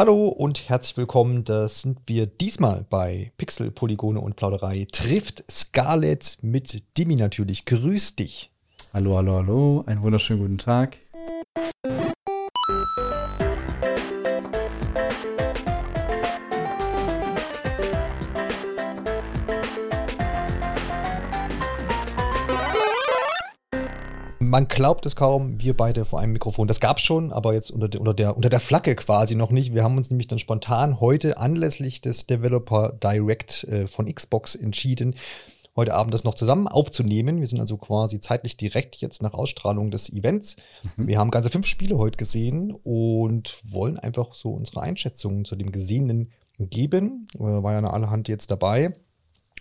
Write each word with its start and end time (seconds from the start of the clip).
Hallo 0.00 0.28
und 0.28 0.68
herzlich 0.68 0.96
willkommen. 0.96 1.42
Das 1.42 1.82
sind 1.82 1.98
wir 2.06 2.26
diesmal 2.26 2.86
bei 2.88 3.32
Pixel, 3.36 3.72
Polygone 3.72 4.20
und 4.20 4.36
Plauderei. 4.36 4.86
Trifft 4.92 5.42
Scarlett 5.50 6.38
mit 6.40 6.84
Dimi 6.96 7.16
natürlich. 7.16 7.64
Grüß 7.64 8.14
dich. 8.14 8.52
Hallo, 8.94 9.16
hallo, 9.16 9.34
hallo. 9.38 9.82
Einen 9.86 10.02
wunderschönen 10.02 10.40
guten 10.40 10.58
Tag. 10.58 10.98
Man 24.48 24.66
glaubt 24.66 25.04
es 25.04 25.14
kaum, 25.14 25.60
wir 25.60 25.76
beide 25.76 26.06
vor 26.06 26.20
einem 26.20 26.32
Mikrofon. 26.32 26.68
Das 26.68 26.80
gab 26.80 26.96
es 26.96 27.02
schon, 27.02 27.34
aber 27.34 27.52
jetzt 27.52 27.70
unter, 27.70 27.86
der, 27.86 28.00
unter, 28.00 28.14
der, 28.14 28.34
unter 28.34 28.48
der 28.48 28.60
Flagge 28.60 28.94
quasi 28.96 29.34
noch 29.34 29.50
nicht. 29.50 29.74
Wir 29.74 29.84
haben 29.84 29.98
uns 29.98 30.08
nämlich 30.08 30.26
dann 30.26 30.38
spontan 30.38 31.00
heute 31.00 31.36
anlässlich 31.36 32.00
des 32.00 32.26
Developer 32.26 32.92
Direct 32.92 33.64
äh, 33.64 33.86
von 33.86 34.06
Xbox 34.06 34.54
entschieden, 34.54 35.16
heute 35.76 35.92
Abend 35.92 36.14
das 36.14 36.24
noch 36.24 36.34
zusammen 36.34 36.66
aufzunehmen. 36.66 37.40
Wir 37.40 37.46
sind 37.46 37.60
also 37.60 37.76
quasi 37.76 38.20
zeitlich 38.20 38.56
direkt 38.56 38.96
jetzt 38.96 39.20
nach 39.20 39.34
Ausstrahlung 39.34 39.90
des 39.90 40.10
Events. 40.10 40.56
Mhm. 40.96 41.08
Wir 41.08 41.18
haben 41.18 41.30
ganze 41.30 41.50
fünf 41.50 41.66
Spiele 41.66 41.98
heute 41.98 42.16
gesehen 42.16 42.70
und 42.70 43.60
wollen 43.70 43.98
einfach 43.98 44.32
so 44.32 44.52
unsere 44.52 44.80
Einschätzungen 44.80 45.44
zu 45.44 45.56
dem 45.56 45.72
Gesehenen 45.72 46.32
geben. 46.58 47.26
Äh, 47.34 47.40
war 47.40 47.72
ja 47.72 47.78
eine 47.78 47.92
allerhand 47.92 48.28
jetzt 48.28 48.50
dabei. 48.50 48.94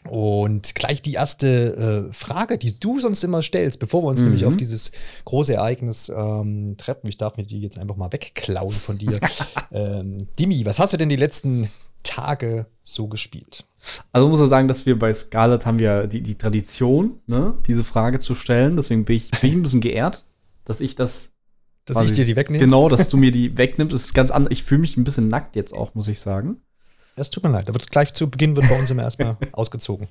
Und 0.10 0.76
gleich 0.76 1.02
die 1.02 1.14
erste 1.14 2.08
äh, 2.10 2.14
Frage, 2.14 2.58
die 2.58 2.80
du 2.80 3.00
sonst 3.00 3.24
immer 3.24 3.42
stellst, 3.42 3.80
bevor 3.80 4.04
wir 4.04 4.08
uns 4.08 4.22
mhm. 4.22 4.28
nämlich 4.28 4.46
auf 4.46 4.58
dieses 4.58 4.92
große 5.26 5.54
Ereignis 5.54 6.10
ähm, 6.10 6.76
treffen. 6.78 7.08
Ich 7.08 7.18
darf 7.18 7.38
mir 7.38 7.44
die 7.44 7.62
jetzt 7.62 7.78
einfach 7.78 7.96
mal 7.96 8.12
wegklauen 8.12 8.72
von 8.72 8.98
dir. 8.98 9.20
ähm, 9.72 10.28
Dimi, 10.40 10.66
was 10.66 10.80
hast 10.80 10.94
du 10.94 10.98
denn 10.98 11.10
die 11.10 11.16
letzten 11.16 11.70
Tage 12.04 12.68
so 12.84 13.08
gespielt? 13.08 13.66
Also 14.12 14.28
muss 14.28 14.40
man 14.40 14.50
sagen, 14.50 14.68
dass 14.68 14.86
wir 14.86 14.98
bei 14.98 15.14
Scarlet 15.14 15.66
haben 15.66 15.80
wir 15.80 16.08
die, 16.08 16.22
die 16.22 16.36
Tradition, 16.36 17.20
ne, 17.28 17.56
diese 17.68 17.84
Frage 17.84 18.20
zu 18.20 18.36
stellen. 18.36 18.76
Deswegen 18.76 19.06
bin 19.06 19.18
ich, 19.18 19.32
bin 19.32 19.50
ich 19.50 19.56
ein 19.56 19.62
bisschen 19.62 19.82
geehrt, 19.82 20.26
dass 20.66 20.82
ich 20.82 20.96
das. 20.96 21.34
Dass 21.86 22.04
ich 22.04 22.12
dir 22.12 22.26
die 22.26 22.36
wegnehme? 22.36 22.62
Genau, 22.62 22.90
dass 22.90 23.08
du 23.08 23.16
mir 23.16 23.32
die 23.32 23.58
wegnimmst. 23.58 23.94
Das 23.94 24.02
ist 24.06 24.14
ganz 24.14 24.30
anders. 24.30 24.52
Ich 24.52 24.64
fühle 24.64 24.82
mich 24.82 24.98
ein 24.98 25.06
bisschen 25.06 25.30
nackt 25.30 25.56
jetzt 25.56 25.74
auch, 25.74 25.96
muss 25.96 26.10
ich 26.10 26.20
sagen. 26.20 26.58
Es 27.18 27.32
tut 27.32 27.44
mir 27.44 27.50
leid, 27.50 27.68
wird 27.68 27.90
gleich 27.90 28.14
zu 28.14 28.30
Beginn 28.30 28.56
wird 28.56 28.70
bei 28.70 28.78
uns 28.78 28.92
immer 28.92 29.04
erstmal 29.04 29.38
ausgezogen. 29.52 30.08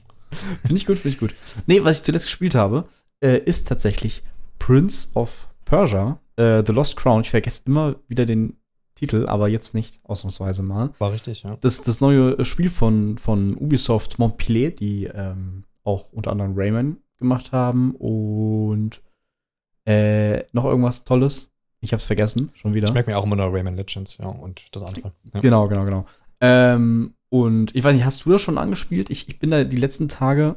Finde 0.62 0.74
ich 0.74 0.86
gut, 0.86 0.98
finde 0.98 1.14
ich 1.14 1.18
gut. 1.20 1.34
Nee, 1.66 1.84
was 1.84 1.98
ich 1.98 2.02
zuletzt 2.02 2.26
gespielt 2.26 2.56
habe, 2.56 2.88
äh, 3.20 3.38
ist 3.38 3.68
tatsächlich 3.68 4.24
Prince 4.58 5.08
of 5.14 5.48
Persia, 5.64 6.18
äh, 6.34 6.64
The 6.66 6.72
Lost 6.72 6.96
Crown. 6.96 7.20
Ich 7.22 7.30
vergesse 7.30 7.62
immer 7.64 7.94
wieder 8.08 8.26
den 8.26 8.56
Titel, 8.96 9.26
aber 9.28 9.48
jetzt 9.48 9.74
nicht, 9.74 10.00
ausnahmsweise 10.04 10.64
mal. 10.64 10.90
War 10.98 11.12
richtig, 11.12 11.44
ja. 11.44 11.56
Das, 11.60 11.80
das 11.82 12.00
neue 12.00 12.44
Spiel 12.44 12.70
von, 12.70 13.18
von 13.18 13.56
Ubisoft 13.56 14.18
Montpellier, 14.18 14.72
die 14.72 15.04
ähm, 15.04 15.62
auch 15.84 16.12
unter 16.12 16.32
anderem 16.32 16.54
Rayman 16.56 16.96
gemacht 17.18 17.52
haben 17.52 17.94
und 17.94 19.00
äh, 19.84 20.42
noch 20.52 20.64
irgendwas 20.64 21.04
Tolles. 21.04 21.50
Ich 21.80 21.92
hab's 21.92 22.04
vergessen, 22.04 22.50
schon 22.54 22.74
wieder. 22.74 22.88
Ich 22.88 22.94
merke 22.94 23.10
mir 23.10 23.18
auch 23.18 23.24
immer 23.24 23.36
noch 23.36 23.52
Rayman 23.52 23.76
Legends, 23.76 24.18
ja, 24.18 24.26
und 24.26 24.74
das 24.74 24.82
andere. 24.82 25.12
Ja. 25.34 25.40
Genau, 25.40 25.68
genau, 25.68 25.84
genau. 25.84 26.06
Ähm, 26.40 27.14
und 27.28 27.74
ich 27.74 27.82
weiß 27.82 27.94
nicht, 27.94 28.04
hast 28.04 28.24
du 28.24 28.32
das 28.32 28.42
schon 28.42 28.58
angespielt? 28.58 29.10
Ich, 29.10 29.28
ich 29.28 29.38
bin 29.38 29.50
da 29.50 29.64
die 29.64 29.76
letzten 29.76 30.08
Tage 30.08 30.56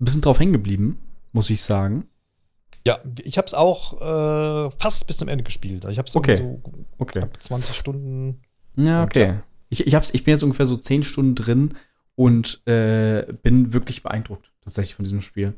ein 0.00 0.04
bisschen 0.04 0.22
drauf 0.22 0.38
hängen 0.38 0.52
geblieben, 0.52 0.98
muss 1.32 1.50
ich 1.50 1.62
sagen. 1.62 2.06
Ja, 2.86 2.98
ich 3.22 3.38
habe 3.38 3.46
es 3.46 3.54
auch 3.54 4.00
äh, 4.00 4.70
fast 4.78 5.06
bis 5.06 5.16
zum 5.18 5.28
Ende 5.28 5.44
gespielt. 5.44 5.84
Ich 5.84 5.98
habe 5.98 6.08
es 6.08 6.16
okay. 6.16 6.34
so 6.34 6.60
okay. 6.98 7.20
knapp 7.20 7.40
20 7.42 7.76
Stunden. 7.76 8.40
Ja, 8.76 9.04
okay. 9.04 9.26
Ja. 9.26 9.42
Ich, 9.68 9.86
ich, 9.86 9.94
hab's, 9.94 10.10
ich 10.12 10.24
bin 10.24 10.32
jetzt 10.32 10.42
ungefähr 10.42 10.66
so 10.66 10.76
10 10.76 11.04
Stunden 11.04 11.34
drin 11.34 11.74
und 12.14 12.66
äh, 12.66 13.32
bin 13.42 13.72
wirklich 13.72 14.02
beeindruckt 14.02 14.52
tatsächlich 14.62 14.96
von 14.96 15.04
diesem 15.04 15.20
Spiel. 15.20 15.54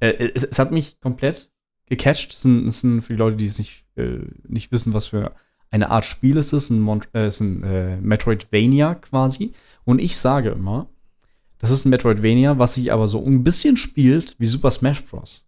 Äh, 0.00 0.30
es, 0.34 0.44
es, 0.44 0.58
hat 0.58 0.70
mich 0.70 1.00
komplett 1.00 1.50
gecatcht. 1.86 2.32
Es 2.34 2.42
sind, 2.42 2.68
es 2.68 2.80
sind 2.80 3.00
für 3.02 3.14
die 3.14 3.18
Leute, 3.18 3.36
die 3.36 3.46
es 3.46 3.58
nicht, 3.58 3.84
äh, 3.96 4.18
nicht 4.46 4.70
wissen, 4.72 4.92
was 4.92 5.06
für 5.06 5.34
eine 5.76 5.90
Art 5.90 6.04
Spiel 6.04 6.36
ist 6.36 6.52
es, 6.52 6.70
ein, 6.70 6.80
Mont 6.80 7.08
äh, 7.14 7.28
ist 7.28 7.40
ein 7.40 7.62
äh, 7.62 7.96
Metroidvania 7.98 8.96
quasi. 8.96 9.52
Und 9.84 10.00
ich 10.00 10.16
sage 10.16 10.50
immer, 10.50 10.88
das 11.58 11.70
ist 11.70 11.84
ein 11.84 11.90
Metroidvania, 11.90 12.58
was 12.58 12.74
sich 12.74 12.92
aber 12.92 13.08
so 13.08 13.24
ein 13.24 13.44
bisschen 13.44 13.76
spielt 13.76 14.34
wie 14.38 14.46
Super 14.46 14.70
Smash 14.70 15.04
Bros. 15.04 15.46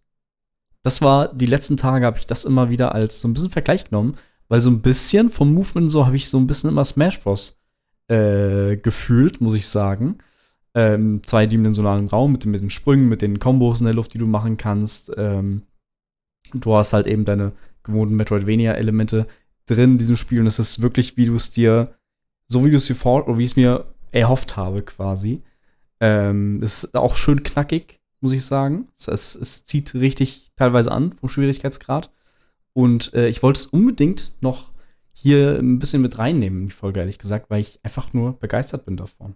Das 0.81 1.01
war, 1.01 1.33
die 1.33 1.45
letzten 1.45 1.77
Tage 1.77 2.05
habe 2.05 2.17
ich 2.17 2.27
das 2.27 2.45
immer 2.45 2.69
wieder 2.69 2.95
als 2.95 3.21
so 3.21 3.27
ein 3.27 3.33
bisschen 3.33 3.51
Vergleich 3.51 3.85
genommen, 3.85 4.17
weil 4.47 4.61
so 4.61 4.69
ein 4.69 4.81
bisschen 4.81 5.29
vom 5.29 5.53
Movement 5.53 5.91
so 5.91 6.05
habe 6.05 6.15
ich 6.15 6.29
so 6.29 6.37
ein 6.37 6.47
bisschen 6.47 6.69
immer 6.69 6.85
Smash 6.85 7.19
Bros. 7.21 7.59
Äh, 8.07 8.77
gefühlt, 8.77 9.41
muss 9.41 9.53
ich 9.53 9.67
sagen. 9.67 10.17
Ähm, 10.73 11.21
zweidimensionalen 11.23 12.07
Raum 12.07 12.31
mit, 12.31 12.45
mit 12.45 12.61
den 12.61 12.69
Sprüngen, 12.69 13.09
mit 13.09 13.21
den 13.21 13.39
Kombos 13.39 13.81
in 13.81 13.85
der 13.85 13.95
Luft, 13.95 14.13
die 14.13 14.19
du 14.19 14.25
machen 14.25 14.57
kannst. 14.57 15.11
Ähm, 15.17 15.63
du 16.53 16.73
hast 16.73 16.93
halt 16.93 17.07
eben 17.07 17.25
deine 17.25 17.51
gewohnten 17.83 18.15
Metroidvania-Elemente 18.15 19.27
drin 19.69 19.91
in 19.91 19.97
diesem 19.97 20.15
Spiel 20.15 20.39
und 20.39 20.47
es 20.47 20.59
ist 20.59 20.81
wirklich, 20.81 21.17
wie 21.17 21.25
du 21.25 21.35
es 21.35 21.51
dir, 21.51 21.95
so 22.47 22.65
wie 22.65 22.71
du 22.71 22.77
es 22.77 22.87
dir 22.87 22.95
vor, 22.95 23.27
oder 23.27 23.37
wie 23.37 23.43
ich 23.43 23.51
es 23.51 23.55
mir 23.55 23.93
erhofft 24.11 24.57
habe, 24.57 24.81
quasi. 24.81 25.43
Ähm, 25.99 26.61
es 26.63 26.83
ist 26.83 26.95
auch 26.95 27.15
schön 27.15 27.43
knackig, 27.43 27.99
muss 28.21 28.31
ich 28.31 28.45
sagen. 28.45 28.87
Es, 28.97 29.07
es, 29.07 29.35
es 29.35 29.65
zieht 29.65 29.93
richtig 29.93 30.51
teilweise 30.55 30.91
an 30.91 31.13
vom 31.13 31.29
Schwierigkeitsgrad. 31.29 32.11
Und 32.73 33.13
äh, 33.13 33.27
ich 33.27 33.43
wollte 33.43 33.59
es 33.59 33.65
unbedingt 33.65 34.33
noch 34.41 34.71
hier 35.11 35.57
ein 35.59 35.79
bisschen 35.79 36.01
mit 36.01 36.17
reinnehmen, 36.17 36.65
die 36.65 36.71
Folge, 36.71 37.01
ehrlich 37.01 37.19
gesagt, 37.19 37.49
weil 37.49 37.61
ich 37.61 37.79
einfach 37.83 38.13
nur 38.13 38.39
begeistert 38.39 38.85
bin 38.85 38.95
davon. 38.95 39.35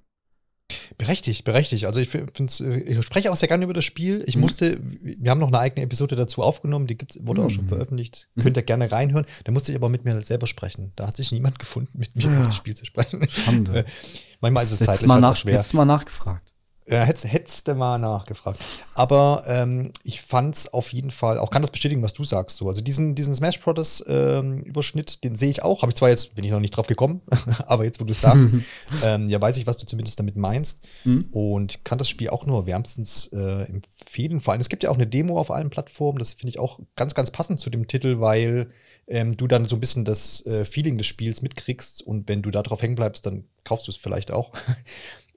Berechtigt, 0.98 1.44
berechtigt. 1.44 1.86
Also 1.86 2.00
ich 2.00 2.14
äh, 2.14 2.78
ich 2.80 3.06
spreche 3.06 3.32
auch 3.32 3.36
sehr 3.36 3.48
gerne 3.48 3.64
über 3.64 3.74
das 3.74 3.84
Spiel. 3.84 4.24
Ich 4.28 4.36
mhm. 4.36 4.42
musste, 4.42 4.80
wir 4.82 5.32
haben 5.32 5.40
noch 5.40 5.48
eine 5.48 5.60
eigene 5.60 5.84
Episode 5.84 6.16
dazu 6.16 6.44
aufgenommen, 6.44 6.88
die 6.88 6.98
gibt's, 6.98 7.20
wurde 7.22 7.42
mhm. 7.42 7.48
auch 7.48 7.52
schon 7.52 7.66
mhm. 7.66 7.70
veröffentlicht. 7.70 8.30
Mhm. 8.36 8.42
Könnt 8.44 8.58
ihr 8.58 8.64
gerne 8.64 8.92
reinhören. 8.92 9.26
Da 9.44 9.52
musste 9.52 9.72
ich 9.72 9.78
aber 9.78 9.90
mit 9.90 10.06
mir 10.06 10.22
selber 10.24 10.48
sprechen. 10.48 10.92
Da 10.96 11.08
hat 11.08 11.18
sich 11.18 11.32
niemand 11.32 11.60
gefunden, 11.60 11.98
mit 11.98 12.16
mir 12.16 12.24
ja. 12.24 12.36
über 12.36 12.46
das 12.46 12.56
Spiel 12.56 12.76
zu 12.76 12.86
sprechen. 12.86 13.28
Schande. 13.30 13.86
Manchmal 14.42 14.64
ist 14.64 14.72
es 14.72 14.80
zeitlich 14.80 15.08
mal 15.08 15.16
halt 15.16 15.22
nach, 15.22 15.36
schwer. 15.36 15.54
Hättest 15.56 15.74
mal 15.74 15.86
nachgefragt. 15.86 16.53
Ja, 16.86 17.04
hättest, 17.04 17.32
hättest 17.32 17.68
du 17.68 17.76
mal 17.76 17.98
nachgefragt. 17.98 18.60
Aber 18.94 19.44
ähm, 19.48 19.92
ich 20.04 20.22
fand 20.22 20.56
es 20.56 20.74
auf 20.74 20.92
jeden 20.92 21.12
Fall, 21.12 21.38
auch 21.40 21.50
kann 21.50 21.62
das 21.62 21.72
bestätigen, 21.72 22.02
was 22.04 22.14
du 22.14 22.26
sagst. 22.26 22.58
So. 22.58 22.68
Also 22.68 22.82
diesen, 22.82 23.16
diesen 23.16 23.34
Smash 23.34 23.60
Brothers 23.62 24.04
ähm, 24.08 24.62
Überschnitt, 24.64 25.24
den 25.24 25.36
sehe 25.36 25.50
ich 25.50 25.64
auch. 25.64 25.82
Habe 25.82 25.92
ich 25.92 25.96
zwar 25.96 26.10
jetzt, 26.10 26.36
bin 26.36 26.44
ich 26.44 26.52
noch 26.52 26.60
nicht 26.60 26.76
drauf 26.76 26.88
gekommen, 26.88 27.22
aber 27.66 27.86
jetzt, 27.86 28.02
wo 28.02 28.04
du 28.04 28.14
sagst, 28.14 28.50
ähm, 29.04 29.30
ja, 29.30 29.40
weiß 29.40 29.58
ich, 29.58 29.66
was 29.66 29.78
du 29.78 29.86
zumindest 29.86 30.20
damit 30.20 30.36
meinst. 30.36 30.82
Mhm. 31.06 31.30
Und 31.32 31.86
kann 31.86 31.98
das 31.98 32.10
Spiel 32.10 32.30
auch 32.30 32.46
nur 32.46 32.68
wärmstens 32.68 33.28
äh, 33.28 33.64
empfehlen. 33.64 34.42
Vor 34.42 34.52
allem, 34.52 34.62
es 34.62 34.70
gibt 34.70 34.84
ja 34.84 34.90
auch 34.90 34.96
eine 34.96 35.08
Demo 35.08 35.40
auf 35.40 35.52
allen 35.52 35.70
Plattformen. 35.70 36.20
Das 36.20 36.34
finde 36.34 36.50
ich 36.50 36.60
auch 36.60 36.80
ganz, 36.98 37.16
ganz 37.16 37.32
passend 37.32 37.62
zu 37.62 37.70
dem 37.70 37.88
Titel, 37.88 38.20
weil 38.20 38.70
ähm, 39.08 39.38
du 39.38 39.48
dann 39.48 39.66
so 39.66 39.78
ein 39.78 39.80
bisschen 39.80 40.04
das 40.04 40.46
äh, 40.46 40.66
Feeling 40.66 40.98
des 40.98 41.08
Spiels 41.08 41.42
mitkriegst. 41.42 42.02
Und 42.02 42.28
wenn 42.28 42.42
du 42.42 42.52
da 42.52 42.62
drauf 42.62 42.82
hängen 42.82 42.96
bleibst, 42.96 43.26
dann 43.26 43.46
kaufst 43.64 43.88
du 43.88 43.92
es 43.92 43.98
vielleicht 43.98 44.32
auch. 44.32 44.52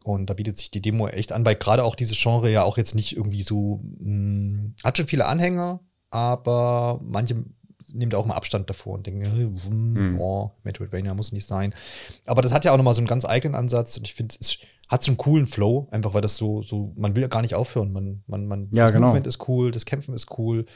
Und 0.06 0.30
da 0.30 0.34
bietet 0.34 0.56
sich 0.56 0.70
die 0.70 0.80
Demo 0.80 1.08
echt 1.08 1.32
an, 1.32 1.44
weil 1.44 1.56
gerade 1.56 1.82
auch 1.82 1.96
dieses 1.96 2.16
Genre 2.16 2.48
ja 2.48 2.62
auch 2.62 2.76
jetzt 2.76 2.94
nicht 2.94 3.16
irgendwie 3.16 3.42
so, 3.42 3.80
mh, 3.98 4.04
hm, 4.04 4.74
hat 4.84 4.96
schon 4.96 5.08
viele 5.08 5.26
Anhänger, 5.26 5.80
aber 6.10 7.00
manche 7.02 7.44
nehmen 7.92 8.10
da 8.10 8.18
auch 8.18 8.26
mal 8.26 8.36
Abstand 8.36 8.70
davor 8.70 8.94
und 8.94 9.06
denken, 9.08 9.22
hey, 9.22 9.50
hm, 9.68 10.20
oh, 10.20 10.52
Metroidvania 10.62 11.12
muss 11.12 11.32
nicht 11.32 11.48
sein. 11.48 11.74
Aber 12.24 12.40
das 12.40 12.54
hat 12.54 12.64
ja 12.64 12.70
auch 12.70 12.76
nochmal 12.76 12.94
so 12.94 13.00
einen 13.00 13.08
ganz 13.08 13.24
eigenen 13.24 13.56
Ansatz 13.56 13.96
und 13.96 14.06
ich 14.06 14.14
finde, 14.14 14.36
es 14.40 14.58
hat 14.88 15.02
so 15.02 15.10
einen 15.10 15.16
coolen 15.16 15.46
Flow, 15.46 15.88
einfach 15.90 16.14
weil 16.14 16.20
das 16.20 16.36
so, 16.36 16.62
so, 16.62 16.92
man 16.96 17.16
will 17.16 17.22
ja 17.22 17.28
gar 17.28 17.42
nicht 17.42 17.56
aufhören. 17.56 17.92
Man, 17.92 18.22
man, 18.28 18.46
man, 18.46 18.68
ja, 18.70 18.84
das 18.84 18.92
genau. 18.92 19.06
Movement 19.06 19.26
ist 19.26 19.48
cool, 19.48 19.72
das 19.72 19.86
Kämpfen 19.86 20.14
ist 20.14 20.38
cool, 20.38 20.66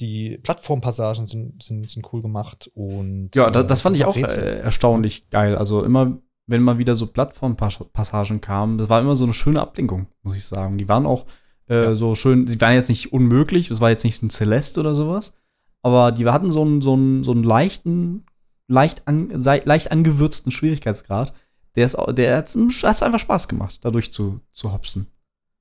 die 0.00 0.38
Plattformpassagen 0.38 1.26
sind, 1.26 1.62
sind, 1.62 1.90
sind 1.90 2.12
cool 2.14 2.22
gemacht 2.22 2.70
und. 2.72 3.36
Ja, 3.36 3.50
das, 3.50 3.66
das 3.66 3.82
fand 3.82 3.98
ich 3.98 4.06
auch 4.06 4.16
äh, 4.16 4.60
erstaunlich 4.60 5.28
geil. 5.28 5.54
Also 5.56 5.84
immer 5.84 6.18
wenn 6.50 6.62
mal 6.62 6.78
wieder 6.78 6.94
so 6.94 7.06
Plattformpassagen 7.06 8.40
kamen, 8.40 8.78
das 8.78 8.88
war 8.88 9.00
immer 9.00 9.16
so 9.16 9.24
eine 9.24 9.34
schöne 9.34 9.60
Ablenkung, 9.60 10.06
muss 10.22 10.36
ich 10.36 10.44
sagen. 10.44 10.78
Die 10.78 10.88
waren 10.88 11.06
auch 11.06 11.26
äh, 11.68 11.82
ja. 11.82 11.96
so 11.96 12.14
schön, 12.14 12.46
die 12.46 12.60
waren 12.60 12.74
jetzt 12.74 12.88
nicht 12.88 13.12
unmöglich, 13.12 13.70
es 13.70 13.80
war 13.80 13.90
jetzt 13.90 14.04
nicht 14.04 14.22
ein 14.22 14.30
Celeste 14.30 14.80
oder 14.80 14.94
sowas, 14.94 15.34
aber 15.82 16.12
die 16.12 16.26
hatten 16.26 16.50
so 16.50 16.62
einen, 16.62 16.82
so 16.82 16.94
einen, 16.94 17.24
so 17.24 17.32
einen 17.32 17.44
leichten, 17.44 18.24
leicht, 18.66 19.06
an, 19.06 19.28
leicht 19.30 19.92
angewürzten 19.92 20.52
Schwierigkeitsgrad. 20.52 21.32
Der, 21.76 21.86
ist, 21.86 21.96
der 22.10 22.36
hat 22.36 22.48
es 22.48 23.02
einfach 23.02 23.20
Spaß 23.20 23.46
gemacht, 23.46 23.78
dadurch 23.82 24.12
zu, 24.12 24.40
zu 24.52 24.72
hopsen. 24.72 25.06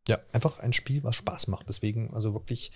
Ja, 0.08 0.18
einfach 0.34 0.60
ein 0.60 0.74
Spiel, 0.74 1.04
was 1.04 1.16
Spaß 1.16 1.48
macht. 1.50 1.70
Deswegen, 1.70 2.12
also 2.14 2.34
wirklich 2.34 2.72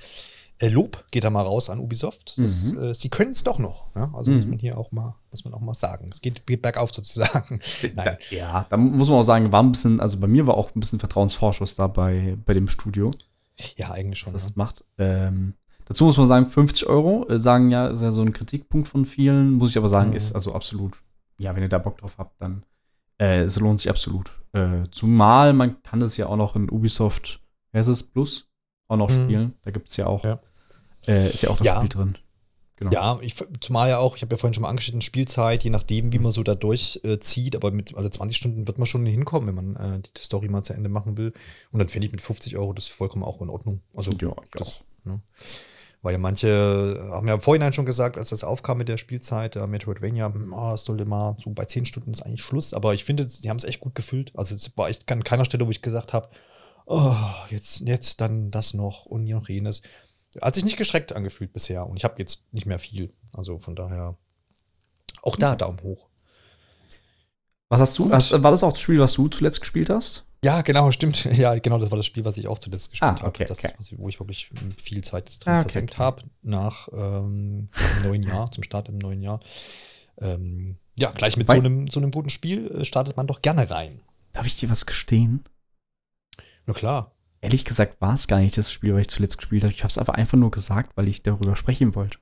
äh, 0.64 0.70
Lob 0.70 1.04
geht 1.12 1.26
da 1.26 1.30
mal 1.30 1.42
raus 1.42 1.70
an 1.70 1.80
Ubisoft. 1.80 2.38
Das, 2.38 2.72
mhm. 2.72 2.84
äh, 2.84 2.94
sie 2.94 3.10
können 3.10 3.32
es 3.32 3.44
doch 3.44 3.60
noch. 3.60 3.88
Ja? 3.96 4.12
Also 4.14 4.32
mhm. 4.32 4.38
muss 4.38 4.46
man 4.48 4.60
hier 4.60 4.78
auch 4.78 4.92
mal, 4.92 5.16
muss 5.32 5.44
man 5.44 5.54
auch 5.54 5.60
mal 5.60 5.74
sagen. 5.74 6.10
Es 6.12 6.22
geht, 6.22 6.48
geht 6.48 6.62
bergauf 6.62 6.94
sozusagen. 6.94 7.60
Nein. 7.82 7.94
Da, 7.96 8.18
ja, 8.30 8.66
da 8.70 8.78
muss 8.78 9.10
man 9.10 9.20
auch 9.20 9.24
sagen, 9.24 9.52
war 9.52 9.62
ein 9.62 9.72
bisschen, 9.72 10.00
also 10.00 10.20
bei 10.20 10.28
mir 10.28 10.48
war 10.48 10.56
auch 10.56 10.74
ein 10.74 10.80
bisschen 10.80 11.00
Vertrauensvorschuss 11.00 11.76
da 11.76 11.88
bei, 11.88 12.38
bei 12.46 12.54
dem 12.54 12.68
Studio. 12.68 13.12
Ja, 13.76 13.92
eigentlich 13.92 14.20
schon. 14.20 14.32
Das 14.34 14.48
ja. 14.48 14.54
macht. 14.56 14.86
Ähm, 14.98 15.56
dazu 15.86 16.06
muss 16.06 16.18
man 16.18 16.28
sagen, 16.28 16.46
50 16.48 16.88
Euro, 16.88 17.28
äh, 17.28 17.40
sagen 17.40 17.70
ja, 17.70 17.88
ist 17.88 18.02
ja 18.02 18.12
so 18.12 18.22
ein 18.22 18.32
Kritikpunkt 18.32 18.88
von 18.88 19.06
vielen. 19.06 19.54
Muss 19.54 19.72
ich 19.72 19.78
aber 19.78 19.90
sagen, 19.90 20.12
mhm. 20.12 20.16
ist 20.16 20.34
also 20.34 20.54
absolut, 20.56 20.98
ja, 21.38 21.54
wenn 21.56 21.64
ihr 21.64 21.70
da 21.70 21.78
Bock 21.78 21.98
drauf 21.98 22.16
habt, 22.18 22.42
dann 22.42 22.64
Äh, 23.20 23.44
es 23.44 23.60
lohnt 23.60 23.80
sich 23.80 23.90
absolut. 23.90 24.32
Zumal 24.92 25.54
man 25.54 25.82
kann 25.82 26.04
es 26.04 26.16
ja 26.16 26.28
auch 26.28 26.36
noch 26.36 26.56
in 26.56 26.70
Ubisoft 26.70 27.42
versus 27.72 28.04
Plus 28.04 28.48
auch 28.88 28.98
noch 28.98 29.10
mhm. 29.10 29.24
spielen. 29.24 29.54
Da 29.64 29.72
gibt 29.72 29.90
es 29.90 29.98
ja 29.98 30.06
auch, 30.06 30.24
ja. 30.24 30.40
Äh, 31.08 31.30
ist 31.32 31.44
ja 31.44 31.50
auch 31.50 31.58
das 31.58 31.68
ja. 31.68 31.78
Spiel 31.78 31.90
drin. 31.90 32.18
Genau. 32.78 32.92
Ja, 32.92 33.20
ich, 33.22 33.36
zumal 33.62 33.90
ja 33.90 34.00
auch, 34.00 34.16
ich 34.16 34.24
habe 34.24 34.34
ja 34.34 34.38
vorhin 34.38 34.56
schon 34.56 34.64
mal 34.64 34.70
angeschnitten, 34.70 35.02
Spielzeit, 35.02 35.64
je 35.64 35.70
nachdem, 35.70 36.12
wie 36.12 36.20
man 36.20 36.32
so 36.32 36.42
da 36.42 36.56
durchzieht, 36.56 37.54
äh, 37.54 37.58
aber 37.58 37.72
mit 37.72 37.96
also 37.96 38.10
20 38.10 38.36
Stunden 38.36 38.68
wird 38.68 38.80
man 38.80 38.88
schon 38.88 39.06
hinkommen, 39.06 39.48
wenn 39.48 39.74
man 39.74 39.76
äh, 39.76 40.00
die 40.02 40.22
Story 40.22 40.50
mal 40.50 40.64
zu 40.64 40.74
Ende 40.74 40.90
machen 40.90 41.18
will. 41.18 41.34
Und 41.72 41.80
dann 41.80 41.88
finde 41.88 42.08
ich 42.08 42.12
mit 42.12 42.22
50 42.22 42.58
Euro 42.58 42.74
das 42.74 42.88
vollkommen 42.88 43.24
auch 43.24 43.42
in 43.42 43.50
Ordnung. 43.50 43.82
Also, 43.94 44.12
ja, 44.20 44.34
das, 44.54 44.84
ne? 45.04 45.22
Weil 46.02 46.14
ja 46.14 46.20
manche 46.20 47.10
haben 47.12 47.28
ja 47.30 47.36
im 47.36 47.40
Vorhinein 47.40 47.72
schon 47.72 47.86
gesagt, 47.86 48.18
als 48.18 48.30
das 48.30 48.44
aufkam 48.44 48.78
mit 48.78 48.90
der 48.90 48.98
Spielzeit, 48.98 49.56
der 49.56 49.66
Metroidvania, 49.68 50.34
oh, 50.52 50.74
es 50.74 50.84
sollte 50.84 51.06
mal 51.06 51.38
so 51.42 51.52
bei 51.52 51.64
10 51.64 51.86
Stunden 51.86 52.12
ist 52.12 52.22
eigentlich 52.24 52.42
Schluss. 52.42 52.74
Aber 52.74 52.94
ich 52.94 53.06
finde, 53.06 53.30
sie 53.30 53.50
haben 53.50 53.56
es 53.56 53.64
echt 53.64 53.80
gut 53.80 53.96
gefüllt. 53.96 54.34
Also 54.36 54.54
es 54.54 54.78
war 54.78 54.90
echt 54.90 55.10
an 55.10 55.24
keiner 55.24 55.46
Stelle, 55.46 55.66
wo 55.66 55.72
ich 55.72 55.82
gesagt 55.82 56.12
habe, 56.12 56.28
oh, 56.86 57.16
jetzt, 57.50 57.80
jetzt 57.82 58.20
dann 58.20 58.52
das 58.52 58.74
noch 58.74 59.06
und 59.06 59.24
noch 59.24 59.48
jenes. 59.48 59.82
Hat 60.42 60.56
sich 60.56 60.66
nicht 60.66 60.78
gestreckt 60.78 61.14
angefühlt 61.14 61.54
bisher 61.54 61.88
und 61.88 61.98
ich 61.98 62.04
habe 62.04 62.16
jetzt 62.18 62.52
nicht 62.54 62.66
mehr 62.66 62.80
viel. 62.80 63.14
Also 63.34 63.60
von 63.60 63.76
daher 63.76 64.18
auch 65.22 65.36
da 65.36 65.56
Daumen 65.56 65.82
hoch. 65.84 66.08
Was 67.70 67.80
hast 67.80 67.98
du? 67.98 68.12
Hast, 68.12 68.32
war 68.32 68.52
das 68.52 68.64
auch 68.64 68.74
das 68.74 68.82
Spiel, 68.82 69.00
was 69.00 69.14
du 69.14 69.28
zuletzt 69.28 69.60
gespielt 69.60 69.90
hast? 69.90 70.26
Ja, 70.44 70.62
genau, 70.62 70.92
stimmt. 70.92 71.26
Ja, 71.34 71.56
genau, 71.56 71.78
das 71.80 71.90
war 71.90 71.98
das 71.98 72.06
Spiel, 72.06 72.26
was 72.26 72.38
ich 72.38 72.48
auch 72.48 72.60
zuletzt 72.60 72.92
gespielt 72.92 73.24
ah, 73.24 73.28
okay, 73.28 73.46
habe. 73.46 73.54
Okay. 73.54 73.96
wo 73.98 74.10
ich 74.10 74.20
wirklich 74.20 74.52
viel 74.82 75.04
Zeit 75.04 75.44
drin 75.44 75.54
ah, 75.54 75.60
okay, 75.60 75.64
versenkt 75.64 75.98
habe 75.98 76.24
nach 76.42 76.90
ähm, 76.92 77.70
dem 77.72 78.04
neuen 78.04 78.24
Jahr, 78.24 78.52
zum 78.52 78.64
Start 78.64 78.90
im 78.90 78.98
neuen 78.98 79.22
Jahr. 79.22 79.40
Ähm, 80.20 80.78
ja, 81.00 81.12
gleich 81.12 81.38
mit 81.38 81.50
so 81.50 81.58
einem, 81.58 81.88
so 81.88 82.00
einem 82.00 82.12
guten 82.12 82.30
Spiel 82.30 82.68
äh, 82.68 82.86
startet 82.86 83.18
man 83.18 83.26
doch 83.26 83.42
gerne 83.42 83.70
rein. 83.72 84.02
Darf 84.34 84.46
ich 84.46 84.60
dir 84.60 84.70
was 84.70 84.86
gestehen? 84.86 85.46
Na 86.66 86.74
klar. 86.74 87.13
Ehrlich 87.44 87.66
gesagt 87.66 88.00
war 88.00 88.14
es 88.14 88.28
gar 88.28 88.40
nicht 88.40 88.58
das 88.58 88.72
Spiel, 88.72 88.94
was 88.94 89.02
ich 89.02 89.10
zuletzt 89.10 89.38
gespielt 89.38 89.64
habe. 89.64 89.74
Ich 89.74 89.84
habe 89.84 89.90
es 89.90 89.98
aber 89.98 90.16
einfach 90.16 90.38
nur 90.38 90.50
gesagt, 90.50 90.96
weil 90.96 91.10
ich 91.10 91.24
darüber 91.24 91.58
sprechen 91.58 91.94
wollte. 91.94 92.18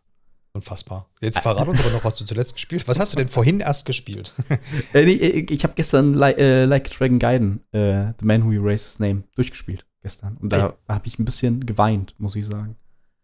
Unfassbar. 0.54 1.10
Jetzt 1.22 1.40
verrat 1.40 1.68
uns 1.68 1.80
aber 1.80 1.92
noch, 1.94 2.04
was 2.04 2.18
du 2.18 2.26
zuletzt 2.26 2.56
gespielt 2.56 2.82
hast. 2.82 2.88
Was 2.88 3.00
hast 3.00 3.14
du 3.14 3.18
denn 3.18 3.28
vorhin 3.28 3.60
erst 3.60 3.86
gespielt? 3.86 4.34
äh, 4.94 5.06
nee, 5.06 5.14
äh, 5.14 5.46
ich 5.54 5.64
habe 5.64 5.76
gestern 5.76 6.16
Like, 6.16 6.40
äh, 6.40 6.66
like 6.66 6.90
a 6.90 6.98
Dragon 6.98 7.20
Gaiden, 7.20 7.64
äh, 7.72 8.14
The 8.20 8.26
Man 8.26 8.44
Who 8.44 8.52
Erased 8.52 8.88
His 8.88 9.00
Name, 9.00 9.24
durchgespielt 9.36 9.86
gestern. 10.02 10.38
Und 10.38 10.54
da 10.54 10.74
habe 10.88 11.08
ich 11.08 11.20
ein 11.20 11.26
bisschen 11.26 11.68
geweint, 11.68 12.16
muss 12.18 12.36
ich 12.36 12.48
sagen. 12.48 12.76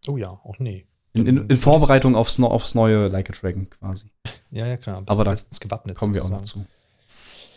Oh 0.07 0.17
ja, 0.17 0.29
auch 0.29 0.59
nee. 0.59 0.85
In, 1.13 1.25
in, 1.25 1.49
in 1.49 1.57
Vorbereitung 1.57 2.15
aufs, 2.15 2.39
aufs, 2.39 2.75
neue 2.75 3.07
Like 3.07 3.31
a 3.31 3.33
Dragon 3.33 3.67
quasi. 3.71 4.11
Ja, 4.51 4.67
ja, 4.67 4.77
klar. 4.77 5.01
Aber 5.07 5.23
da 5.23 5.35
gewappnet 5.59 5.97
kommen 5.97 6.13
sozusagen. 6.13 6.31
wir 6.31 6.37
auch 6.37 6.41
noch 6.41 6.47
zu. 6.47 6.65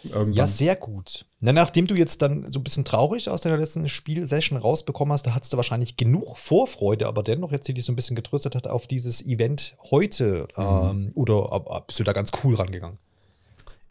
Irgendwann. 0.04 0.32
Ja, 0.32 0.46
sehr 0.46 0.76
gut. 0.76 1.26
Na, 1.40 1.52
nachdem 1.52 1.86
du 1.86 1.94
jetzt 1.94 2.22
dann 2.22 2.50
so 2.50 2.60
ein 2.60 2.64
bisschen 2.64 2.84
traurig 2.84 3.28
aus 3.28 3.40
deiner 3.40 3.56
letzten 3.56 3.88
Spielsession 3.88 4.58
rausbekommen 4.58 5.12
hast, 5.12 5.26
da 5.26 5.34
hattest 5.34 5.52
du 5.52 5.56
wahrscheinlich 5.56 5.96
genug 5.96 6.36
Vorfreude, 6.36 7.06
aber 7.06 7.22
dennoch 7.22 7.52
jetzt 7.52 7.68
die 7.68 7.74
dich 7.74 7.84
so 7.84 7.92
ein 7.92 7.96
bisschen 7.96 8.16
getröstet 8.16 8.54
hat 8.54 8.66
auf 8.66 8.86
dieses 8.86 9.24
Event 9.24 9.76
heute. 9.90 10.48
Mhm. 10.56 10.62
Ähm, 10.64 11.12
oder 11.14 11.82
bist 11.86 12.00
du 12.00 12.04
da 12.04 12.12
ganz 12.12 12.30
cool 12.42 12.54
rangegangen? 12.54 12.98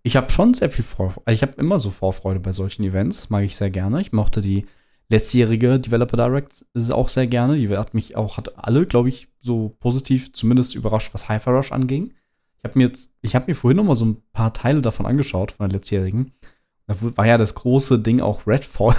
Ich 0.03 0.15
habe 0.15 0.31
schon 0.31 0.53
sehr 0.53 0.69
viel 0.69 0.85
Vorfreude. 0.85 1.33
Ich 1.33 1.41
habe 1.41 1.53
immer 1.57 1.79
so 1.79 1.91
Vorfreude 1.91 2.39
bei 2.39 2.51
solchen 2.51 2.83
Events, 2.83 3.29
mag 3.29 3.43
ich 3.43 3.55
sehr 3.55 3.69
gerne. 3.69 4.01
Ich 4.01 4.11
mochte 4.11 4.41
die 4.41 4.65
letztjährige 5.09 5.79
Developer 5.79 6.17
Direct 6.17 6.65
auch 6.91 7.09
sehr 7.09 7.27
gerne. 7.27 7.57
Die 7.57 7.69
hat 7.69 7.93
mich 7.93 8.15
auch, 8.15 8.37
hat 8.37 8.57
alle, 8.57 8.85
glaube 8.85 9.09
ich, 9.09 9.27
so 9.41 9.75
positiv 9.79 10.33
zumindest 10.33 10.75
überrascht, 10.75 11.13
was 11.13 11.27
Hyper 11.27 11.51
Rush 11.51 11.71
anging. 11.71 12.13
Ich 12.61 12.69
habe 12.69 12.77
mir 12.77 12.87
jetzt, 12.87 13.11
ich 13.21 13.35
habe 13.35 13.45
mir 13.47 13.55
vorhin 13.55 13.77
noch 13.77 13.85
mal 13.85 13.95
so 13.95 14.05
ein 14.05 14.21
paar 14.33 14.53
Teile 14.53 14.81
davon 14.81 15.05
angeschaut, 15.05 15.53
von 15.53 15.69
der 15.69 15.77
letztjährigen. 15.77 16.33
Da 16.87 16.95
war 16.99 17.25
ja 17.25 17.37
das 17.37 17.55
große 17.55 17.99
Ding 17.99 18.19
auch 18.19 18.45
Redfall. 18.47 18.95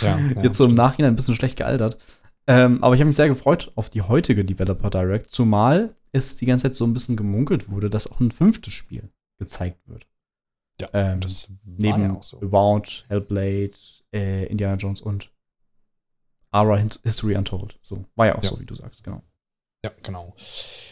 ja, 0.00 0.18
ja, 0.34 0.42
jetzt 0.42 0.56
so 0.56 0.64
im 0.64 0.74
Nachhinein 0.74 1.12
ein 1.12 1.16
bisschen 1.16 1.36
schlecht 1.36 1.56
gealtert. 1.56 1.98
Ähm, 2.46 2.82
aber 2.82 2.94
ich 2.94 3.00
habe 3.00 3.06
mich 3.06 3.16
sehr 3.16 3.28
gefreut 3.28 3.70
auf 3.76 3.90
die 3.90 4.02
heutige 4.02 4.44
Developer 4.44 4.90
Direct, 4.90 5.30
zumal 5.30 5.94
es 6.12 6.36
die 6.36 6.46
ganze 6.46 6.64
Zeit 6.64 6.74
so 6.74 6.84
ein 6.84 6.92
bisschen 6.92 7.16
gemunkelt 7.16 7.70
wurde, 7.70 7.90
dass 7.90 8.10
auch 8.10 8.18
ein 8.18 8.32
fünftes 8.32 8.72
Spiel 8.72 9.10
gezeigt 9.38 9.86
wird. 9.86 10.06
Ja, 10.80 10.88
ähm, 10.92 11.20
das 11.20 11.52
neben 11.64 12.02
ja 12.02 12.22
so. 12.22 12.40
About, 12.40 13.04
Hellblade, 13.08 13.76
äh, 14.12 14.46
Indiana 14.46 14.76
Jones 14.76 15.00
und 15.00 15.30
Ara 16.50 16.76
History 17.04 17.36
Untold. 17.36 17.78
So, 17.82 18.04
war 18.16 18.26
ja 18.26 18.36
auch 18.36 18.42
ja. 18.42 18.50
so, 18.50 18.58
wie 18.58 18.66
du 18.66 18.74
sagst, 18.74 19.04
genau. 19.04 19.22
Ja, 19.82 19.90
genau. 20.02 20.34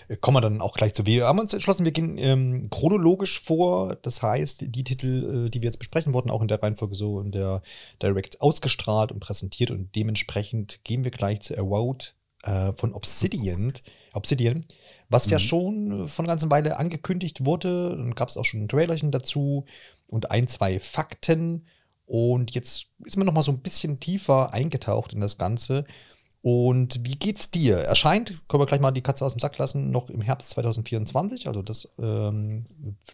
Äh, 0.08 0.17
kommen 0.17 0.37
wir 0.37 0.40
dann 0.40 0.62
auch 0.62 0.75
gleich 0.75 0.94
zu. 0.94 1.05
Wir 1.05 1.26
haben 1.26 1.38
uns 1.38 1.52
entschlossen, 1.52 1.85
wir 1.85 1.93
gehen 1.93 2.17
ähm, 2.17 2.70
chronologisch 2.70 3.40
vor. 3.40 3.96
Das 3.96 4.23
heißt, 4.23 4.75
die 4.75 4.85
Titel, 4.85 5.46
äh, 5.46 5.50
die 5.50 5.61
wir 5.61 5.67
jetzt 5.67 5.79
besprechen, 5.79 6.14
wurden 6.14 6.31
auch 6.31 6.40
in 6.40 6.49
der 6.49 6.62
Reihenfolge 6.62 6.94
so 6.94 7.20
in 7.20 7.31
der 7.31 7.62
Direct 8.02 8.40
ausgestrahlt 8.40 9.12
und 9.12 9.20
präsentiert. 9.20 9.70
Und 9.70 9.94
dementsprechend 9.94 10.85
gehen 10.85 11.05
wir 11.05 11.11
gleich 11.11 11.43
zu 11.43 11.55
Erode 11.55 12.06
äh, 12.44 12.73
von 12.73 12.94
Obsidian. 12.94 13.75
Obsidian, 14.14 14.64
was 15.11 15.26
mhm. 15.26 15.32
ja 15.32 15.38
schon 15.38 16.08
von 16.08 16.25
einer 16.25 16.32
ganzen 16.32 16.50
Weile 16.50 16.79
angekündigt 16.79 17.44
wurde. 17.44 17.90
Dann 17.90 18.14
gab 18.14 18.31
es 18.31 18.38
auch 18.38 18.44
schon 18.44 18.62
ein 18.62 18.69
Trailerchen 18.69 19.12
dazu 19.12 19.67
und 20.06 20.31
ein, 20.31 20.49
zwei 20.49 20.81
Fakten. 20.81 21.67
Und 22.06 22.52
jetzt 22.55 22.87
ist 23.05 23.19
man 23.19 23.26
noch 23.26 23.35
mal 23.35 23.43
so 23.43 23.52
ein 23.52 23.61
bisschen 23.61 24.00
tiefer 24.00 24.55
eingetaucht 24.55 25.12
in 25.12 25.20
das 25.20 25.37
Ganze. 25.37 25.85
Und 26.40 27.05
wie 27.05 27.17
geht's 27.17 27.50
dir? 27.50 27.79
Erscheint, 27.79 28.40
können 28.49 28.62
wir 28.62 28.67
gleich 28.67 28.81
mal 28.81 28.93
die 28.93 29.02
Katze 29.02 29.25
aus 29.25 29.35
dem 29.35 29.40
Sack 29.40 29.58
lassen, 29.58 29.90
noch 29.90 30.08
im 30.08 30.20
Herbst 30.20 30.50
2024. 30.50 31.49
Also 31.49 31.62
das 31.62 31.88
ähm, 31.99 32.67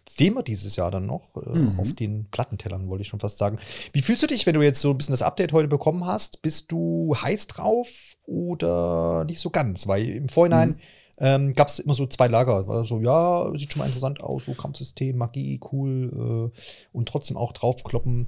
sehen 0.07 0.35
wir 0.35 0.43
dieses 0.43 0.75
Jahr 0.75 0.91
dann 0.91 1.07
noch 1.07 1.35
äh, 1.35 1.57
mhm. 1.57 1.79
auf 1.79 1.93
den 1.93 2.25
Plattentellern, 2.29 2.87
wollte 2.87 3.01
ich 3.01 3.07
schon 3.07 3.19
fast 3.19 3.39
sagen. 3.39 3.57
Wie 3.93 4.01
fühlst 4.01 4.21
du 4.21 4.27
dich, 4.27 4.45
wenn 4.45 4.53
du 4.53 4.61
jetzt 4.61 4.79
so 4.79 4.91
ein 4.91 4.97
bisschen 4.97 5.13
das 5.13 5.23
Update 5.23 5.53
heute 5.53 5.67
bekommen 5.67 6.05
hast? 6.05 6.43
Bist 6.43 6.71
du 6.71 7.15
heiß 7.19 7.47
drauf 7.47 8.15
oder 8.25 9.25
nicht 9.25 9.39
so 9.39 9.49
ganz? 9.49 9.87
Weil 9.87 10.07
im 10.07 10.29
Vorhinein 10.29 10.69
mhm. 10.69 10.75
ähm, 11.17 11.53
gab 11.55 11.69
es 11.69 11.79
immer 11.79 11.95
so 11.95 12.05
zwei 12.05 12.27
Lager. 12.27 12.67
War 12.67 12.85
so, 12.85 12.99
ja, 12.99 13.51
sieht 13.55 13.73
schon 13.73 13.79
mal 13.79 13.87
interessant 13.87 14.21
aus, 14.21 14.45
so 14.45 14.53
Kampfsystem, 14.53 15.17
Magie, 15.17 15.59
cool 15.71 16.51
äh, 16.53 16.59
und 16.93 17.09
trotzdem 17.09 17.37
auch 17.37 17.53
draufkloppen. 17.53 18.27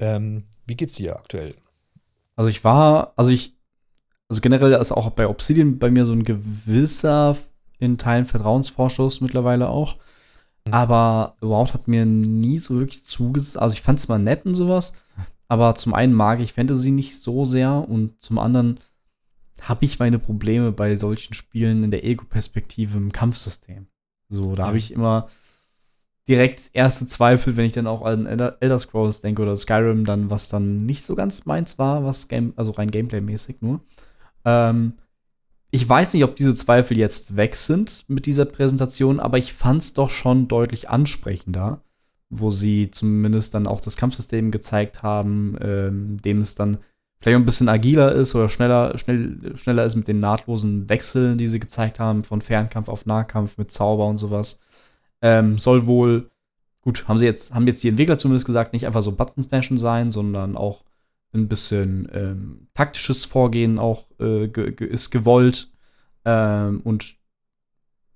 Ähm, 0.00 0.44
wie 0.66 0.74
geht's 0.74 0.96
dir 0.96 1.16
aktuell? 1.16 1.54
Also 2.34 2.48
ich 2.48 2.64
war, 2.64 3.12
also 3.16 3.30
ich 3.30 3.57
also 4.28 4.40
generell 4.40 4.72
ist 4.72 4.92
auch 4.92 5.10
bei 5.10 5.26
Obsidian 5.26 5.78
bei 5.78 5.90
mir 5.90 6.04
so 6.04 6.12
ein 6.12 6.24
gewisser, 6.24 7.36
in 7.78 7.96
Teilen 7.96 8.26
Vertrauensvorschuss 8.26 9.20
mittlerweile 9.20 9.68
auch. 9.68 9.96
Mhm. 10.66 10.74
Aber 10.74 11.36
Wout 11.40 11.72
hat 11.72 11.88
mir 11.88 12.04
nie 12.04 12.58
so 12.58 12.78
wirklich 12.78 13.04
zugesagt. 13.04 13.62
Also 13.62 13.72
ich 13.72 13.82
fand 13.82 13.98
es 13.98 14.08
mal 14.08 14.18
nett 14.18 14.44
und 14.44 14.54
sowas. 14.54 14.92
Aber 15.48 15.74
zum 15.76 15.94
einen 15.94 16.12
mag 16.12 16.42
ich 16.42 16.52
Fantasy 16.52 16.90
nicht 16.90 17.22
so 17.22 17.46
sehr 17.46 17.88
und 17.88 18.20
zum 18.20 18.38
anderen 18.38 18.80
habe 19.62 19.84
ich 19.86 19.98
meine 19.98 20.18
Probleme 20.18 20.72
bei 20.72 20.94
solchen 20.94 21.34
Spielen 21.34 21.82
in 21.82 21.90
der 21.90 22.04
Ego-Perspektive 22.04 22.98
im 22.98 23.12
Kampfsystem. 23.12 23.86
So, 24.28 24.54
da 24.54 24.66
habe 24.66 24.78
ich 24.78 24.92
immer 24.92 25.28
direkt 26.28 26.70
erste 26.74 27.06
Zweifel, 27.06 27.56
wenn 27.56 27.64
ich 27.64 27.72
dann 27.72 27.86
auch 27.86 28.02
an 28.02 28.26
Elder 28.26 28.78
Scrolls 28.78 29.22
denke 29.22 29.40
oder 29.40 29.56
Skyrim, 29.56 30.04
dann 30.04 30.28
was 30.28 30.50
dann 30.50 30.84
nicht 30.84 31.02
so 31.02 31.14
ganz 31.14 31.46
meins 31.46 31.78
war, 31.78 32.04
was 32.04 32.28
Game, 32.28 32.52
also 32.56 32.72
rein 32.72 32.90
Gameplay-mäßig 32.90 33.56
nur. 33.60 33.80
Ähm, 34.44 34.94
ich 35.70 35.86
weiß 35.86 36.14
nicht, 36.14 36.24
ob 36.24 36.36
diese 36.36 36.54
Zweifel 36.54 36.96
jetzt 36.96 37.36
weg 37.36 37.54
sind 37.56 38.04
mit 38.08 38.26
dieser 38.26 38.46
Präsentation, 38.46 39.20
aber 39.20 39.36
ich 39.38 39.52
fand 39.52 39.82
es 39.82 39.92
doch 39.92 40.08
schon 40.08 40.48
deutlich 40.48 40.88
ansprechender, 40.88 41.82
wo 42.30 42.50
sie 42.50 42.90
zumindest 42.90 43.54
dann 43.54 43.66
auch 43.66 43.80
das 43.80 43.96
Kampfsystem 43.96 44.50
gezeigt 44.50 45.02
haben, 45.02 45.56
ähm, 45.60 46.22
dem 46.22 46.40
es 46.40 46.54
dann 46.54 46.78
vielleicht 47.20 47.36
ein 47.36 47.44
bisschen 47.44 47.68
agiler 47.68 48.12
ist 48.12 48.34
oder 48.34 48.48
schneller, 48.48 48.96
schnell, 48.96 49.56
schneller 49.56 49.84
ist 49.84 49.96
mit 49.96 50.08
den 50.08 50.20
nahtlosen 50.20 50.88
Wechseln, 50.88 51.36
die 51.36 51.48
sie 51.48 51.60
gezeigt 51.60 51.98
haben, 51.98 52.24
von 52.24 52.40
Fernkampf 52.40 52.88
auf 52.88 53.06
Nahkampf 53.06 53.58
mit 53.58 53.70
Zauber 53.70 54.06
und 54.06 54.18
sowas. 54.18 54.60
Ähm, 55.20 55.58
soll 55.58 55.86
wohl, 55.86 56.30
gut, 56.80 57.08
haben 57.08 57.18
sie 57.18 57.26
jetzt, 57.26 57.54
haben 57.54 57.66
jetzt 57.66 57.82
die 57.82 57.88
Entwickler 57.88 58.18
zumindest 58.18 58.46
gesagt, 58.46 58.72
nicht 58.72 58.86
einfach 58.86 59.02
so 59.02 59.12
Button 59.12 59.42
smashen 59.42 59.78
sein, 59.78 60.10
sondern 60.10 60.56
auch 60.56 60.84
ein 61.38 61.48
bisschen 61.48 62.08
ähm, 62.12 62.68
taktisches 62.74 63.24
Vorgehen 63.24 63.78
auch 63.78 64.06
äh, 64.18 64.48
ge 64.48 64.72
ge 64.72 64.86
ist 64.88 65.10
gewollt. 65.10 65.70
Ähm, 66.24 66.80
und 66.82 67.16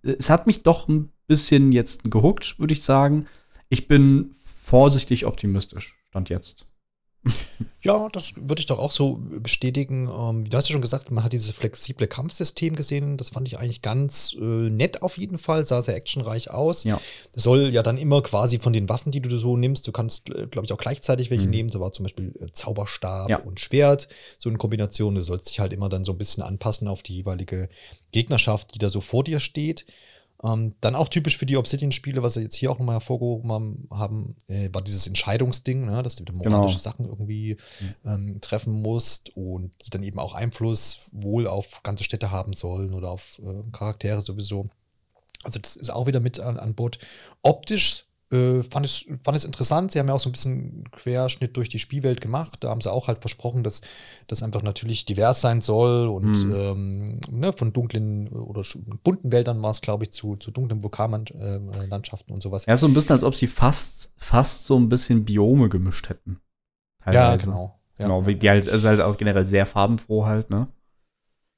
es 0.02 0.30
hat 0.30 0.46
mich 0.46 0.62
doch 0.62 0.88
ein 0.88 1.12
bisschen 1.26 1.72
jetzt 1.72 2.10
gehuckt, 2.10 2.58
würde 2.58 2.72
ich 2.74 2.82
sagen. 2.82 3.26
Ich 3.68 3.88
bin 3.88 4.32
vorsichtig 4.44 5.26
optimistisch, 5.26 5.98
stand 6.08 6.28
jetzt. 6.28 6.66
Ja, 7.84 8.08
das 8.12 8.34
würde 8.36 8.60
ich 8.60 8.66
doch 8.66 8.78
auch 8.78 8.92
so 8.92 9.18
bestätigen. 9.20 10.08
Ähm, 10.08 10.48
du 10.48 10.56
hast 10.56 10.68
ja 10.68 10.72
schon 10.72 10.82
gesagt, 10.82 11.10
man 11.10 11.24
hat 11.24 11.32
dieses 11.32 11.50
flexible 11.50 12.06
Kampfsystem 12.06 12.76
gesehen. 12.76 13.16
Das 13.16 13.30
fand 13.30 13.48
ich 13.48 13.58
eigentlich 13.58 13.82
ganz 13.82 14.36
äh, 14.40 14.44
nett 14.44 15.02
auf 15.02 15.18
jeden 15.18 15.36
Fall. 15.36 15.66
Sah 15.66 15.82
sehr 15.82 15.96
actionreich 15.96 16.50
aus. 16.50 16.84
Ja. 16.84 17.00
Das 17.32 17.42
soll 17.42 17.74
ja 17.74 17.82
dann 17.82 17.98
immer 17.98 18.22
quasi 18.22 18.60
von 18.60 18.72
den 18.72 18.88
Waffen, 18.88 19.10
die 19.10 19.20
du 19.20 19.36
so 19.36 19.56
nimmst, 19.56 19.88
du 19.88 19.90
kannst, 19.90 20.30
äh, 20.30 20.46
glaube 20.46 20.66
ich, 20.66 20.72
auch 20.72 20.78
gleichzeitig 20.78 21.32
welche 21.32 21.46
mhm. 21.46 21.50
nehmen. 21.50 21.70
Da 21.70 21.80
war 21.80 21.90
zum 21.90 22.04
Beispiel 22.04 22.32
äh, 22.40 22.52
Zauberstab 22.52 23.28
ja. 23.28 23.38
und 23.40 23.58
Schwert. 23.58 24.06
So 24.38 24.48
in 24.48 24.58
Kombination. 24.58 25.16
Du 25.16 25.22
sollst 25.22 25.50
dich 25.50 25.58
halt 25.58 25.72
immer 25.72 25.88
dann 25.88 26.04
so 26.04 26.12
ein 26.12 26.18
bisschen 26.18 26.44
anpassen 26.44 26.86
auf 26.86 27.02
die 27.02 27.16
jeweilige 27.16 27.68
Gegnerschaft, 28.12 28.76
die 28.76 28.78
da 28.78 28.90
so 28.90 29.00
vor 29.00 29.24
dir 29.24 29.40
steht. 29.40 29.86
Ähm, 30.44 30.74
dann 30.80 30.96
auch 30.96 31.08
typisch 31.08 31.38
für 31.38 31.46
die 31.46 31.56
Obsidian-Spiele, 31.56 32.22
was 32.22 32.34
sie 32.34 32.42
jetzt 32.42 32.56
hier 32.56 32.70
auch 32.70 32.78
nochmal 32.78 32.96
hervorgehoben 32.96 33.88
haben, 33.90 34.36
äh, 34.48 34.68
war 34.72 34.82
dieses 34.82 35.06
Entscheidungsding, 35.06 35.86
ne, 35.86 36.02
dass 36.02 36.16
du 36.16 36.24
moralische 36.32 36.76
genau. 36.76 36.78
Sachen 36.78 37.06
irgendwie 37.06 37.56
mhm. 37.80 38.10
ähm, 38.10 38.40
treffen 38.40 38.82
musst 38.82 39.36
und 39.36 39.72
die 39.86 39.90
dann 39.90 40.02
eben 40.02 40.18
auch 40.18 40.34
Einfluss 40.34 41.08
wohl 41.12 41.46
auf 41.46 41.82
ganze 41.84 42.02
Städte 42.02 42.32
haben 42.32 42.54
sollen 42.54 42.92
oder 42.92 43.10
auf 43.10 43.40
äh, 43.42 43.62
Charaktere 43.70 44.22
sowieso. 44.22 44.68
Also 45.44 45.58
das 45.58 45.76
ist 45.76 45.90
auch 45.90 46.06
wieder 46.06 46.20
mit 46.20 46.40
an, 46.40 46.58
an 46.58 46.74
Bord. 46.74 46.98
Optisch 47.42 48.06
äh, 48.32 48.62
fand, 48.62 48.86
es, 48.86 49.04
fand 49.22 49.36
es 49.36 49.44
interessant. 49.44 49.92
Sie 49.92 49.98
haben 49.98 50.08
ja 50.08 50.14
auch 50.14 50.20
so 50.20 50.28
ein 50.28 50.32
bisschen 50.32 50.90
Querschnitt 50.90 51.56
durch 51.56 51.68
die 51.68 51.78
Spielwelt 51.78 52.20
gemacht. 52.20 52.58
Da 52.64 52.70
haben 52.70 52.80
sie 52.80 52.90
auch 52.90 53.08
halt 53.08 53.20
versprochen, 53.20 53.62
dass 53.62 53.82
das 54.26 54.42
einfach 54.42 54.62
natürlich 54.62 55.04
divers 55.04 55.40
sein 55.40 55.60
soll 55.60 56.08
und 56.08 56.44
mhm. 56.44 56.54
ähm, 56.54 57.20
ne, 57.30 57.52
von 57.52 57.72
dunklen 57.72 58.28
oder 58.28 58.62
bunten 59.04 59.32
Wäldern 59.32 59.62
war 59.62 59.70
es, 59.70 59.80
glaube 59.80 60.04
ich, 60.04 60.12
zu, 60.12 60.36
zu 60.36 60.50
dunklen 60.50 60.82
Vulkanlandschaften 60.82 62.32
und 62.34 62.42
sowas. 62.42 62.66
Ja, 62.66 62.76
so 62.76 62.86
ein 62.86 62.94
bisschen, 62.94 63.12
als 63.12 63.24
ob 63.24 63.34
sie 63.34 63.46
fast, 63.46 64.12
fast 64.16 64.66
so 64.66 64.78
ein 64.78 64.88
bisschen 64.88 65.24
Biome 65.24 65.68
gemischt 65.68 66.08
hätten. 66.08 66.40
Teilweise. 67.04 67.50
Ja, 67.50 67.52
genau. 67.52 67.78
Ja, 67.98 68.06
genau, 68.06 68.22
die 68.22 68.48
halt, 68.48 68.66
ist 68.66 68.84
halt 68.84 69.00
auch 69.00 69.16
generell 69.16 69.44
sehr 69.44 69.66
farbenfroh 69.66 70.24
halt, 70.24 70.50
ne? 70.50 70.68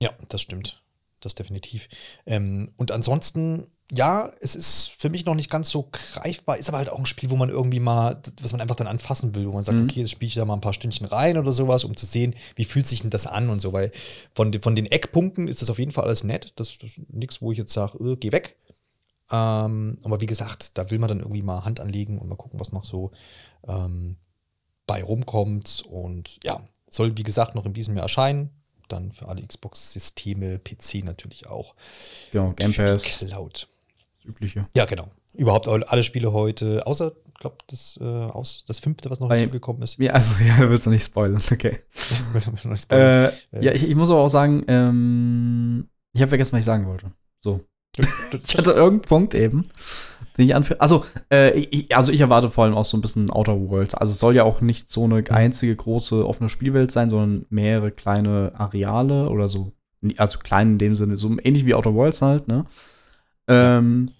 Ja, 0.03 0.11
das 0.29 0.41
stimmt. 0.41 0.83
Das 1.21 1.35
definitiv. 1.35 1.89
Ähm, 2.27 2.73
und 2.77 2.91
ansonsten 2.91 3.69
ja, 3.97 4.33
es 4.41 4.57
ist 4.57 4.89
für 4.99 5.09
mich 5.09 5.25
noch 5.25 5.35
nicht 5.35 5.51
ganz 5.51 5.71
so 5.71 5.89
greifbar, 5.93 6.57
ist 6.57 6.69
aber 6.69 6.79
halt 6.79 6.91
auch 6.91 6.99
ein 6.99 7.07
Spiel, 7.07 7.31
wo 7.31 7.37
man 7.37 7.49
irgendwie 7.49 7.81
mal, 7.81 8.21
was 8.43 8.53
man 8.53 8.61
einfach 8.61 8.77
dann 8.77 8.87
anfassen 8.87 9.35
will, 9.35 9.47
wo 9.47 9.53
man 9.53 9.63
sagt, 9.63 9.79
mhm. 9.79 9.85
okay, 9.85 10.03
das 10.03 10.11
spiele 10.11 10.29
ich 10.29 10.35
da 10.35 10.45
mal 10.45 10.55
ein 10.55 10.61
paar 10.61 10.73
Stündchen 10.73 11.07
rein 11.07 11.37
oder 11.37 11.53
sowas, 11.53 11.85
um 11.85 11.97
zu 11.97 12.07
sehen, 12.07 12.35
wie 12.57 12.65
fühlt 12.65 12.87
sich 12.87 13.03
denn 13.03 13.11
das 13.11 13.27
an 13.27 13.51
und 13.51 13.61
so, 13.61 13.73
weil 13.73 13.93
von, 14.35 14.53
von 14.63 14.75
den 14.75 14.87
Eckpunkten 14.87 15.49
ist 15.49 15.63
das 15.63 15.71
auf 15.71 15.79
jeden 15.79 15.93
Fall 15.93 16.05
alles 16.05 16.25
nett. 16.25 16.53
Das, 16.57 16.77
das 16.79 16.99
ist 16.99 17.13
nichts, 17.13 17.41
wo 17.41 17.53
ich 17.53 17.59
jetzt 17.59 17.73
sage, 17.73 17.99
äh, 17.99 18.17
geh 18.17 18.33
weg. 18.33 18.57
Ähm, 19.31 19.99
aber 20.03 20.21
wie 20.21 20.27
gesagt, 20.27 20.77
da 20.77 20.91
will 20.91 20.99
man 20.99 21.09
dann 21.09 21.21
irgendwie 21.21 21.43
mal 21.43 21.65
Hand 21.65 21.81
anlegen 21.81 22.19
und 22.19 22.29
mal 22.29 22.37
gucken, 22.37 22.61
was 22.61 22.73
noch 22.73 22.85
so 22.85 23.13
ähm, 23.67 24.17
bei 24.87 25.05
rumkommt. 25.05 25.85
Und 25.89 26.41
ja, 26.43 26.67
soll 26.91 27.17
wie 27.17 27.23
gesagt 27.23 27.55
noch 27.55 27.65
in 27.65 27.73
diesem 27.73 27.95
Jahr 27.97 28.05
erscheinen. 28.05 28.51
Dann 28.89 29.13
für 29.13 29.29
alle 29.29 29.47
Xbox-Systeme, 29.47 30.59
PC 30.59 31.05
natürlich 31.05 31.47
auch. 31.47 31.75
Genau, 32.33 32.53
Game 32.53 32.73
Pass. 32.75 33.03
Cloud 33.03 33.69
übliche. 34.25 34.67
Ja, 34.75 34.85
genau. 34.85 35.09
Überhaupt 35.35 35.69
alle 35.69 36.03
Spiele 36.03 36.33
heute, 36.33 36.87
außer, 36.87 37.13
ich 37.27 37.41
glaube, 37.41 37.57
das, 37.67 37.99
äh, 38.01 38.05
aus, 38.05 38.65
das 38.67 38.79
fünfte, 38.79 39.11
was 39.11 39.21
noch 39.21 39.29
Bei, 39.29 39.39
hinzugekommen 39.39 39.83
ist. 39.83 39.99
Ja, 39.99 40.13
also, 40.13 40.43
ja, 40.43 40.59
du 40.59 40.71
willst 40.71 40.87
noch 40.87 40.93
nicht 40.93 41.05
spoilern, 41.05 41.43
okay. 41.51 41.81
noch 42.33 42.65
nicht 42.65 42.83
spoilern. 42.83 43.33
Äh, 43.53 43.65
ja, 43.65 43.73
ich, 43.73 43.89
ich 43.89 43.97
muss 43.97 44.11
aber 44.11 44.21
auch 44.21 44.29
sagen, 44.29 44.65
ähm, 44.69 45.89
ich 46.13 46.23
habe 46.23 46.29
vergessen, 46.29 46.53
was 46.53 46.61
ich 46.61 46.65
sagen 46.65 46.87
wollte. 46.87 47.11
So. 47.41 47.61
ich 47.99 48.57
hatte 48.57 48.73
irgendeinen 48.73 49.03
Punkt 49.03 49.35
eben, 49.35 49.65
den 50.37 50.47
ich 50.47 50.55
anführe. 50.55 50.81
Also, 50.81 51.05
äh, 51.31 51.59
ich, 51.59 51.95
also 51.95 52.13
ich 52.13 52.21
erwarte 52.21 52.51
vor 52.51 52.65
allem 52.65 52.75
auch 52.75 52.85
so 52.85 52.97
ein 52.97 53.01
bisschen 53.01 53.31
Outer 53.31 53.59
Worlds. 53.61 53.95
Also 53.95 54.13
es 54.13 54.19
soll 54.19 54.35
ja 54.35 54.43
auch 54.43 54.61
nicht 54.61 54.91
so 54.91 55.05
eine 55.05 55.23
einzige 55.31 55.75
große 55.77 56.27
offene 56.27 56.49
Spielwelt 56.49 56.91
sein, 56.91 57.11
sondern 57.11 57.47
mehrere 57.51 57.91
kleine 57.91 58.53
Areale 58.55 59.29
oder 59.29 59.49
so. 59.49 59.73
Also 60.17 60.39
klein 60.39 60.73
in 60.73 60.79
dem 60.79 60.97
Sinne, 60.97 61.17
so 61.17 61.31
ähnlich 61.43 61.67
wie 61.67 61.75
Outer 61.75 61.95
Worlds 61.95 62.21
halt, 62.23 62.49
ne? 62.49 62.67
Ähm, 63.49 64.11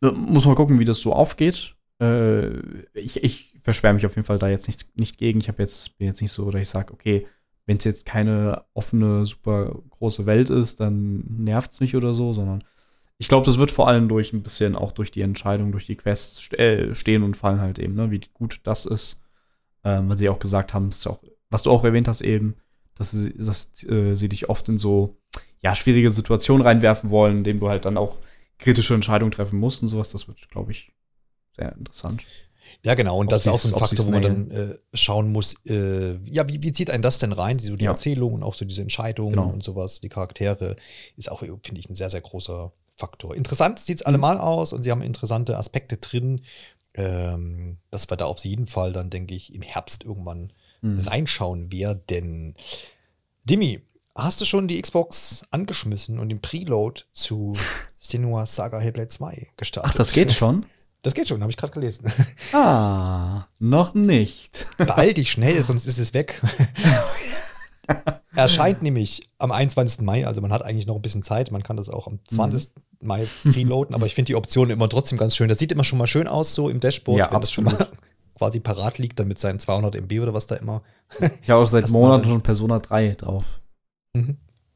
muss 0.00 0.44
mal 0.44 0.54
gucken, 0.54 0.78
wie 0.78 0.84
das 0.84 1.00
so 1.00 1.12
aufgeht. 1.12 1.74
Äh, 2.00 2.58
ich, 2.94 3.22
ich 3.22 3.58
verschwärme 3.62 3.96
mich 3.96 4.06
auf 4.06 4.16
jeden 4.16 4.26
Fall 4.26 4.38
da 4.38 4.48
jetzt 4.48 4.66
nicht, 4.66 4.98
nicht 4.98 5.18
gegen. 5.18 5.40
Ich 5.40 5.48
habe 5.48 5.62
jetzt, 5.62 5.98
bin 5.98 6.06
jetzt 6.06 6.20
nicht 6.20 6.32
so, 6.32 6.50
dass 6.50 6.60
ich 6.60 6.68
sage, 6.68 6.92
okay, 6.92 7.26
wenn 7.66 7.78
es 7.78 7.84
jetzt 7.84 8.04
keine 8.04 8.64
offene, 8.74 9.24
super 9.24 9.74
große 9.90 10.26
Welt 10.26 10.50
ist, 10.50 10.80
dann 10.80 11.24
nervt 11.38 11.72
es 11.72 11.80
mich 11.80 11.96
oder 11.96 12.12
so, 12.12 12.32
sondern 12.32 12.62
ich 13.16 13.28
glaube, 13.28 13.46
das 13.46 13.58
wird 13.58 13.70
vor 13.70 13.88
allem 13.88 14.08
durch 14.08 14.32
ein 14.32 14.42
bisschen 14.42 14.76
auch 14.76 14.92
durch 14.92 15.10
die 15.10 15.22
Entscheidung, 15.22 15.72
durch 15.72 15.86
die 15.86 15.96
Quests 15.96 16.42
st 16.42 16.54
äh, 16.54 16.94
stehen 16.94 17.22
und 17.22 17.36
fallen 17.36 17.60
halt 17.60 17.78
eben, 17.78 17.94
ne, 17.94 18.10
wie 18.10 18.20
gut 18.34 18.60
das 18.64 18.86
ist. 18.86 19.22
Ähm, 19.84 20.08
weil 20.08 20.18
sie 20.18 20.28
auch 20.28 20.38
gesagt 20.38 20.74
haben, 20.74 20.90
auch, 21.06 21.20
was 21.50 21.62
du 21.62 21.70
auch 21.70 21.84
erwähnt 21.84 22.08
hast 22.08 22.22
eben, 22.22 22.56
dass 22.96 23.12
sie, 23.12 23.34
dass, 23.36 23.70
äh, 23.84 24.14
sie 24.14 24.28
dich 24.28 24.48
oft 24.48 24.68
in 24.68 24.78
so 24.78 25.16
ja, 25.62 25.74
schwierige 25.74 26.10
Situationen 26.10 26.66
reinwerfen 26.66 27.10
wollen, 27.10 27.38
indem 27.38 27.60
du 27.60 27.68
halt 27.68 27.84
dann 27.84 27.96
auch 27.96 28.18
kritische 28.64 28.94
Entscheidungen 28.94 29.30
treffen 29.30 29.58
musst 29.58 29.82
und 29.82 29.88
sowas. 29.88 30.08
Das 30.08 30.26
wird, 30.26 30.50
glaube 30.50 30.72
ich, 30.72 30.90
sehr 31.52 31.72
interessant. 31.76 32.24
Ja, 32.82 32.94
genau. 32.94 33.18
Und 33.18 33.26
ob 33.26 33.30
das 33.30 33.44
ist 33.44 33.52
auch 33.52 33.58
so 33.58 33.74
ein 33.74 33.78
Faktor, 33.78 34.06
wo 34.06 34.10
man 34.10 34.22
dann 34.22 34.50
äh, 34.50 34.78
schauen 34.94 35.30
muss, 35.30 35.54
äh, 35.66 36.18
ja, 36.24 36.48
wie, 36.48 36.62
wie 36.62 36.72
zieht 36.72 36.90
einen 36.90 37.02
das 37.02 37.18
denn 37.18 37.32
rein? 37.32 37.58
So 37.58 37.76
die 37.76 37.84
ja. 37.84 37.90
Erzählung 37.90 38.32
und 38.32 38.42
auch 38.42 38.54
so 38.54 38.64
diese 38.64 38.80
Entscheidungen 38.80 39.32
genau. 39.32 39.50
und 39.50 39.62
sowas, 39.62 40.00
die 40.00 40.08
Charaktere, 40.08 40.76
ist 41.16 41.30
auch, 41.30 41.40
finde 41.40 41.78
ich, 41.78 41.90
ein 41.90 41.94
sehr, 41.94 42.08
sehr 42.08 42.22
großer 42.22 42.72
Faktor. 42.96 43.34
Interessant 43.36 43.78
sieht 43.80 43.98
es 44.00 44.06
allemal 44.06 44.38
aus 44.38 44.72
und 44.72 44.82
sie 44.82 44.90
haben 44.90 45.02
interessante 45.02 45.58
Aspekte 45.58 45.98
drin, 45.98 46.40
ähm, 46.94 47.76
dass 47.90 48.08
wir 48.08 48.16
da 48.16 48.24
auf 48.24 48.42
jeden 48.44 48.66
Fall 48.66 48.92
dann, 48.92 49.10
denke 49.10 49.34
ich, 49.34 49.54
im 49.54 49.62
Herbst 49.62 50.04
irgendwann 50.04 50.52
mhm. 50.80 51.00
reinschauen 51.00 51.70
werden. 51.70 52.54
Dimi, 53.44 53.82
Hast 54.16 54.40
du 54.40 54.44
schon 54.44 54.68
die 54.68 54.80
Xbox 54.80 55.44
angeschmissen 55.50 56.20
und 56.20 56.28
den 56.28 56.40
Preload 56.40 57.02
zu 57.12 57.54
Senua 57.98 58.46
Saga 58.46 58.78
Hellblade 58.78 59.08
2 59.08 59.48
gestartet? 59.56 59.92
Ach, 59.92 59.96
das 59.96 60.12
geht 60.12 60.32
schon? 60.32 60.66
Das 61.02 61.12
geht 61.12 61.28
schon, 61.28 61.42
habe 61.42 61.50
ich 61.50 61.58
gerade 61.58 61.74
gelesen. 61.74 62.10
Ah, 62.54 63.46
noch 63.58 63.92
nicht. 63.92 64.66
Beeil 64.78 65.12
dich 65.12 65.30
schnell, 65.30 65.62
sonst 65.62 65.84
ist 65.84 65.98
es 65.98 66.14
weg. 66.14 66.40
Erscheint 68.34 68.80
nämlich 68.80 69.20
am 69.36 69.52
21. 69.52 70.00
Mai, 70.00 70.26
also 70.26 70.40
man 70.40 70.50
hat 70.50 70.62
eigentlich 70.62 70.86
noch 70.86 70.94
ein 70.94 71.02
bisschen 71.02 71.22
Zeit. 71.22 71.50
Man 71.50 71.62
kann 71.62 71.76
das 71.76 71.90
auch 71.90 72.06
am 72.06 72.20
20. 72.26 72.70
Mhm. 72.74 73.06
Mai 73.06 73.26
preloaden, 73.42 73.94
aber 73.94 74.06
ich 74.06 74.14
finde 74.14 74.28
die 74.28 74.34
Option 74.34 74.70
immer 74.70 74.88
trotzdem 74.88 75.18
ganz 75.18 75.36
schön. 75.36 75.50
Das 75.50 75.58
sieht 75.58 75.72
immer 75.72 75.84
schon 75.84 75.98
mal 75.98 76.06
schön 76.06 76.26
aus, 76.26 76.54
so 76.54 76.70
im 76.70 76.80
Dashboard, 76.80 77.18
ja, 77.18 77.30
wenn 77.30 77.42
das 77.42 77.52
schon 77.52 77.64
mal 77.64 77.88
quasi 78.38 78.60
parat 78.60 78.96
liegt, 78.96 79.18
dann 79.18 79.28
mit 79.28 79.38
seinen 79.38 79.58
200 79.58 79.96
MB 79.96 80.20
oder 80.20 80.32
was 80.32 80.46
da 80.46 80.54
immer. 80.54 80.82
Ich 81.42 81.50
habe 81.50 81.62
auch 81.62 81.66
seit 81.66 81.90
Monaten 81.90 82.24
schon 82.24 82.40
Persona 82.40 82.78
3 82.78 83.16
drauf. 83.16 83.44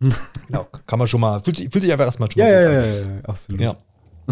Genau, 0.46 0.66
kann 0.86 0.98
man 0.98 1.08
schon 1.08 1.20
mal, 1.20 1.40
fühlt, 1.40 1.58
fühlt 1.58 1.82
sich 1.82 1.92
einfach 1.92 2.06
erstmal 2.06 2.30
schon 2.30 2.40
ja, 2.40 2.46
mal 2.46 2.52
ja, 2.52 2.70
ja, 2.70 2.80
ja, 2.80 2.96
ja, 2.96 3.24
absolut. 3.24 3.60
Ja. 3.60 3.76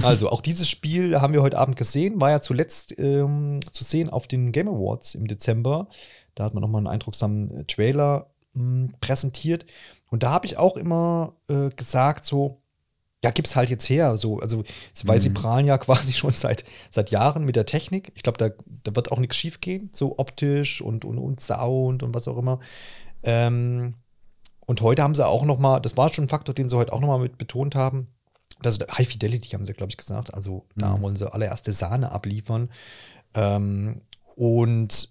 Also, 0.03 0.29
auch 0.29 0.41
dieses 0.43 0.69
Spiel 0.69 1.21
haben 1.21 1.33
wir 1.33 1.43
heute 1.43 1.59
Abend 1.59 1.77
gesehen, 1.77 2.21
war 2.21 2.31
ja 2.31 2.41
zuletzt 2.41 2.99
ähm, 2.99 3.61
zu 3.73 3.83
sehen 3.83 4.11
auf 4.11 4.27
den 4.27 4.53
Game 4.53 4.69
Awards 4.69 5.15
im 5.15 5.27
Dezember. 5.27 5.89
Da 6.35 6.45
hat 6.45 6.55
man 6.55 6.61
nochmal 6.61 6.81
einen 6.81 6.89
eindruckssamen 6.89 7.51
äh, 7.51 7.65
Trailer 7.65 8.31
mh, 8.53 8.63
hm, 8.63 8.95
präsentiert. 9.01 9.65
Und 10.11 10.23
da 10.23 10.31
habe 10.31 10.47
ich 10.47 10.59
auch 10.59 10.77
immer 10.77 11.35
äh, 11.49 11.71
gesagt, 11.71 12.27
so, 12.27 12.61
ja, 13.25 13.31
gib's 13.31 13.57
halt 13.57 13.71
jetzt 13.71 13.89
her. 13.89 14.17
So, 14.19 14.39
also, 14.39 14.63
weil 15.05 15.17
mhm. 15.17 15.23
sie 15.23 15.31
prahlen 15.31 15.67
ja 15.67 15.79
quasi 15.79 16.13
schon 16.13 16.33
seit, 16.33 16.65
seit 16.91 17.11
Jahren 17.11 17.45
mit 17.45 17.57
der 17.57 17.67
Technik. 17.67 18.13
Ich 18.15 18.23
glaube, 18.23 18.39
da, 18.39 18.51
da 18.85 18.95
wird 18.95 19.11
auch 19.13 19.19
nichts 19.19 19.37
schief 19.37 19.61
gehen, 19.61 19.89
so 19.93 20.19
optisch 20.19 20.83
und, 20.83 21.05
und, 21.07 21.19
und 21.19 21.41
Sound 21.41 22.03
und 22.03 22.15
was 22.15 22.29
auch 22.29 22.37
immer. 22.37 22.61
Ähm, 23.23 23.95
und 24.67 24.81
heute 24.81 25.03
haben 25.03 25.15
sie 25.15 25.27
auch 25.27 25.45
noch 25.45 25.59
mal, 25.59 25.81
das 25.81 25.97
war 25.97 26.13
schon 26.13 26.25
ein 26.25 26.29
Faktor, 26.29 26.55
den 26.55 26.69
sie 26.69 26.77
heute 26.77 26.93
auch 26.93 27.01
noch 27.01 27.09
mal 27.09 27.19
mit 27.19 27.39
betont 27.39 27.75
haben, 27.75 28.09
das 28.63 28.79
ist 28.79 28.99
High 28.99 29.09
Fidelity, 29.09 29.51
haben 29.51 29.65
sie, 29.65 29.75
glaube 29.75 29.91
ich, 29.91 29.97
gesagt. 29.97 30.33
Also 30.35 30.67
da 30.77 30.97
mhm. 30.97 31.03
wollen 31.03 31.17
sie 31.17 31.33
allererste 31.33 31.73
Sahne 31.73 32.13
abliefern. 32.13 32.71
Ähm, 33.35 34.03
und 34.35 35.11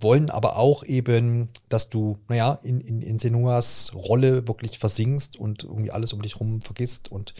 wollen 0.00 0.30
aber 0.30 0.56
auch 0.56 0.84
eben, 0.84 1.48
dass 1.68 1.88
du, 1.88 2.18
naja, 2.28 2.58
in, 2.62 2.80
in, 2.80 3.02
in 3.02 3.18
Senuas 3.18 3.92
Rolle 3.94 4.46
wirklich 4.46 4.78
versinkst 4.78 5.36
und 5.36 5.64
irgendwie 5.64 5.90
alles 5.90 6.12
um 6.12 6.22
dich 6.22 6.38
rum 6.38 6.60
vergisst. 6.60 7.10
Und 7.10 7.34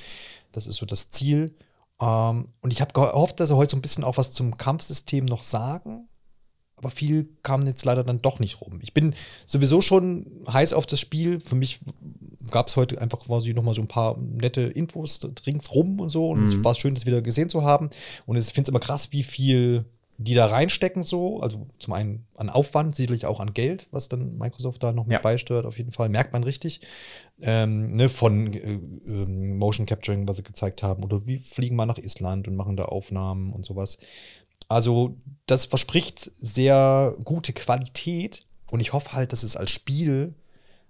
das 0.53 0.67
ist 0.67 0.77
so 0.77 0.87
das 0.87 1.11
Ziel. 1.11 1.55
Ähm, 2.01 2.49
und 2.61 2.73
ich 2.73 2.81
habe 2.81 2.93
gehofft, 2.93 3.41
dass 3.41 3.49
sie 3.49 3.57
heute 3.57 3.73
so 3.73 3.77
ein 3.77 3.83
bisschen 3.83 4.05
auch 4.05 4.17
was 4.17 4.33
zum 4.33 4.57
Kampfsystem 4.57 5.25
noch 5.25 5.43
sagen 5.43 6.09
aber 6.77 6.91
viel 6.91 7.29
kam 7.43 7.63
jetzt 7.63 7.85
leider 7.85 8.05
dann 8.05 8.19
doch 8.19 8.39
nicht 8.39 8.61
rum. 8.61 8.81
Ich 8.83 8.93
bin 8.93 9.15
sowieso 9.47 9.81
schon 9.81 10.27
heiß 10.53 10.75
auf 10.75 10.87
das 10.87 11.01
Spiel. 11.01 11.41
Für 11.41 11.55
mich 11.55 11.81
gab 12.51 12.69
es 12.69 12.77
heute 12.77 13.01
einfach 13.01 13.21
quasi 13.21 13.55
nochmal 13.55 13.75
so 13.75 13.83
ein 13.83 13.89
paar 13.89 14.19
nette 14.19 14.63
Infos 14.63 15.21
ringsrum 15.47 16.01
und 16.01 16.11
so. 16.11 16.31
Und 16.31 16.43
mhm. 16.43 16.49
es 16.49 16.65
war 16.65 16.75
schön, 16.75 16.95
das 16.95 17.07
wieder 17.07 17.23
gesehen 17.23 17.49
zu 17.49 17.63
haben. 17.63 17.91
Und 18.27 18.37
ich 18.37 18.47
finde 18.47 18.69
es 18.69 18.69
immer 18.69 18.81
krass, 18.81 19.13
wie 19.13 19.23
viel 19.23 19.87
die 20.19 20.35
da 20.35 20.47
reinstecken 20.47 21.03
so. 21.03 21.41
Also 21.41 21.67
zum 21.79 21.93
einen 21.93 22.27
an 22.37 22.49
Aufwand, 22.49 22.97
sicherlich 22.97 23.27
auch 23.27 23.41
an 23.41 23.53
Geld, 23.53 23.87
was 23.91 24.09
dann 24.09 24.39
Microsoft 24.39 24.83
da 24.83 24.93
noch 24.93 25.05
mit 25.05 25.15
ja. 25.15 25.19
beisteuert. 25.19 25.67
Auf 25.67 25.79
jeden 25.79 25.93
Fall 25.93 26.09
merkt 26.09 26.33
man 26.33 26.43
richtig. 26.45 26.81
Ähm, 27.43 27.97
ne, 27.97 28.09
von 28.09 28.53
äh, 28.55 28.75
äh, 28.75 29.27
Motion 29.27 29.85
Capturing, 29.85 30.27
was 30.27 30.39
sie 30.39 30.43
gezeigt 30.43 30.83
haben. 30.83 31.05
Oder 31.05 31.27
wie 31.27 31.37
fliegen 31.37 31.77
mal 31.77 31.87
nach 31.87 31.99
Island 31.99 32.49
und 32.49 32.57
machen 32.57 32.77
da 32.77 32.87
Aufnahmen 32.87 33.53
und 33.53 33.67
sowas. 33.67 33.99
Also, 34.69 35.17
das 35.47 35.67
verspricht 35.67 36.33
sehr 36.41 37.15
gute 37.25 37.53
Qualität 37.53 38.41
und 38.71 38.81
ich 38.81 38.93
hoffe 38.93 39.13
halt, 39.13 39.33
dass 39.33 39.43
es 39.43 39.57
als 39.57 39.71
Spiel, 39.71 40.35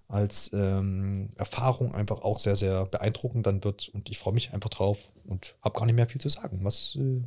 als 0.08 0.50
ähm, 0.54 1.30
Erfahrung 1.36 1.94
einfach 1.94 2.22
auch 2.22 2.38
sehr, 2.38 2.56
sehr 2.56 2.86
beeindruckend 2.86 3.46
dann 3.46 3.64
wird 3.64 3.88
und 3.88 4.08
ich 4.08 4.18
freue 4.18 4.34
mich 4.34 4.54
einfach 4.54 4.70
drauf 4.70 5.10
und 5.24 5.56
habe 5.62 5.78
gar 5.78 5.86
nicht 5.86 5.96
mehr 5.96 6.08
viel 6.08 6.20
zu 6.20 6.28
sagen. 6.28 6.60
Was 6.62 6.96
äh, 6.96 7.22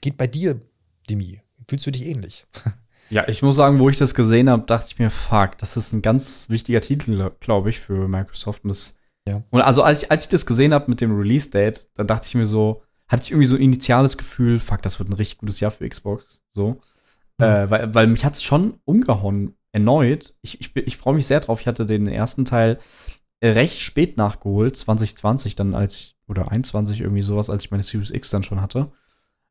geht 0.00 0.16
bei 0.16 0.26
dir, 0.26 0.60
Demi? 1.08 1.40
Fühlst 1.68 1.86
du 1.86 1.90
dich 1.90 2.06
ähnlich? 2.06 2.46
Ja, 3.10 3.28
ich 3.28 3.42
muss 3.42 3.56
sagen, 3.56 3.78
wo 3.78 3.90
ich 3.90 3.98
das 3.98 4.14
gesehen 4.14 4.48
habe, 4.48 4.64
dachte 4.64 4.86
ich 4.88 4.98
mir, 4.98 5.10
fuck, 5.10 5.58
das 5.58 5.76
ist 5.76 5.92
ein 5.92 6.02
ganz 6.02 6.48
wichtiger 6.48 6.80
Titel, 6.80 7.30
glaube 7.40 7.70
ich, 7.70 7.80
für 7.80 8.08
Microsoft. 8.08 8.64
Und 8.64 8.70
das 8.70 8.98
Ja. 9.28 9.42
Und 9.50 9.60
also, 9.60 9.82
als 9.82 10.04
ich, 10.04 10.10
als 10.10 10.24
ich 10.24 10.30
das 10.30 10.46
gesehen 10.46 10.72
habe 10.72 10.90
mit 10.90 11.00
dem 11.00 11.16
Release-Date, 11.16 11.88
dann 11.94 12.06
dachte 12.06 12.28
ich 12.28 12.34
mir 12.34 12.46
so, 12.46 12.82
hatte 13.08 13.24
ich 13.24 13.30
irgendwie 13.30 13.46
so 13.46 13.56
ein 13.56 13.62
initiales 13.62 14.16
Gefühl, 14.18 14.58
fuck, 14.58 14.82
das 14.82 14.98
wird 14.98 15.08
ein 15.08 15.14
richtig 15.14 15.38
gutes 15.38 15.60
Jahr 15.60 15.70
für 15.70 15.88
Xbox. 15.88 16.42
So. 16.50 16.80
Mhm. 17.38 17.44
Äh, 17.44 17.70
weil, 17.70 17.94
weil 17.94 18.06
mich 18.06 18.24
hat 18.24 18.34
es 18.34 18.42
schon 18.42 18.78
umgehauen, 18.84 19.56
erneut. 19.72 20.34
Ich, 20.40 20.60
ich, 20.60 20.74
ich 20.76 20.96
freue 20.96 21.14
mich 21.14 21.26
sehr 21.26 21.40
drauf. 21.40 21.60
Ich 21.60 21.66
hatte 21.66 21.84
den 21.84 22.06
ersten 22.06 22.44
Teil 22.44 22.78
recht 23.42 23.80
spät 23.80 24.16
nachgeholt, 24.16 24.76
2020 24.76 25.56
dann 25.56 25.74
als, 25.74 26.14
oder 26.26 26.50
21 26.50 27.00
irgendwie 27.00 27.22
sowas, 27.22 27.50
als 27.50 27.64
ich 27.64 27.70
meine 27.70 27.82
Series 27.82 28.10
X 28.10 28.30
dann 28.30 28.42
schon 28.42 28.62
hatte. 28.62 28.92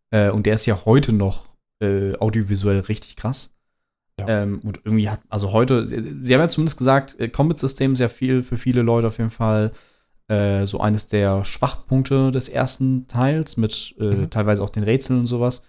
Äh, 0.09 0.31
und 0.31 0.45
der 0.45 0.55
ist 0.55 0.65
ja 0.65 0.85
heute 0.85 1.13
noch 1.13 1.49
äh, 1.79 2.15
audiovisuell 2.17 2.79
richtig 2.79 3.17
krass. 3.17 3.53
Ja. 4.19 4.27
Ähm, 4.27 4.61
und 4.63 4.81
irgendwie 4.83 5.09
hat, 5.09 5.21
also 5.29 5.51
heute, 5.51 5.87
sie 5.87 5.97
haben 6.33 6.41
ja 6.41 6.49
zumindest 6.49 6.77
gesagt, 6.77 7.19
äh, 7.19 7.27
Combat-System 7.27 7.95
sehr 7.95 8.09
viel 8.09 8.43
für 8.43 8.57
viele 8.57 8.81
Leute 8.81 9.07
auf 9.07 9.17
jeden 9.17 9.31
Fall 9.31 9.71
äh, 10.27 10.65
so 10.65 10.79
eines 10.79 11.07
der 11.07 11.43
Schwachpunkte 11.45 12.31
des 12.31 12.49
ersten 12.49 13.07
Teils 13.07 13.57
mit 13.57 13.95
äh, 13.99 14.03
mhm. 14.03 14.29
teilweise 14.29 14.63
auch 14.63 14.69
den 14.69 14.83
Rätseln 14.83 15.19
und 15.19 15.25
sowas. 15.25 15.63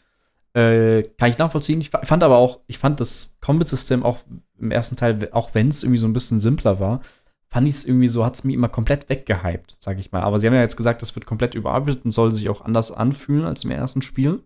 Äh, 0.54 1.02
kann 1.18 1.30
ich 1.30 1.38
nachvollziehen. 1.38 1.80
Ich 1.80 1.90
fand 1.90 2.22
aber 2.22 2.36
auch, 2.36 2.60
ich 2.68 2.78
fand 2.78 3.00
das 3.00 3.36
Combat-System 3.40 4.04
auch 4.04 4.20
im 4.58 4.70
ersten 4.70 4.96
Teil, 4.96 5.28
auch 5.32 5.50
wenn 5.54 5.68
es 5.68 5.82
irgendwie 5.82 5.98
so 5.98 6.06
ein 6.06 6.12
bisschen 6.12 6.38
simpler 6.38 6.78
war, 6.78 7.00
fand 7.48 7.68
ich 7.68 7.74
es 7.74 7.84
irgendwie 7.84 8.08
so, 8.08 8.24
hat 8.24 8.34
es 8.34 8.44
mich 8.44 8.54
immer 8.54 8.68
komplett 8.68 9.08
weggehypt, 9.08 9.76
sag 9.78 9.98
ich 9.98 10.12
mal. 10.12 10.22
Aber 10.22 10.40
sie 10.40 10.46
haben 10.46 10.54
ja 10.54 10.60
jetzt 10.60 10.76
gesagt, 10.76 11.02
das 11.02 11.14
wird 11.14 11.26
komplett 11.26 11.54
überarbeitet 11.54 12.04
und 12.04 12.10
soll 12.12 12.30
sich 12.30 12.48
auch 12.48 12.60
anders 12.60 12.92
anfühlen 12.92 13.44
als 13.44 13.64
im 13.64 13.70
ersten 13.70 14.02
Spiel. 14.02 14.44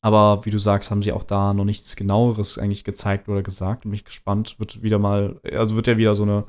Aber 0.00 0.44
wie 0.44 0.50
du 0.50 0.58
sagst, 0.58 0.90
haben 0.90 1.02
sie 1.02 1.12
auch 1.12 1.24
da 1.24 1.52
noch 1.54 1.64
nichts 1.64 1.96
genaueres 1.96 2.58
eigentlich 2.58 2.84
gezeigt 2.84 3.28
oder 3.28 3.42
gesagt. 3.42 3.84
Und 3.84 3.90
mich 3.90 4.04
gespannt, 4.04 4.58
wird 4.58 4.82
wieder 4.82 4.98
mal, 4.98 5.40
also 5.52 5.74
wird 5.74 5.88
ja 5.88 5.96
wieder 5.96 6.14
so 6.14 6.22
eine 6.22 6.44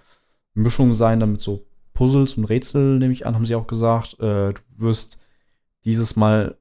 Mischung 0.54 0.94
sein, 0.94 1.20
damit 1.20 1.42
so 1.42 1.66
Puzzles 2.00 2.36
und 2.36 2.46
Rätsel, 2.46 2.98
nehme 2.98 3.12
ich 3.12 3.26
an, 3.26 3.36
haben 3.36 3.44
sie 3.44 3.56
auch 3.56 3.68
gesagt. 3.68 4.14
Äh, 4.22 4.54
du 4.54 4.62
wirst 4.78 5.20
dieses 5.84 6.16
Mal, 6.16 6.58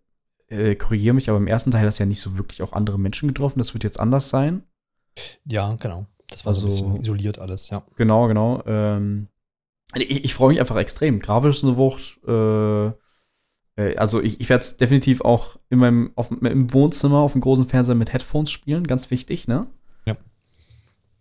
äh, 0.49 0.75
korrigiere 0.75 1.15
mich, 1.15 1.29
aber 1.29 1.39
im 1.39 1.47
ersten 1.47 1.71
Teil 1.71 1.87
hast 1.87 2.01
du 2.01 2.03
ja 2.03 2.09
nicht 2.09 2.21
so 2.21 2.37
wirklich 2.37 2.61
auch 2.61 2.73
andere 2.73 2.99
Menschen 2.99 3.29
getroffen. 3.29 3.61
Das 3.61 3.73
wird 3.73 3.85
jetzt 3.85 4.01
anders 4.01 4.31
sein. 4.31 4.65
Ja, 5.45 5.77
genau. 5.77 6.07
Das 6.29 6.45
war 6.45 6.51
also, 6.51 6.67
so 6.67 6.87
ein 6.87 6.95
bisschen 6.95 7.01
isoliert 7.03 7.39
alles, 7.39 7.71
ja. 7.71 7.85
Genau, 7.95 8.27
genau. 8.27 8.65
Ähm, 8.67 9.29
ich, 9.95 10.25
ich 10.25 10.35
freue 10.35 10.49
mich 10.49 10.59
einfach 10.59 10.75
extrem. 10.75 11.21
Grafisch 11.21 11.59
ist 11.59 11.65
eine 11.65 11.77
Wucht. 11.77 12.19
Äh, 12.27 12.87
äh 13.81 13.97
also 13.97 14.21
ich, 14.21 14.41
ich 14.41 14.49
werde 14.49 14.63
es 14.63 14.77
definitiv 14.77 15.21
auch 15.21 15.57
in 15.71 15.79
meinem, 15.79 16.11
auf, 16.17 16.33
im 16.33 16.73
Wohnzimmer 16.73 17.19
auf 17.19 17.31
dem 17.31 17.43
großen 17.43 17.69
Fernseher 17.69 17.95
mit 17.95 18.13
Headphones 18.13 18.51
spielen. 18.51 18.89
Ganz 18.89 19.13
wichtig, 19.13 19.47
ne? 19.47 19.69
Ja. 20.05 20.17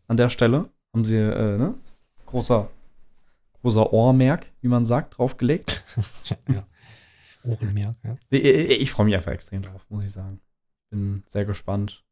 An 0.08 0.18
der 0.18 0.30
Stelle 0.30 0.72
haben 0.92 1.06
sie, 1.06 1.18
äh, 1.18 1.60
ne? 1.60 1.76
Großer 2.26 2.68
großer 3.62 3.94
Ohrmerk, 3.94 4.52
wie 4.62 4.68
man 4.68 4.86
sagt, 4.86 5.18
draufgelegt. 5.18 5.84
ja. 6.48 6.66
Ohrenmerk, 7.44 7.96
ja. 8.04 8.18
Ich, 8.30 8.44
ich, 8.44 8.82
ich 8.82 8.92
freue 8.92 9.06
mich 9.06 9.16
einfach 9.16 9.32
extrem 9.32 9.62
drauf, 9.62 9.86
muss 9.90 10.04
ich 10.04 10.12
sagen. 10.12 10.40
Bin 10.90 11.24
sehr 11.26 11.46
gespannt, 11.46 12.04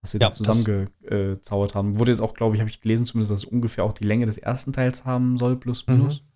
was 0.00 0.12
sie 0.12 0.18
ja, 0.18 0.28
da 0.28 0.32
zusammengezaubert 0.32 1.74
haben. 1.74 1.98
Wurde 1.98 2.10
jetzt 2.10 2.20
auch, 2.20 2.34
glaube 2.34 2.56
ich, 2.56 2.60
habe 2.60 2.70
ich 2.70 2.80
gelesen, 2.80 3.06
zumindest, 3.06 3.30
dass 3.30 3.38
es 3.40 3.44
ungefähr 3.44 3.84
auch 3.84 3.92
die 3.92 4.04
Länge 4.04 4.26
des 4.26 4.38
ersten 4.38 4.72
Teils 4.72 5.04
haben 5.04 5.36
soll, 5.38 5.56
plus 5.56 5.86
minus. 5.86 6.22
Mhm. 6.22 6.31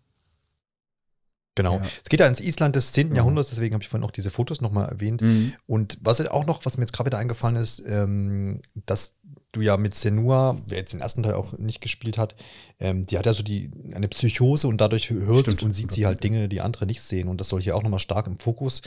Genau. 1.56 1.76
Ja. 1.78 1.82
Es 1.82 2.08
geht 2.08 2.20
ja 2.20 2.26
ins 2.26 2.40
Island 2.40 2.76
des 2.76 2.92
10. 2.92 3.08
Mhm. 3.08 3.16
Jahrhunderts, 3.16 3.48
deswegen 3.48 3.74
habe 3.74 3.82
ich 3.82 3.88
vorhin 3.88 4.06
auch 4.06 4.12
diese 4.12 4.30
Fotos 4.30 4.60
nochmal 4.60 4.88
erwähnt. 4.88 5.22
Mhm. 5.22 5.54
Und 5.66 5.98
was 6.02 6.24
auch 6.28 6.46
noch, 6.46 6.64
was 6.64 6.76
mir 6.76 6.84
jetzt 6.84 6.92
gerade 6.92 7.08
wieder 7.08 7.18
eingefallen 7.18 7.56
ist, 7.56 7.82
ähm, 7.86 8.60
dass 8.74 9.16
du 9.52 9.62
ja 9.62 9.76
mit 9.76 9.94
Senua, 9.94 10.60
wer 10.66 10.78
jetzt 10.78 10.92
den 10.92 11.00
ersten 11.00 11.22
Teil 11.22 11.34
auch 11.34 11.56
nicht 11.58 11.80
gespielt 11.80 12.18
hat, 12.18 12.36
ähm, 12.78 13.06
die 13.06 13.18
hat 13.18 13.26
ja 13.26 13.32
so 13.32 13.42
die, 13.42 13.70
eine 13.94 14.06
Psychose 14.08 14.68
und 14.68 14.80
dadurch 14.80 15.10
hört 15.10 15.46
Stimmt. 15.46 15.62
und 15.62 15.72
sieht 15.72 15.92
sie 15.92 16.06
halt 16.06 16.22
Dinge, 16.22 16.48
die 16.48 16.60
andere 16.60 16.86
nicht 16.86 17.00
sehen. 17.00 17.28
Und 17.28 17.40
das 17.40 17.48
soll 17.48 17.62
hier 17.62 17.74
auch 17.74 17.82
nochmal 17.82 17.98
stark 17.98 18.26
im 18.26 18.38
Fokus 18.38 18.82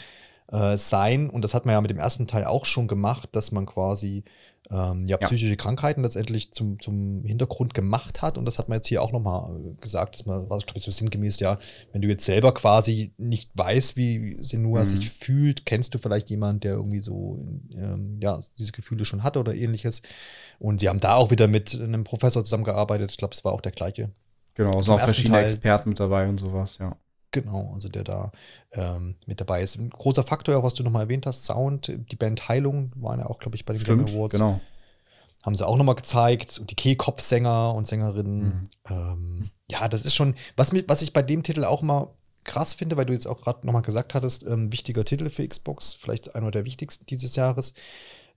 äh, 0.51 0.77
sein. 0.77 1.29
Und 1.29 1.41
das 1.41 1.55
hat 1.55 1.65
man 1.65 1.73
ja 1.73 1.81
mit 1.81 1.91
dem 1.91 1.97
ersten 1.97 2.27
Teil 2.27 2.45
auch 2.45 2.65
schon 2.65 2.87
gemacht, 2.87 3.29
dass 3.31 3.51
man 3.51 3.65
quasi 3.65 4.23
ähm, 4.71 5.05
ja, 5.07 5.17
psychische 5.17 5.49
ja. 5.49 5.55
Krankheiten 5.55 6.03
letztendlich 6.03 6.51
zum, 6.51 6.79
zum 6.79 7.23
Hintergrund 7.23 7.73
gemacht 7.73 8.21
hat. 8.21 8.37
Und 8.37 8.45
das 8.45 8.59
hat 8.59 8.69
man 8.69 8.77
jetzt 8.77 8.87
hier 8.87 9.01
auch 9.01 9.11
nochmal 9.11 9.55
äh, 9.55 9.81
gesagt, 9.81 10.15
dass 10.15 10.25
man, 10.25 10.49
was 10.49 10.65
glaube 10.65 10.77
ich 10.77 10.83
so 10.83 10.91
sinngemäß, 10.91 11.39
ja, 11.39 11.57
wenn 11.91 12.01
du 12.01 12.07
jetzt 12.07 12.25
selber 12.25 12.53
quasi 12.53 13.11
nicht 13.17 13.49
weißt, 13.55 13.97
wie 13.97 14.37
Senua 14.41 14.79
mhm. 14.79 14.85
sich 14.85 15.09
fühlt, 15.09 15.65
kennst 15.65 15.93
du 15.95 15.97
vielleicht 15.97 16.29
jemanden, 16.29 16.61
der 16.61 16.73
irgendwie 16.73 16.99
so, 16.99 17.43
ähm, 17.73 18.19
ja, 18.21 18.39
diese 18.59 18.71
Gefühle 18.71 19.05
schon 19.05 19.23
hat 19.23 19.37
oder 19.37 19.55
ähnliches. 19.55 20.03
Und 20.59 20.81
sie 20.81 20.89
haben 20.89 20.99
da 20.99 21.15
auch 21.15 21.31
wieder 21.31 21.47
mit 21.47 21.73
einem 21.73 22.03
Professor 22.03 22.43
zusammengearbeitet. 22.43 23.11
Ich 23.11 23.17
glaube, 23.17 23.33
es 23.33 23.43
war 23.43 23.53
auch 23.53 23.61
der 23.61 23.71
gleiche. 23.71 24.11
Genau, 24.53 24.79
es 24.79 24.85
sind 24.85 24.95
auch 24.95 24.99
verschiedene 24.99 25.37
Teil. 25.37 25.45
Experten 25.45 25.89
mit 25.89 25.99
dabei 25.99 26.27
und 26.27 26.37
sowas, 26.39 26.77
ja. 26.79 26.95
Genau, 27.31 27.71
also 27.73 27.89
der 27.89 28.03
da 28.03 28.31
ähm, 28.71 29.15
mit 29.25 29.39
dabei 29.39 29.61
ist. 29.61 29.77
Ein 29.77 29.89
großer 29.89 30.23
Faktor, 30.23 30.57
auch 30.57 30.63
was 30.63 30.73
du 30.73 30.83
nochmal 30.83 31.03
erwähnt 31.03 31.25
hast, 31.25 31.45
Sound, 31.45 31.87
die 31.87 32.15
Band 32.15 32.49
Heilung 32.49 32.91
waren 32.95 33.19
ja 33.19 33.27
auch, 33.27 33.39
glaube 33.39 33.55
ich, 33.55 33.65
bei 33.65 33.73
den 33.73 33.81
Stimmt, 33.81 34.07
Game 34.07 34.15
Awards. 34.15 34.33
Genau. 34.33 34.59
Haben 35.43 35.55
sie 35.55 35.65
auch 35.65 35.77
nochmal 35.77 35.95
gezeigt. 35.95 36.59
Und 36.59 36.71
die 36.71 36.75
Kehlkopfsänger 36.75 37.73
und 37.73 37.87
Sängerinnen. 37.87 38.43
Mhm. 38.43 38.63
Ähm, 38.89 39.51
ja, 39.69 39.87
das 39.87 40.05
ist 40.05 40.15
schon, 40.15 40.35
was, 40.57 40.73
mich, 40.73 40.85
was 40.87 41.01
ich 41.01 41.13
bei 41.13 41.21
dem 41.21 41.43
Titel 41.43 41.63
auch 41.63 41.81
mal 41.81 42.09
krass 42.43 42.73
finde, 42.73 42.97
weil 42.97 43.05
du 43.05 43.13
jetzt 43.13 43.27
auch 43.27 43.41
gerade 43.41 43.65
nochmal 43.65 43.83
gesagt 43.83 44.15
hattest, 44.15 44.45
ähm, 44.45 44.71
wichtiger 44.71 45.05
Titel 45.05 45.29
für 45.29 45.47
Xbox, 45.47 45.93
vielleicht 45.93 46.35
einer 46.35 46.51
der 46.51 46.65
wichtigsten 46.65 47.05
dieses 47.05 47.35
Jahres. 47.35 47.73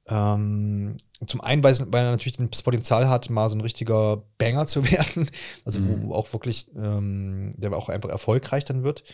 Ähm, 0.07 0.98
zum 1.30 1.40
einen, 1.40 1.62
weil, 1.62 1.76
weil, 1.92 2.04
er 2.04 2.11
natürlich 2.11 2.38
das 2.50 2.62
Potenzial 2.62 3.08
hat, 3.08 3.30
mal 3.30 3.48
so 3.48 3.56
ein 3.56 3.61
richtiger 3.61 4.22
Banger 4.38 4.66
zu 4.66 4.85
werden. 4.90 5.28
Also, 5.64 5.80
mhm. 5.80 6.08
wo 6.08 6.14
auch 6.14 6.32
wirklich, 6.32 6.70
ähm, 6.76 7.52
der 7.56 7.72
auch 7.72 7.88
einfach 7.88 8.11
erfolgreich 8.11 8.64
dann 8.64 8.82
wird. 8.82 9.04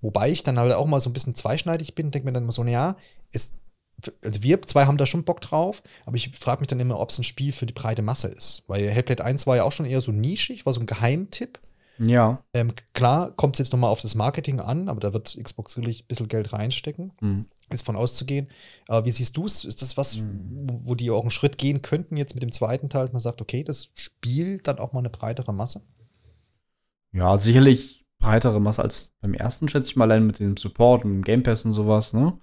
Wobei 0.00 0.30
ich 0.30 0.42
dann 0.42 0.58
halt 0.58 0.72
auch 0.72 0.86
mal 0.86 1.00
so 1.00 1.10
ein 1.10 1.12
bisschen 1.12 1.34
zweischneidig 1.34 1.94
bin, 1.94 2.10
denke 2.10 2.26
mir 2.26 2.32
dann 2.32 2.44
immer 2.44 2.52
so, 2.52 2.62
naja, 2.62 2.96
es, 3.32 3.52
also 4.22 4.42
wir 4.42 4.60
zwei 4.62 4.84
haben 4.84 4.98
da 4.98 5.06
schon 5.06 5.24
Bock 5.24 5.40
drauf, 5.40 5.82
aber 6.04 6.16
ich 6.16 6.30
frage 6.38 6.60
mich 6.60 6.68
dann 6.68 6.80
immer, 6.80 7.00
ob 7.00 7.10
es 7.10 7.18
ein 7.18 7.24
Spiel 7.24 7.52
für 7.52 7.66
die 7.66 7.72
breite 7.72 8.02
Masse 8.02 8.28
ist. 8.28 8.64
Weil 8.66 8.88
Hellblade 8.90 9.24
1 9.24 9.46
war 9.46 9.56
ja 9.56 9.64
auch 9.64 9.72
schon 9.72 9.86
eher 9.86 10.00
so 10.00 10.12
nischig, 10.12 10.66
war 10.66 10.72
so 10.72 10.80
ein 10.80 10.86
Geheimtipp. 10.86 11.58
Ja. 11.98 12.42
Ähm, 12.52 12.72
klar 12.92 13.32
kommt 13.32 13.56
es 13.56 13.58
jetzt 13.60 13.72
nochmal 13.72 13.90
auf 13.90 14.02
das 14.02 14.14
Marketing 14.14 14.60
an, 14.60 14.88
aber 14.88 15.00
da 15.00 15.12
wird 15.12 15.38
Xbox 15.42 15.72
sicherlich 15.74 16.04
ein 16.04 16.06
bisschen 16.08 16.28
Geld 16.28 16.52
reinstecken. 16.52 17.12
Mhm 17.20 17.46
ist 17.70 17.84
von 17.84 17.96
auszugehen. 17.96 18.48
Aber 18.86 19.06
wie 19.06 19.10
siehst 19.10 19.36
du 19.36 19.44
es? 19.44 19.64
Ist 19.64 19.82
das 19.82 19.96
was, 19.96 20.18
mhm. 20.18 20.66
wo, 20.84 20.94
die 20.94 21.10
auch 21.10 21.22
einen 21.22 21.30
Schritt 21.30 21.58
gehen 21.58 21.82
könnten 21.82 22.16
jetzt 22.16 22.34
mit 22.34 22.42
dem 22.42 22.52
zweiten 22.52 22.88
Teil, 22.88 23.06
dass 23.06 23.12
man 23.12 23.20
sagt, 23.20 23.42
okay, 23.42 23.64
das 23.64 23.90
spielt 23.94 24.68
dann 24.68 24.78
auch 24.78 24.92
mal 24.92 25.00
eine 25.00 25.10
breitere 25.10 25.52
Masse? 25.52 25.82
Ja, 27.12 27.36
sicherlich 27.38 28.04
breitere 28.18 28.60
Masse 28.60 28.82
als 28.82 29.14
beim 29.20 29.34
ersten, 29.34 29.68
schätze 29.68 29.90
ich 29.90 29.96
mal, 29.96 30.04
allein 30.04 30.26
mit 30.26 30.38
dem 30.38 30.56
Support 30.56 31.04
und 31.04 31.12
dem 31.12 31.22
Game 31.22 31.42
Pass 31.42 31.64
und 31.64 31.72
sowas, 31.72 32.14
ne? 32.14 32.38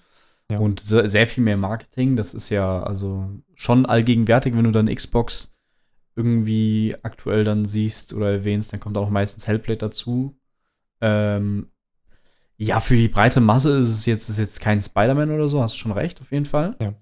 Ja. 0.52 0.60
Und 0.60 0.82
sehr 0.82 1.26
viel 1.26 1.44
mehr 1.44 1.56
Marketing. 1.56 2.18
Das 2.18 2.34
ist 2.34 2.50
ja 2.50 2.84
also 2.84 3.30
schon 3.56 3.86
allgegenwärtig, 3.86 4.56
wenn 4.56 4.66
du 4.66 4.72
dann 4.72 4.94
Xbox 4.94 5.53
irgendwie 6.16 6.96
aktuell 7.02 7.44
dann 7.44 7.66
siehst 7.66 8.14
oder 8.14 8.32
erwähnst, 8.32 8.74
dann 8.74 8.80
kommt 8.80 8.98
auch 8.98 9.10
meistens 9.10 9.48
Hellblade 9.48 9.78
dazu. 9.78 10.38
Ähm, 11.02 11.72
ja, 12.58 12.80
für 12.80 12.96
die 12.96 13.08
breite 13.08 13.42
Masse 13.42 13.78
ist 13.78 13.90
es 13.90 14.06
jetzt, 14.06 14.30
ist 14.30 14.38
jetzt 14.38 14.62
kein 14.62 14.82
Spider-Man 14.82 15.32
oder 15.32 15.50
so, 15.50 15.62
hast 15.62 15.76
du 15.76 15.80
schon 15.80 15.92
recht, 15.92 16.22
auf 16.22 16.32
jeden 16.32 16.46
Fall. 16.46 16.76
Ja. 16.82 16.94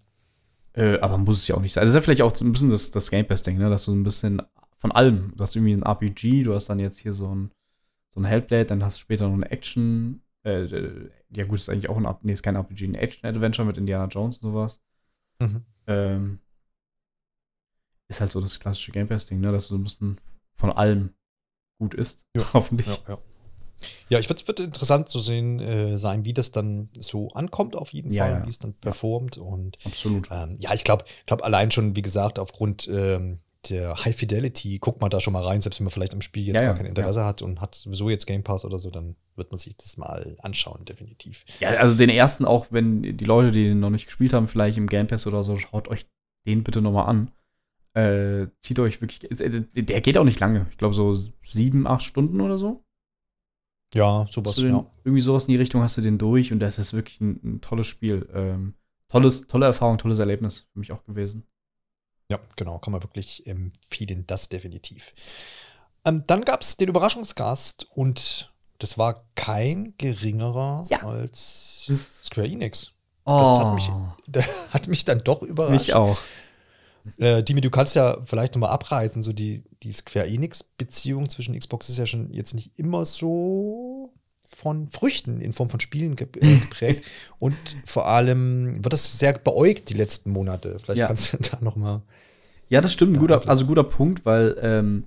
Äh, 0.73 0.99
aber 0.99 1.17
muss 1.17 1.37
es 1.37 1.47
ja 1.47 1.55
auch 1.55 1.61
nicht 1.61 1.73
sein. 1.73 1.81
Also, 1.81 1.93
das 1.93 2.01
ist 2.01 2.07
ja 2.07 2.13
vielleicht 2.13 2.21
auch 2.21 2.39
ein 2.39 2.51
bisschen 2.51 2.69
das, 2.69 2.91
das 2.91 3.11
Game 3.11 3.27
Pass-Ding, 3.27 3.57
ne? 3.57 3.69
dass 3.69 3.85
du 3.85 3.93
ein 3.93 4.03
bisschen 4.03 4.41
von 4.77 4.91
allem, 4.91 5.33
du 5.35 5.43
hast 5.43 5.55
irgendwie 5.55 5.73
ein 5.73 5.83
RPG, 5.83 6.43
du 6.43 6.53
hast 6.53 6.67
dann 6.69 6.79
jetzt 6.79 6.99
hier 6.99 7.13
so 7.13 7.33
ein, 7.33 7.51
so 8.09 8.19
ein 8.19 8.25
Hellblade, 8.25 8.65
dann 8.65 8.83
hast 8.83 8.97
du 8.97 9.01
später 9.01 9.27
noch 9.27 9.35
eine 9.35 9.51
Action, 9.51 10.21
äh, 10.43 10.63
äh 10.63 11.09
ja 11.33 11.45
gut, 11.45 11.59
ist 11.59 11.69
eigentlich 11.69 11.89
auch 11.89 11.97
ein, 11.97 12.15
nee, 12.23 12.33
ist 12.33 12.43
kein 12.43 12.55
RPG, 12.55 12.85
ein 12.87 12.95
Action-Adventure 12.95 13.65
mit 13.65 13.77
Indiana 13.77 14.07
Jones 14.07 14.39
und 14.39 14.51
sowas. 14.51 14.81
Mhm. 15.39 15.61
Ähm, 15.87 16.39
ist 18.11 18.21
halt 18.21 18.31
so 18.31 18.39
das 18.39 18.59
klassische 18.59 18.91
Game 18.91 19.07
Pass-Ding, 19.07 19.39
ne? 19.39 19.51
dass 19.51 19.67
du 19.67 19.75
so 19.75 19.79
ein 19.79 19.83
bisschen 19.83 20.19
von 20.53 20.71
allem 20.71 21.13
gut 21.79 21.93
ist, 21.93 22.25
ja. 22.35 22.43
hoffentlich. 22.53 22.87
Ja, 22.87 23.15
ja. 23.15 23.17
Ja, 24.09 24.19
ich 24.19 24.29
würde 24.29 24.43
es 24.45 24.59
interessant 24.59 25.09
zu 25.09 25.19
sehen 25.19 25.59
äh, 25.59 25.97
sein, 25.97 26.23
wie 26.23 26.33
das 26.33 26.51
dann 26.51 26.89
so 26.99 27.31
ankommt 27.31 27.75
auf 27.75 27.93
jeden 27.93 28.11
ja, 28.11 28.25
Fall, 28.25 28.33
ja. 28.33 28.45
wie 28.45 28.49
es 28.49 28.59
dann 28.59 28.75
performt. 28.75 29.37
Und 29.39 29.77
absolut. 29.83 30.29
Ähm, 30.29 30.55
ja, 30.59 30.71
ich 30.75 30.83
glaube, 30.83 31.05
glaube 31.25 31.43
allein 31.43 31.71
schon, 31.71 31.95
wie 31.95 32.03
gesagt, 32.03 32.37
aufgrund 32.37 32.87
ähm, 32.87 33.37
der 33.69 33.95
High 34.05 34.15
Fidelity, 34.15 34.77
guckt 34.77 35.01
man 35.01 35.09
da 35.09 35.19
schon 35.19 35.33
mal 35.33 35.43
rein, 35.43 35.61
selbst 35.61 35.79
wenn 35.79 35.85
man 35.85 35.91
vielleicht 35.91 36.13
am 36.13 36.21
Spiel 36.21 36.45
jetzt 36.45 36.59
ja, 36.59 36.65
gar 36.65 36.75
kein 36.75 36.85
Interesse 36.85 37.25
hat 37.25 37.41
und 37.41 37.59
hat 37.59 37.73
sowieso 37.73 38.09
jetzt 38.09 38.27
Game 38.27 38.43
Pass 38.43 38.65
oder 38.65 38.77
so, 38.77 38.91
dann 38.91 39.15
wird 39.35 39.51
man 39.51 39.57
sich 39.57 39.75
das 39.77 39.97
mal 39.97 40.35
anschauen, 40.39 40.85
definitiv. 40.85 41.45
Ja, 41.59 41.69
also 41.69 41.95
den 41.95 42.09
ersten 42.09 42.45
auch, 42.45 42.67
wenn 42.69 43.01
die 43.01 43.25
Leute, 43.25 43.51
die 43.51 43.63
den 43.63 43.79
noch 43.79 43.89
nicht 43.89 44.05
gespielt 44.05 44.33
haben, 44.33 44.47
vielleicht 44.47 44.77
im 44.77 44.87
Game 44.87 45.07
Pass 45.07 45.25
oder 45.25 45.43
so, 45.43 45.55
schaut 45.55 45.87
euch 45.87 46.05
den 46.45 46.63
bitte 46.63 46.81
noch 46.81 46.91
mal 46.91 47.05
an. 47.05 47.31
Äh, 47.93 48.47
zieht 48.59 48.79
euch 48.79 49.01
wirklich, 49.01 49.29
äh, 49.29 49.61
der 49.73 50.01
geht 50.01 50.17
auch 50.17 50.23
nicht 50.23 50.39
lange. 50.39 50.67
Ich 50.71 50.77
glaube 50.77 50.93
so 50.95 51.13
sieben, 51.13 51.87
acht 51.87 52.03
Stunden 52.03 52.39
oder 52.41 52.57
so. 52.57 52.83
Ja, 53.93 54.25
sowas, 54.29 54.55
den, 54.55 54.69
ja. 54.69 54.85
Irgendwie 55.03 55.21
sowas 55.21 55.43
in 55.45 55.49
die 55.51 55.57
Richtung 55.57 55.81
hast 55.83 55.97
du 55.97 56.01
den 56.01 56.17
durch 56.17 56.53
und 56.53 56.59
das 56.59 56.79
ist 56.79 56.93
wirklich 56.93 57.19
ein, 57.19 57.39
ein 57.43 57.61
tolles 57.61 57.87
Spiel. 57.87 58.29
Ähm, 58.33 58.75
tolles, 59.09 59.47
tolle 59.47 59.65
Erfahrung, 59.65 59.97
tolles 59.97 60.19
Erlebnis 60.19 60.67
für 60.71 60.79
mich 60.79 60.93
auch 60.93 61.03
gewesen. 61.03 61.45
Ja, 62.29 62.39
genau, 62.55 62.79
kann 62.79 62.93
man 62.93 63.03
wirklich 63.03 63.45
empfehlen, 63.45 64.23
das 64.25 64.47
definitiv. 64.47 65.13
Ähm, 66.05 66.23
dann 66.27 66.45
gab 66.45 66.61
es 66.61 66.77
den 66.77 66.87
Überraschungsgast 66.87 67.87
und 67.93 68.53
das 68.79 68.97
war 68.97 69.25
kein 69.35 69.95
geringerer 69.97 70.85
Ja. 70.89 70.99
als 71.03 71.91
Square 72.23 72.47
Enix. 72.47 72.93
Oh, 73.25 73.37
Das 73.37 73.59
hat 73.59 73.75
mich, 73.75 73.89
das 74.27 74.73
hat 74.73 74.87
mich 74.87 75.03
dann 75.03 75.21
doch 75.25 75.41
überrascht. 75.41 75.87
mich 75.87 75.93
auch. 75.93 76.17
Äh, 77.17 77.43
Dimi, 77.43 77.61
du 77.61 77.69
kannst 77.69 77.95
ja 77.95 78.17
vielleicht 78.25 78.53
nochmal 78.55 78.71
abreißen, 78.71 79.21
so 79.21 79.33
die, 79.33 79.63
die 79.83 79.91
Square 79.91 80.27
Enix-Beziehung 80.27 81.29
zwischen 81.29 81.57
Xbox 81.57 81.89
ist 81.89 81.97
ja 81.97 82.05
schon 82.05 82.31
jetzt 82.33 82.53
nicht 82.53 82.71
immer 82.77 83.05
so 83.05 84.13
von 84.53 84.89
Früchten 84.89 85.39
in 85.41 85.53
Form 85.53 85.69
von 85.69 85.79
Spielen 85.79 86.13
äh, 86.13 86.25
geprägt. 86.25 87.05
Und 87.39 87.55
vor 87.85 88.07
allem 88.07 88.83
wird 88.83 88.93
das 88.93 89.17
sehr 89.17 89.33
beäugt 89.33 89.89
die 89.89 89.93
letzten 89.93 90.31
Monate. 90.31 90.77
Vielleicht 90.79 90.99
Ja. 90.99 91.07
kannst 91.07 91.33
du 91.33 91.37
da 91.37 91.57
nochmal. 91.61 92.01
Ja, 92.69 92.81
das 92.81 92.93
stimmt. 92.93 93.11
Ein 93.11 93.13
Da 93.15 93.19
guter, 93.21 93.49
also 93.49 93.65
guter 93.65 93.83
Punkt, 93.83 94.25
weil 94.25 94.57
ähm, 94.61 95.05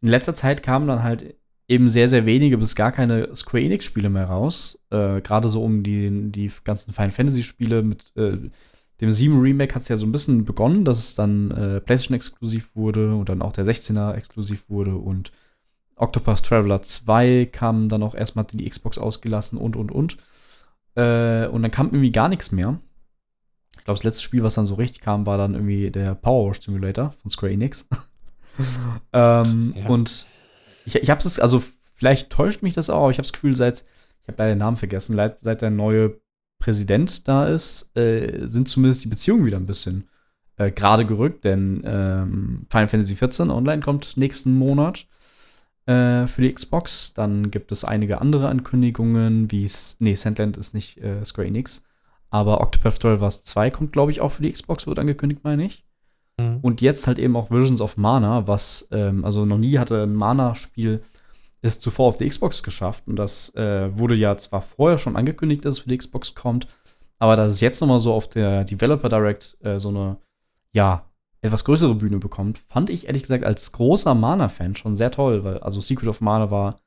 in 0.00 0.08
letzter 0.08 0.34
Zeit 0.34 0.62
kamen 0.62 0.86
dann 0.88 1.02
halt 1.02 1.34
eben 1.68 1.88
sehr, 1.88 2.08
sehr 2.08 2.26
wenige 2.26 2.58
bis 2.58 2.74
gar 2.74 2.92
keine 2.92 3.34
Square 3.34 3.64
Enix-Spiele 3.64 4.10
mehr 4.10 4.26
raus. 4.26 4.78
Äh, 4.90 5.20
Gerade 5.22 5.48
so 5.48 5.62
um 5.64 5.82
die, 5.82 6.30
die 6.30 6.50
ganzen 6.64 6.92
Final 6.92 7.10
Fantasy-Spiele 7.10 7.82
mit 7.82 8.12
äh, 8.16 8.36
dem 9.00 9.10
7 9.10 9.40
Remake 9.40 9.74
hat 9.74 9.82
es 9.82 9.88
ja 9.88 9.96
so 9.96 10.06
ein 10.06 10.12
bisschen 10.12 10.44
begonnen, 10.44 10.84
dass 10.84 10.98
es 10.98 11.14
dann 11.14 11.50
äh, 11.50 11.80
PlayStation 11.80 12.14
exklusiv 12.14 12.74
wurde 12.76 13.14
und 13.14 13.28
dann 13.28 13.42
auch 13.42 13.52
der 13.52 13.64
16er 13.64 14.14
exklusiv 14.14 14.68
wurde 14.68 14.94
und 14.94 15.32
Octopath 15.96 16.44
Traveler 16.44 16.82
2 16.82 17.46
kam 17.52 17.88
dann 17.88 18.02
auch 18.02 18.14
erstmal 18.14 18.44
die 18.44 18.68
Xbox 18.68 18.98
ausgelassen 18.98 19.58
und 19.58 19.76
und 19.76 19.92
und. 19.92 20.16
Äh, 20.96 21.46
und 21.46 21.62
dann 21.62 21.70
kam 21.70 21.88
irgendwie 21.88 22.12
gar 22.12 22.28
nichts 22.28 22.52
mehr. 22.52 22.80
Ich 23.78 23.84
glaube, 23.84 23.98
das 23.98 24.04
letzte 24.04 24.22
Spiel, 24.22 24.42
was 24.42 24.54
dann 24.54 24.66
so 24.66 24.74
richtig 24.74 25.02
kam, 25.02 25.26
war 25.26 25.38
dann 25.38 25.54
irgendwie 25.54 25.90
der 25.90 26.14
Power 26.14 26.48
Wash 26.48 26.62
Simulator 26.62 27.14
von 27.20 27.30
Square 27.30 27.52
Enix. 27.52 27.88
ähm, 29.12 29.74
Ja. 29.76 29.88
Und 29.88 30.26
ich, 30.84 30.96
ich 30.96 31.10
habe 31.10 31.22
es, 31.24 31.38
also 31.38 31.62
vielleicht 31.94 32.30
täuscht 32.30 32.62
mich 32.62 32.74
das 32.74 32.90
auch, 32.90 33.02
aber 33.02 33.10
ich 33.10 33.18
habe 33.18 33.26
das 33.26 33.32
Gefühl, 33.32 33.56
seit, 33.56 33.84
ich 34.22 34.28
habe 34.28 34.38
leider 34.38 34.54
den 34.54 34.58
Namen 34.58 34.76
vergessen, 34.76 35.16
seit, 35.16 35.40
seit 35.40 35.62
der 35.62 35.70
neue 35.70 36.20
Präsident 36.58 37.28
da 37.28 37.46
ist, 37.46 37.96
äh, 37.96 38.46
sind 38.46 38.68
zumindest 38.68 39.04
die 39.04 39.08
Beziehungen 39.08 39.44
wieder 39.44 39.58
ein 39.58 39.66
bisschen 39.66 40.08
äh, 40.56 40.70
gerade 40.70 41.04
gerückt, 41.04 41.44
denn 41.44 41.82
ähm, 41.84 42.66
Final 42.70 42.88
Fantasy 42.88 43.14
XIV 43.14 43.50
Online 43.50 43.82
kommt 43.82 44.16
nächsten 44.16 44.54
Monat 44.54 45.06
äh, 45.86 46.26
für 46.26 46.42
die 46.42 46.52
Xbox. 46.52 47.14
Dann 47.14 47.50
gibt 47.50 47.72
es 47.72 47.84
einige 47.84 48.20
andere 48.20 48.48
Ankündigungen, 48.48 49.50
wie 49.50 49.64
es, 49.64 49.96
nee, 50.00 50.14
Sandland 50.14 50.56
ist 50.56 50.74
nicht 50.74 50.98
äh, 50.98 51.24
Square 51.24 51.48
Enix, 51.48 51.84
aber 52.30 52.60
Octopath 52.60 53.00
Traveler 53.00 53.30
2 53.30 53.70
kommt, 53.70 53.92
glaube 53.92 54.12
ich, 54.12 54.20
auch 54.20 54.32
für 54.32 54.42
die 54.42 54.52
Xbox, 54.52 54.86
wird 54.86 54.98
angekündigt, 54.98 55.42
meine 55.44 55.64
ich. 55.64 55.84
Und 56.62 56.80
jetzt 56.80 57.06
halt 57.06 57.18
eben 57.18 57.36
auch 57.36 57.50
Visions 57.50 57.80
of 57.80 57.96
Mana, 57.96 58.46
was, 58.48 58.88
ähm, 58.90 59.24
also 59.24 59.44
noch 59.44 59.58
nie 59.58 59.78
hatte 59.78 60.02
ein 60.02 60.14
Mana-Spiel 60.14 61.00
es 61.64 61.80
zuvor 61.80 62.08
auf 62.08 62.18
die 62.18 62.28
Xbox 62.28 62.62
geschafft. 62.62 63.04
Und 63.06 63.16
das 63.16 63.54
äh, 63.54 63.96
wurde 63.96 64.14
ja 64.14 64.36
zwar 64.36 64.60
vorher 64.60 64.98
schon 64.98 65.16
angekündigt, 65.16 65.64
dass 65.64 65.76
es 65.76 65.80
für 65.80 65.88
die 65.88 65.98
Xbox 65.98 66.34
kommt, 66.34 66.66
aber 67.18 67.36
dass 67.36 67.54
es 67.54 67.60
jetzt 67.60 67.80
noch 67.80 67.88
mal 67.88 68.00
so 68.00 68.12
auf 68.12 68.28
der 68.28 68.64
Developer 68.64 69.08
Direct 69.08 69.56
äh, 69.62 69.80
so 69.80 69.88
eine, 69.88 70.18
ja, 70.72 71.06
etwas 71.40 71.64
größere 71.64 71.94
Bühne 71.94 72.18
bekommt, 72.18 72.58
fand 72.58 72.90
ich 72.90 73.06
ehrlich 73.06 73.22
gesagt 73.22 73.44
als 73.44 73.72
großer 73.72 74.14
Mana-Fan 74.14 74.76
schon 74.76 74.96
sehr 74.96 75.10
toll, 75.10 75.44
weil 75.44 75.58
also 75.58 75.80
Secret 75.80 76.08
of 76.08 76.20
Mana 76.20 76.50
war 76.50 76.80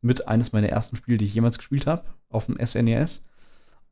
mit 0.00 0.26
eines 0.28 0.52
meiner 0.52 0.68
ersten 0.68 0.96
Spiele, 0.96 1.18
die 1.18 1.26
ich 1.26 1.34
jemals 1.34 1.58
gespielt 1.58 1.86
habe, 1.86 2.04
auf 2.28 2.46
dem 2.46 2.58
SNES. 2.64 3.24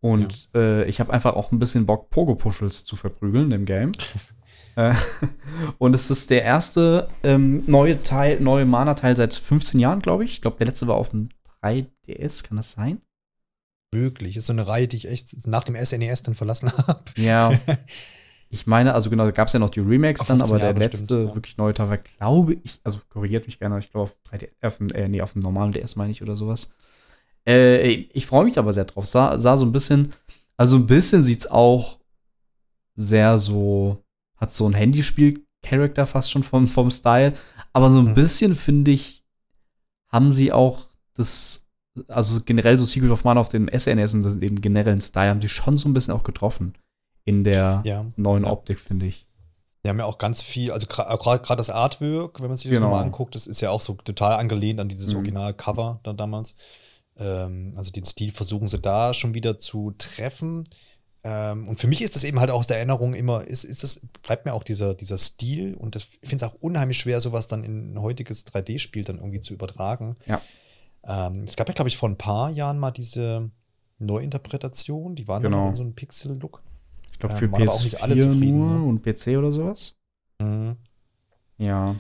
Und 0.01 0.49
äh, 0.55 0.85
ich 0.85 1.01
habe 1.01 1.13
einfach 1.13 1.35
auch 1.35 1.51
ein 1.51 1.59
bisschen 1.59 1.87
Bock, 1.87 2.11
Pogo-Puschels 2.11 2.85
zu 2.85 2.97
verprügeln 2.97 3.53
im 3.53 3.65
Game. 3.65 3.93
Äh, 4.77 4.95
Und 5.79 5.93
es 5.93 6.09
ist 6.09 6.31
der 6.31 6.45
erste 6.45 7.09
ähm, 7.25 7.65
neue 7.67 8.01
Teil, 8.05 8.39
neue 8.39 8.65
Mana-Teil 8.65 9.17
seit 9.17 9.35
15 9.35 9.81
Jahren, 9.81 9.99
glaube 9.99 10.23
ich. 10.23 10.35
Ich 10.35 10.41
glaube, 10.41 10.57
der 10.59 10.69
letzte 10.69 10.87
war 10.87 10.95
auf 10.95 11.09
dem 11.11 11.31
3DS, 11.65 12.45
kann 12.45 12.59
das 12.59 12.71
sein? 12.73 13.01
Möglich. 13.93 14.37
Ist 14.37 14.47
so 14.47 14.53
eine 14.53 14.69
Reihe, 14.69 14.87
die 14.87 14.97
ich 14.97 15.09
echt 15.09 15.49
nach 15.49 15.65
dem 15.65 15.75
SNES 15.75 16.23
dann 16.23 16.37
verlassen 16.37 16.71
habe. 16.77 17.03
Ja. 17.17 17.59
ich 18.51 18.69
meine, 18.69 18.95
also 18.95 19.11
genau, 19.11 19.25
da 19.25 19.33
gab 19.33 19.49
es 19.49 19.53
ja 19.53 19.59
noch 19.59 19.71
die 19.71 19.81
Remakes 19.81 20.25
dann, 20.27 20.39
15 20.39 20.49
aber 20.49 20.59
der 20.61 20.69
Jahre, 20.69 20.79
letzte 20.79 21.05
stimmt, 21.07 21.29
ja. 21.29 21.35
wirklich 21.35 21.57
neue 21.57 21.75
Teil 21.75 21.89
war, 21.89 21.99
glaube 21.99 22.59
ich, 22.63 22.81
also 22.85 23.01
korrigiert 23.09 23.47
mich 23.47 23.59
gerne, 23.59 23.79
ich 23.81 23.91
glaube 23.91 24.05
auf, 24.05 24.17
3D 24.31 24.49
auf, 24.63 24.77
dem, 24.77 24.91
äh, 24.91 25.09
nee, 25.09 25.23
auf 25.23 25.33
dem 25.33 25.43
normalen 25.43 25.73
DS 25.73 25.97
meine 25.97 26.13
ich 26.13 26.23
oder 26.23 26.37
sowas. 26.37 26.73
Äh, 27.47 27.89
ich 28.13 28.27
freue 28.27 28.45
mich 28.45 28.59
aber 28.59 28.73
sehr 28.73 28.85
drauf. 28.85 29.07
Sah, 29.07 29.39
sah 29.39 29.57
so 29.57 29.65
ein 29.65 29.73
bisschen, 29.73 30.13
also 30.57 30.77
ein 30.77 30.87
bisschen 30.87 31.25
sieht's 31.25 31.47
auch 31.47 31.99
sehr 32.95 33.39
so, 33.39 34.03
hat 34.37 34.53
so 34.53 34.67
ein 34.69 34.75
Handyspiel-Charakter 34.75 36.07
fast 36.07 36.31
schon 36.31 36.43
vom, 36.43 36.67
vom 36.67 36.91
Style. 36.91 37.33
Aber 37.73 37.91
so 37.91 37.99
ein 37.99 38.07
Mhm. 38.07 38.15
bisschen, 38.15 38.55
finde 38.57 38.91
ich, 38.91 39.25
haben 40.09 40.33
sie 40.33 40.53
auch 40.53 40.87
das, 41.15 41.67
also 42.09 42.41
generell 42.45 42.79
so 42.79 42.85
Secret 42.85 43.11
of 43.11 43.25
Mana 43.25 43.41
auf 43.41 43.49
dem 43.49 43.69
SNS 43.69 44.15
und 44.15 44.41
den 44.41 44.61
generellen 44.61 45.01
Style 45.01 45.31
haben 45.31 45.41
sie 45.43 45.49
schon 45.49 45.79
so 45.79 45.89
ein 45.89 45.95
bisschen 45.95 46.15
auch 46.15 46.23
getroffen. 46.23 46.75
In 47.25 47.45
der 47.45 47.83
Ja. 47.85 48.07
neuen 48.17 48.45
Ja. 48.45 48.51
Optik, 48.51 48.81
finde 48.81 49.07
ich. 49.07 49.27
Die 49.85 49.91
haben 49.91 49.99
ja 49.99 50.07
auch 50.07 50.19
ganz 50.19 50.43
viel, 50.43 50.73
also 50.73 50.87
gerade 50.87 51.57
das 51.57 51.71
Artwork, 51.71 52.41
wenn 52.41 52.49
man 52.49 52.57
sich 52.57 52.69
das 52.69 52.79
Genau. 52.79 52.89
nochmal 52.91 53.05
anguckt, 53.05 53.35
das 53.35 53.47
ist 53.47 53.61
ja 53.61 53.71
auch 53.71 53.81
so 53.81 53.95
total 53.95 54.39
angelehnt 54.39 54.81
an 54.81 54.89
dieses 54.89 55.11
Mhm. 55.11 55.17
Original-Cover 55.19 56.01
da 56.03 56.13
damals. 56.15 56.55
Ähm, 57.19 57.75
also 57.77 57.91
den 57.91 58.05
Stil 58.05 58.31
versuchen 58.33 58.69
sie 58.69 58.79
da 58.79 59.13
schon 59.15 59.35
wieder 59.35 59.59
zu 59.59 59.93
treffen. 59.99 60.65
Ähm, 61.25 61.67
und 61.67 61.81
für 61.81 61.89
mich 61.89 62.01
ist 62.03 62.15
das 62.15 62.23
eben 62.25 62.39
halt 62.39 62.51
auch 62.51 62.61
aus 62.61 62.69
der 62.69 62.77
Erinnerung 62.77 63.15
immer, 63.15 63.45
ist, 63.45 63.65
ist 63.65 63.83
das, 63.83 64.01
bleibt 64.23 64.47
mir 64.47 64.55
auch 64.55 64.63
dieser, 64.63 64.95
dieser 64.95 65.19
Stil 65.19 65.75
und 65.75 65.97
das, 65.97 66.05
ich 66.23 66.29
finde 66.29 66.45
es 66.45 66.51
auch 66.53 66.55
unheimlich 66.61 66.99
schwer, 66.99 67.21
sowas 67.21 67.49
dann 67.49 67.65
in 67.65 67.93
ein 67.95 68.01
heutiges 68.01 68.47
3D-Spiel 68.47 69.03
dann 69.03 69.17
irgendwie 69.19 69.41
zu 69.41 69.53
übertragen. 69.53 70.15
Ja. 70.27 70.41
Ähm, 71.05 71.43
es 71.43 71.57
gab 71.57 71.67
ja, 71.69 71.75
glaube 71.75 71.89
ich, 71.89 71.97
vor 71.97 72.09
ein 72.09 72.19
paar 72.19 72.51
Jahren 72.51 72.79
mal 72.79 72.93
diese 72.93 73.51
Neuinterpretation, 73.99 75.17
die 75.17 75.27
waren 75.27 75.43
Genau. 75.43 75.69
in 75.69 75.75
so 75.75 75.83
einem 75.83 75.95
Pixel-Look. 75.95 76.63
Ich 77.13 77.19
glaube, 77.19 77.33
Ähm, 77.35 77.39
für 77.41 77.53
waren 77.53 77.63
aber 77.63 77.73
auch 77.73 77.83
nicht 77.83 78.01
alle 78.03 78.15
PS4 78.15 78.21
zufrieden, 78.31 78.59
nur 78.59 78.79
ne? 78.79 78.85
und 78.85 79.03
PC 79.03 79.39
oder 79.39 79.51
sowas. 79.51 79.97
Mhm. 80.41 80.77
Ja. 81.59 81.97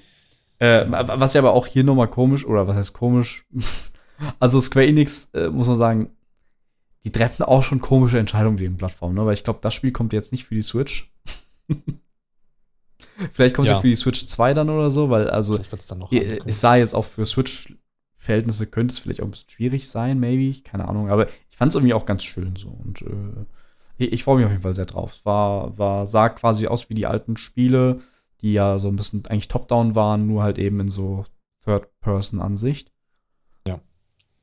Äh, 0.61 0.89
wa- 0.91 1.19
was 1.21 1.35
ja 1.35 1.41
aber 1.41 1.53
auch 1.55 1.67
hier 1.67 1.83
nochmal 1.83 2.09
komisch, 2.09 2.45
oder 2.47 2.69
was 2.69 2.77
heißt 2.77 2.93
komisch? 2.93 3.45
also 4.39 4.61
Square 4.61 4.87
Enix, 4.87 5.31
äh, 5.35 5.49
muss 5.49 5.67
man 5.69 5.77
sagen, 5.77 6.11
die 7.05 7.13
treffen 7.13 7.43
auch 7.45 7.63
schon 7.63 7.81
komische 7.81 8.19
Entscheidungen 8.19 8.57
mit 8.57 8.65
den 8.65 8.77
Plattformen, 8.77 9.15
ne? 9.15 9.25
Weil 9.25 9.35
ich 9.35 9.45
glaube, 9.45 9.61
das 9.63 9.75
Spiel 9.75 9.93
kommt 9.93 10.13
jetzt 10.13 10.33
nicht 10.33 10.45
für 10.45 10.55
die 10.55 10.63
Switch. 10.63 11.13
Vielleicht 13.33 13.55
kommt 13.55 13.69
es 13.69 13.75
Ja. 13.75 13.81
für 13.81 13.89
die 13.89 13.97
Switch 13.97 14.27
2 14.27 14.55
dann 14.55 14.71
oder 14.71 14.91
so, 14.91 15.11
weil 15.11 15.31
also 15.31 15.59
es 16.47 16.61
sah 16.61 16.77
jetzt 16.77 16.95
auch 16.95 17.05
für 17.05 17.27
Switch-Verhältnisse 17.27 18.67
könnte 18.67 18.93
es 18.93 18.99
vielleicht 18.99 19.21
auch 19.21 19.25
ein 19.27 19.31
bisschen 19.31 19.51
schwierig 19.51 19.89
sein, 19.89 20.19
maybe, 20.21 20.61
keine 20.63 20.89
Ahnung, 20.89 21.09
aber 21.09 21.27
ich 21.51 21.57
fand 21.57 21.71
es 21.73 21.77
irgendwie 21.77 21.95
auch 21.95 22.07
ganz 22.07 22.25
schön 22.25 22.57
so 22.57 22.69
und 22.69 23.03
äh, 23.03 23.45
ich, 23.99 24.13
ich 24.13 24.25
freue 24.25 24.37
mich 24.37 24.45
auf 24.47 24.51
jeden 24.53 24.63
Fall 24.63 24.75
sehr 24.75 24.87
drauf. 24.87 25.15
Es 25.15 25.25
war, 25.25 25.77
war, 25.79 26.07
sah 26.07 26.29
quasi 26.29 26.67
aus 26.69 26.89
wie 26.91 26.95
die 26.95 27.07
alten 27.07 27.37
Spiele, 27.37 28.01
die 28.41 28.53
ja 28.53 28.79
so 28.79 28.89
ein 28.89 28.97
bisschen 28.97 29.27
eigentlich 29.27 29.49
top-down 29.49 29.95
waren, 29.95 30.27
nur 30.27 30.43
halt 30.43 30.59
eben 30.59 30.79
in 30.81 30.89
so 30.89 31.25
Third-Person-Ansicht. 31.65 32.93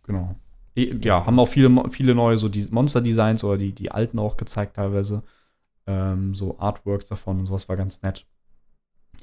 Genau. 0.05 0.35
I- 0.77 0.99
Ja, 1.03 1.25
haben 1.25 1.39
auch 1.39 1.47
viele, 1.47 1.89
viele 1.89 2.15
neue 2.15 2.37
so 2.37 2.49
die 2.49 2.65
Monster-Designs 2.69 3.43
oder 3.43 3.57
die, 3.57 3.73
die 3.73 3.91
alten 3.91 4.19
auch 4.19 4.37
gezeigt 4.37 4.75
teilweise. 4.75 5.23
Ähm, 5.87 6.33
so 6.35 6.57
Artworks 6.59 7.05
davon 7.05 7.39
und 7.39 7.45
sowas 7.45 7.69
war 7.69 7.75
ganz 7.77 8.01
nett. 8.01 8.25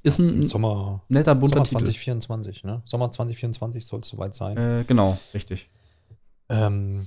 Ist 0.04 0.18
ein 0.18 0.42
Sommer, 0.42 1.02
netter, 1.08 1.34
bunter 1.34 1.56
Sommer 1.56 1.64
Titel. 1.68 1.84
2024, 1.84 2.64
ne? 2.64 2.82
Sommer 2.84 3.10
2024 3.10 3.86
soll 3.86 4.00
es 4.00 4.08
soweit 4.08 4.34
sein. 4.34 4.56
Äh, 4.56 4.84
genau, 4.86 5.18
richtig. 5.34 5.68
Ähm, 6.48 7.06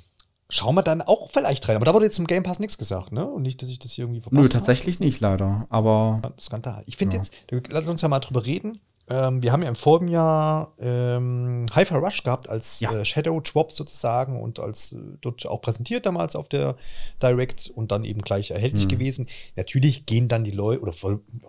schauen 0.50 0.76
wir 0.76 0.82
dann 0.84 1.02
auch 1.02 1.30
vielleicht 1.32 1.68
rein. 1.68 1.76
Aber 1.78 1.86
da 1.86 1.94
wurde 1.94 2.06
jetzt 2.06 2.16
zum 2.16 2.28
Game 2.28 2.44
Pass 2.44 2.60
nichts 2.60 2.78
gesagt, 2.78 3.12
ne? 3.12 3.26
Und 3.26 3.42
nicht, 3.42 3.62
dass 3.62 3.70
ich 3.70 3.80
das 3.80 3.92
hier 3.92 4.06
irgendwie 4.06 4.22
verpasst 4.22 4.38
Nö, 4.38 4.44
habe. 4.44 4.50
tatsächlich 4.54 5.00
nicht, 5.00 5.20
leider. 5.20 5.66
Aber 5.70 6.22
Skandal. 6.40 6.84
Ich 6.86 6.98
finde 6.98 7.18
Ja. 7.18 7.24
jetzt, 7.24 7.48
lass 7.70 7.88
uns 7.88 8.02
ja 8.02 8.08
mal 8.08 8.20
drüber 8.20 8.46
reden. 8.46 8.80
Ähm, 9.08 9.44
wir 9.44 9.52
haben 9.52 9.62
ja 9.62 9.70
im 9.70 9.76
vorigen 9.76 10.08
Jahr 10.08 10.74
ähm, 10.80 11.68
Hi-Fi 11.74 11.94
Rush 11.96 12.24
gehabt 12.24 12.50
als 12.50 12.80
Ja. 12.80 12.92
äh, 12.92 13.06
Shadow 13.06 13.40
Drop 13.40 13.72
sozusagen 13.72 14.42
und 14.42 14.60
als 14.60 14.94
äh, 14.94 14.98
dort 15.22 15.46
auch 15.46 15.62
präsentiert 15.62 16.06
damals 16.08 16.36
auf 16.36 16.50
der 16.50 16.76
Direct 17.22 17.70
und 17.76 17.92
dann 17.92 18.04
eben 18.04 18.22
gleich 18.22 18.50
erhältlich 18.52 18.86
Mhm. 18.86 18.90
gewesen. 18.90 19.28
Natürlich 19.56 20.08
gehen 20.08 20.28
dann 20.28 20.44
die 20.44 20.52
Leute 20.52 20.82
oder 20.82 20.94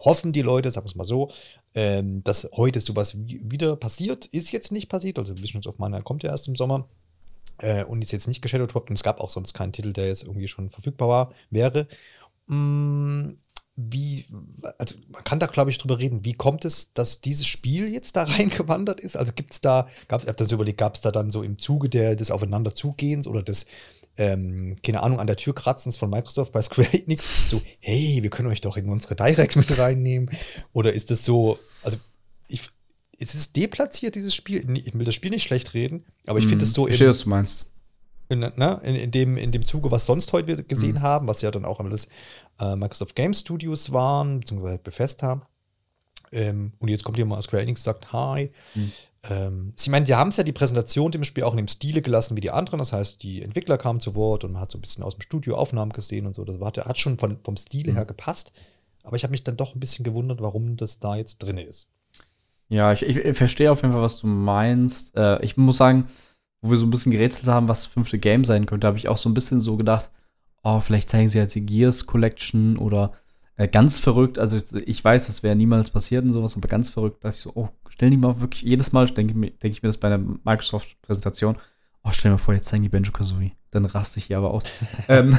hoffen 0.04 0.32
die 0.32 0.42
Leute, 0.42 0.70
sagen 0.70 0.84
wir 0.84 0.90
es 0.90 0.96
mal 0.96 1.04
so, 1.04 1.30
ähm, 1.74 2.22
dass 2.24 2.48
heute 2.54 2.80
sowas 2.80 3.16
wie, 3.26 3.40
wieder 3.42 3.74
passiert. 3.76 4.26
Ist 4.26 4.52
jetzt 4.52 4.70
nicht 4.72 4.88
passiert, 4.90 5.18
also 5.18 5.38
Visions 5.38 5.66
of 5.66 5.78
Mana 5.78 6.02
kommt 6.02 6.22
ja 6.24 6.30
erst 6.30 6.48
im 6.48 6.56
Sommer 6.56 6.86
äh, 7.58 7.84
und 7.84 8.02
ist 8.02 8.12
jetzt 8.12 8.28
nicht 8.28 8.42
geshadowdropped 8.42 8.90
und 8.90 8.96
es 8.96 9.02
gab 9.02 9.18
auch 9.18 9.30
sonst 9.30 9.54
keinen 9.54 9.72
Titel, 9.72 9.94
der 9.94 10.08
jetzt 10.08 10.24
irgendwie 10.24 10.48
schon 10.48 10.68
verfügbar 10.68 11.08
war, 11.08 11.32
wäre. 11.48 11.86
Mm, 12.48 13.30
wie, 13.76 14.24
also 14.78 14.94
man 15.12 15.22
kann 15.22 15.38
da, 15.38 15.46
glaube 15.46 15.70
ich, 15.70 15.76
drüber 15.76 15.98
reden, 15.98 16.24
wie 16.24 16.32
kommt 16.32 16.64
es, 16.64 16.94
dass 16.94 17.20
dieses 17.20 17.46
Spiel 17.46 17.92
jetzt 17.92 18.16
da 18.16 18.24
reingewandert 18.24 19.00
ist? 19.00 19.16
Also 19.16 19.32
gibt 19.32 19.52
es 19.52 19.60
da, 19.60 19.88
gab 20.08 20.22
ich 20.22 20.28
hab 20.28 20.36
das 20.36 20.50
überlegt, 20.50 20.78
gab 20.78 20.94
es 20.94 21.02
da 21.02 21.12
dann 21.12 21.30
so 21.30 21.42
im 21.42 21.58
Zuge 21.58 21.90
der, 21.90 22.16
des 22.16 22.30
Aufeinanderzugehens 22.30 23.26
oder 23.26 23.42
des, 23.42 23.66
ähm, 24.16 24.76
keine 24.82 25.02
Ahnung, 25.02 25.20
an 25.20 25.26
der 25.26 25.36
Tür 25.36 25.54
kratzens 25.54 25.98
von 25.98 26.08
Microsoft 26.08 26.52
bei 26.52 26.62
Square 26.62 26.88
Enix, 26.92 27.26
so, 27.48 27.60
hey, 27.80 28.22
wir 28.22 28.30
können 28.30 28.48
euch 28.48 28.62
doch 28.62 28.78
in 28.78 28.88
unsere 28.88 29.14
Direct 29.14 29.56
mit 29.56 29.76
reinnehmen? 29.76 30.30
Oder 30.72 30.94
ist 30.94 31.10
das 31.10 31.24
so, 31.24 31.58
also 31.82 31.98
ich, 32.48 32.62
es 33.18 33.34
ist 33.34 33.56
deplatziert, 33.56 34.14
dieses 34.14 34.34
Spiel. 34.34 34.66
Ich 34.74 34.94
will 34.94 35.04
das 35.04 35.14
Spiel 35.14 35.30
nicht 35.30 35.42
schlecht 35.42 35.74
reden, 35.74 36.04
aber 36.26 36.38
ich 36.38 36.46
finde 36.46 36.64
es 36.64 36.72
so 36.72 36.86
Ich 36.86 36.92
verstehe, 36.92 37.08
was 37.08 37.20
du 37.20 37.28
meinst. 37.28 37.66
In, 38.28 38.40
ne, 38.40 38.80
in, 38.82 38.94
in, 38.94 39.10
dem, 39.10 39.36
in 39.36 39.52
dem 39.52 39.64
Zuge, 39.64 39.90
was 39.90 40.06
sonst 40.06 40.32
heute 40.32 40.48
wir 40.48 40.62
gesehen 40.62 41.02
haben, 41.02 41.28
was 41.28 41.42
ja 41.42 41.50
dann 41.50 41.64
auch 41.64 41.80
alles 41.80 42.08
äh, 42.58 42.76
Microsoft 42.76 43.14
Game 43.14 43.34
Studios 43.34 43.92
waren, 43.92 44.40
beziehungsweise 44.40 44.78
Bethesda. 44.78 45.46
Ähm, 46.32 46.72
und 46.78 46.88
jetzt 46.88 47.04
kommt 47.04 47.16
hier 47.16 47.26
mal 47.26 47.40
Square 47.42 47.62
Enix 47.62 47.84
sagt 47.84 48.12
Hi. 48.12 48.50
Ähm, 49.22 49.72
ich 49.78 49.88
meine, 49.88 50.04
die 50.04 50.14
haben 50.14 50.28
es 50.28 50.36
ja 50.36 50.44
die 50.44 50.52
Präsentation 50.52 51.10
dem 51.10 51.24
Spiel 51.24 51.44
auch 51.44 51.52
in 51.52 51.58
dem 51.58 51.68
Stile 51.68 52.02
gelassen 52.02 52.36
wie 52.36 52.40
die 52.40 52.50
anderen. 52.50 52.78
Das 52.78 52.92
heißt, 52.92 53.22
die 53.22 53.42
Entwickler 53.42 53.78
kamen 53.78 54.00
zu 54.00 54.14
Wort 54.14 54.44
und 54.44 54.52
man 54.52 54.62
hat 54.62 54.70
so 54.70 54.78
ein 54.78 54.80
bisschen 54.80 55.04
aus 55.04 55.14
dem 55.14 55.22
Studio 55.22 55.56
Aufnahmen 55.56 55.92
gesehen 55.92 56.26
und 56.26 56.34
so. 56.34 56.44
Das 56.44 56.60
war, 56.60 56.72
hat 56.72 56.98
schon 56.98 57.18
von, 57.18 57.38
vom 57.42 57.56
Stile 57.56 57.92
her 57.92 58.04
gepasst. 58.04 58.52
Aber 59.02 59.16
ich 59.16 59.22
habe 59.22 59.30
mich 59.30 59.44
dann 59.44 59.56
doch 59.56 59.74
ein 59.74 59.80
bisschen 59.80 60.04
gewundert, 60.04 60.40
warum 60.40 60.76
das 60.76 60.98
da 60.98 61.14
jetzt 61.16 61.38
drin 61.38 61.58
ist. 61.58 61.88
Ja, 62.68 62.92
ich, 62.92 63.02
ich, 63.02 63.16
ich 63.16 63.36
verstehe 63.36 63.70
auf 63.70 63.82
jeden 63.82 63.92
Fall, 63.92 64.02
was 64.02 64.18
du 64.18 64.26
meinst. 64.26 65.16
Äh, 65.16 65.42
ich 65.44 65.56
muss 65.56 65.76
sagen, 65.76 66.06
wo 66.66 66.70
wir 66.70 66.78
so 66.78 66.86
ein 66.86 66.90
bisschen 66.90 67.12
gerätselt 67.12 67.48
haben, 67.48 67.68
was 67.68 67.82
das 67.82 67.92
fünfte 67.92 68.18
Game 68.18 68.44
sein 68.44 68.66
könnte, 68.66 68.86
habe 68.86 68.98
ich 68.98 69.08
auch 69.08 69.16
so 69.16 69.28
ein 69.28 69.34
bisschen 69.34 69.60
so 69.60 69.76
gedacht, 69.76 70.10
oh, 70.62 70.80
vielleicht 70.80 71.08
zeigen 71.08 71.28
sie 71.28 71.38
jetzt 71.38 71.54
die 71.54 71.64
Gears 71.64 72.06
Collection 72.06 72.76
oder 72.76 73.12
äh, 73.56 73.68
ganz 73.68 73.98
verrückt. 73.98 74.38
Also 74.38 74.58
ich 74.84 75.04
weiß, 75.04 75.26
das 75.28 75.42
wäre 75.42 75.56
niemals 75.56 75.90
passiert 75.90 76.24
und 76.24 76.32
sowas, 76.32 76.56
aber 76.56 76.68
ganz 76.68 76.90
verrückt, 76.90 77.24
dass 77.24 77.36
ich 77.36 77.42
so, 77.42 77.52
oh, 77.54 77.68
stell 77.88 78.10
die 78.10 78.16
mal 78.16 78.40
wirklich, 78.40 78.62
jedes 78.62 78.92
Mal 78.92 79.06
denke 79.08 79.32
ich 79.32 79.36
mir- 79.36 79.50
denke 79.50 79.68
ich 79.68 79.82
mir 79.82 79.88
das 79.88 79.98
bei 79.98 80.08
einer 80.08 80.18
Microsoft-Präsentation, 80.44 81.56
oh, 82.04 82.10
stell 82.12 82.30
dir 82.30 82.36
mal 82.36 82.42
vor, 82.42 82.54
jetzt 82.54 82.68
zeigen 82.68 82.82
die 82.82 82.88
Banjo 82.88 83.12
Kazooie. 83.12 83.52
Dann 83.70 83.84
raste 83.84 84.18
ich 84.18 84.26
hier 84.26 84.38
aber 84.38 84.52
aus. 84.52 84.62
ähm, 85.08 85.36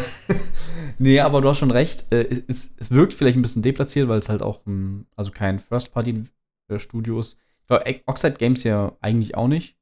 nee, 0.98 1.20
aber 1.20 1.42
du 1.42 1.50
hast 1.50 1.60
schon 1.60 1.72
recht. 1.72 2.12
Äh, 2.12 2.44
es, 2.48 2.74
es 2.78 2.92
wirkt 2.92 3.14
vielleicht 3.14 3.38
ein 3.38 3.42
bisschen 3.42 3.62
deplatziert, 3.62 4.08
weil 4.10 4.20
es 4.20 4.30
halt 4.30 4.42
auch 4.42 4.66
ein, 4.66 5.08
also 5.16 5.32
kein 5.32 5.60
First-Party-Studio 5.60 7.20
ist. 7.20 7.38
Ich 7.62 7.68
glaube, 7.68 8.02
Oxide 8.06 8.36
Games 8.38 8.64
ja 8.64 8.94
eigentlich 9.02 9.36
auch 9.36 9.48
nicht. 9.48 9.77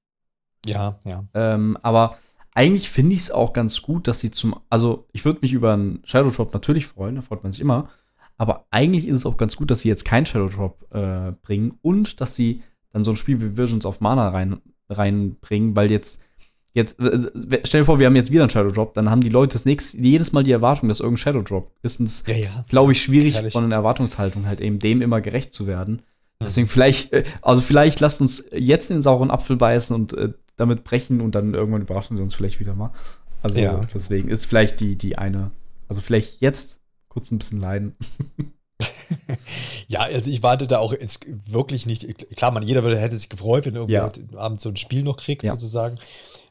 Ja, 0.70 1.00
ja. 1.04 1.24
Ähm, 1.34 1.78
aber 1.82 2.18
eigentlich 2.54 2.90
finde 2.90 3.14
ich 3.16 3.22
es 3.22 3.32
auch 3.32 3.54
ganz 3.54 3.82
gut, 3.82 4.08
dass 4.08 4.22
sie 4.22 4.32
zum, 4.32 4.56
also 4.70 5.08
ich 5.12 5.26
würde 5.26 5.40
mich 5.42 5.54
über 5.54 5.74
einen 5.74 6.00
Shadow 6.06 6.32
Drop 6.32 6.54
natürlich 6.54 6.88
freuen, 6.88 7.16
da 7.16 7.22
freut 7.22 7.44
man 7.44 7.52
sich 7.52 7.62
immer. 7.62 7.90
Aber 8.38 8.66
eigentlich 8.72 9.08
ist 9.08 9.16
es 9.16 9.26
auch 9.26 9.38
ganz 9.38 9.56
gut, 9.56 9.72
dass 9.72 9.82
sie 9.82 9.90
jetzt 9.90 10.06
keinen 10.06 10.26
Shadow 10.26 10.50
Drop 10.50 10.86
äh, 10.94 11.34
bringen 11.42 11.78
und 11.82 12.20
dass 12.22 12.36
sie 12.36 12.64
dann 12.92 13.04
so 13.04 13.12
ein 13.12 13.18
Spiel 13.18 13.42
wie 13.42 13.58
Visions 13.58 13.86
of 13.86 14.00
Mana 14.00 14.30
rein, 14.30 14.62
reinbringen, 14.90 15.76
weil 15.76 15.92
jetzt, 15.92 16.22
jetzt, 16.74 16.96
stell 16.98 17.82
dir 17.82 17.86
vor, 17.86 18.00
wir 18.00 18.08
haben 18.08 18.16
jetzt 18.16 18.32
wieder 18.32 18.44
einen 18.44 18.50
Shadow 18.50 18.72
Drop, 18.72 18.94
dann 18.94 19.10
haben 19.10 19.22
die 19.22 19.30
Leute 19.30 19.54
das 19.54 19.66
nächste, 19.66 19.98
jedes 19.98 20.32
Mal 20.32 20.44
die 20.44 20.52
Erwartung, 20.52 20.88
dass 20.90 21.02
irgendein 21.02 21.18
Shadow 21.18 21.42
Drop 21.42 21.72
ist. 21.82 22.00
Und 22.00 22.06
es 22.06 22.24
Ja, 22.28 22.36
ja. 22.36 22.66
glaube 22.70 22.94
ich, 22.94 23.02
schwierig 23.02 23.36
von 23.52 23.66
einer 23.66 23.76
Erwartungshaltung 23.76 24.46
halt 24.46 24.62
eben 24.62 24.80
dem 24.80 25.02
immer 25.02 25.20
gerecht 25.20 25.54
zu 25.54 25.68
werden. 25.68 26.02
Deswegen 26.42 26.68
vielleicht, 26.68 27.14
äh, 27.14 27.24
also 27.42 27.62
vielleicht 27.62 28.00
lasst 28.00 28.22
uns 28.22 28.46
jetzt 28.52 28.90
den 28.90 29.02
sauren 29.02 29.32
Apfel 29.32 29.56
beißen 29.56 29.96
und 29.96 30.14
äh, 30.14 30.34
damit 30.58 30.84
brechen 30.84 31.22
und 31.22 31.36
dann 31.36 31.54
irgendwann 31.54 31.82
überraschen 31.82 32.18
sie 32.18 32.24
uns 32.24 32.34
vielleicht 32.36 32.60
wieder 32.60 32.76
mal. 32.76 32.92
Also 33.44 33.60
Ja. 33.60 33.86
deswegen 33.94 34.30
ist 34.30 34.46
vielleicht 34.46 34.80
die, 34.80 34.96
die 34.96 35.18
eine, 35.18 35.52
also 35.88 36.02
vielleicht 36.02 36.42
jetzt 36.42 36.80
kurz 37.10 37.32
ein 37.32 37.38
bisschen 37.38 37.60
leiden. 37.60 37.94
Ja, 39.88 40.02
also 40.02 40.32
ich 40.32 40.42
warte 40.44 40.66
da 40.68 40.80
auch 40.80 40.92
jetzt 40.92 41.26
wirklich 41.28 41.86
nicht. 41.86 42.36
Klar, 42.36 42.52
man, 42.52 42.64
jeder 42.64 42.84
würde, 42.84 42.98
hätte 43.00 43.16
sich 43.16 43.30
gefreut, 43.30 43.66
wenn 43.66 43.76
irgendwie 43.76 43.94
Ja. 43.94 44.06
heute 44.06 44.26
Abend 44.36 44.60
so 44.60 44.70
ein 44.70 44.76
Spiel 44.78 45.04
noch 45.04 45.18
kriegt, 45.18 45.44
Ja. 45.44 45.52
sozusagen. 45.52 46.00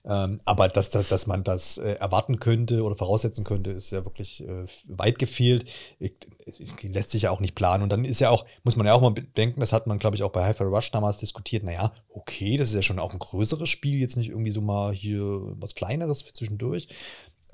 Ähm, 0.07 0.41
aber 0.45 0.69
dass, 0.69 0.91
dass, 0.91 1.09
dass 1.09 1.27
man 1.27 1.45
das 1.45 1.79
äh, 1.79 1.93
erwarten 1.95 2.39
könnte 2.39 2.83
oder 2.83 2.95
voraussetzen 2.95 3.43
könnte, 3.43 3.71
ist 3.71 3.91
ja 3.91 4.05
wirklich 4.05 4.47
äh, 4.47 4.67
weit 4.87 5.19
gefehlt. 5.19 5.71
Ich, 5.99 6.13
es 6.45 6.83
lässt 6.83 7.11
sich 7.11 7.23
ja 7.23 7.31
auch 7.31 7.41
nicht 7.41 7.55
planen. 7.55 7.83
Und 7.83 7.91
dann 7.91 8.05
ist 8.05 8.21
ja 8.21 8.29
auch, 8.29 8.45
muss 8.65 8.77
man 8.77 8.87
ja 8.87 8.93
auch 8.93 9.01
mal 9.01 9.13
bedenken, 9.13 9.61
das 9.61 9.73
hat 9.73 9.87
man, 9.87 9.99
glaube 9.99 10.17
ich, 10.17 10.23
auch 10.23 10.33
bei 10.33 10.45
Hi-Fi 10.45 10.65
Rush 10.65 10.91
damals 10.91 11.17
diskutiert. 11.17 11.65
Naja, 11.65 11.93
okay, 12.11 12.59
das 12.59 12.69
ist 12.69 12.75
ja 12.75 12.83
schon 12.83 12.99
auch 12.99 13.15
ein 13.15 13.19
größeres 13.19 13.69
Spiel, 13.69 13.99
jetzt 13.99 14.17
nicht 14.17 14.29
irgendwie 14.29 14.51
so 14.51 14.61
mal 14.61 14.93
hier 14.93 15.25
was 15.57 15.75
Kleineres 15.75 16.25
zwischendurch. 16.35 16.89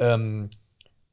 Ähm, 0.01 0.51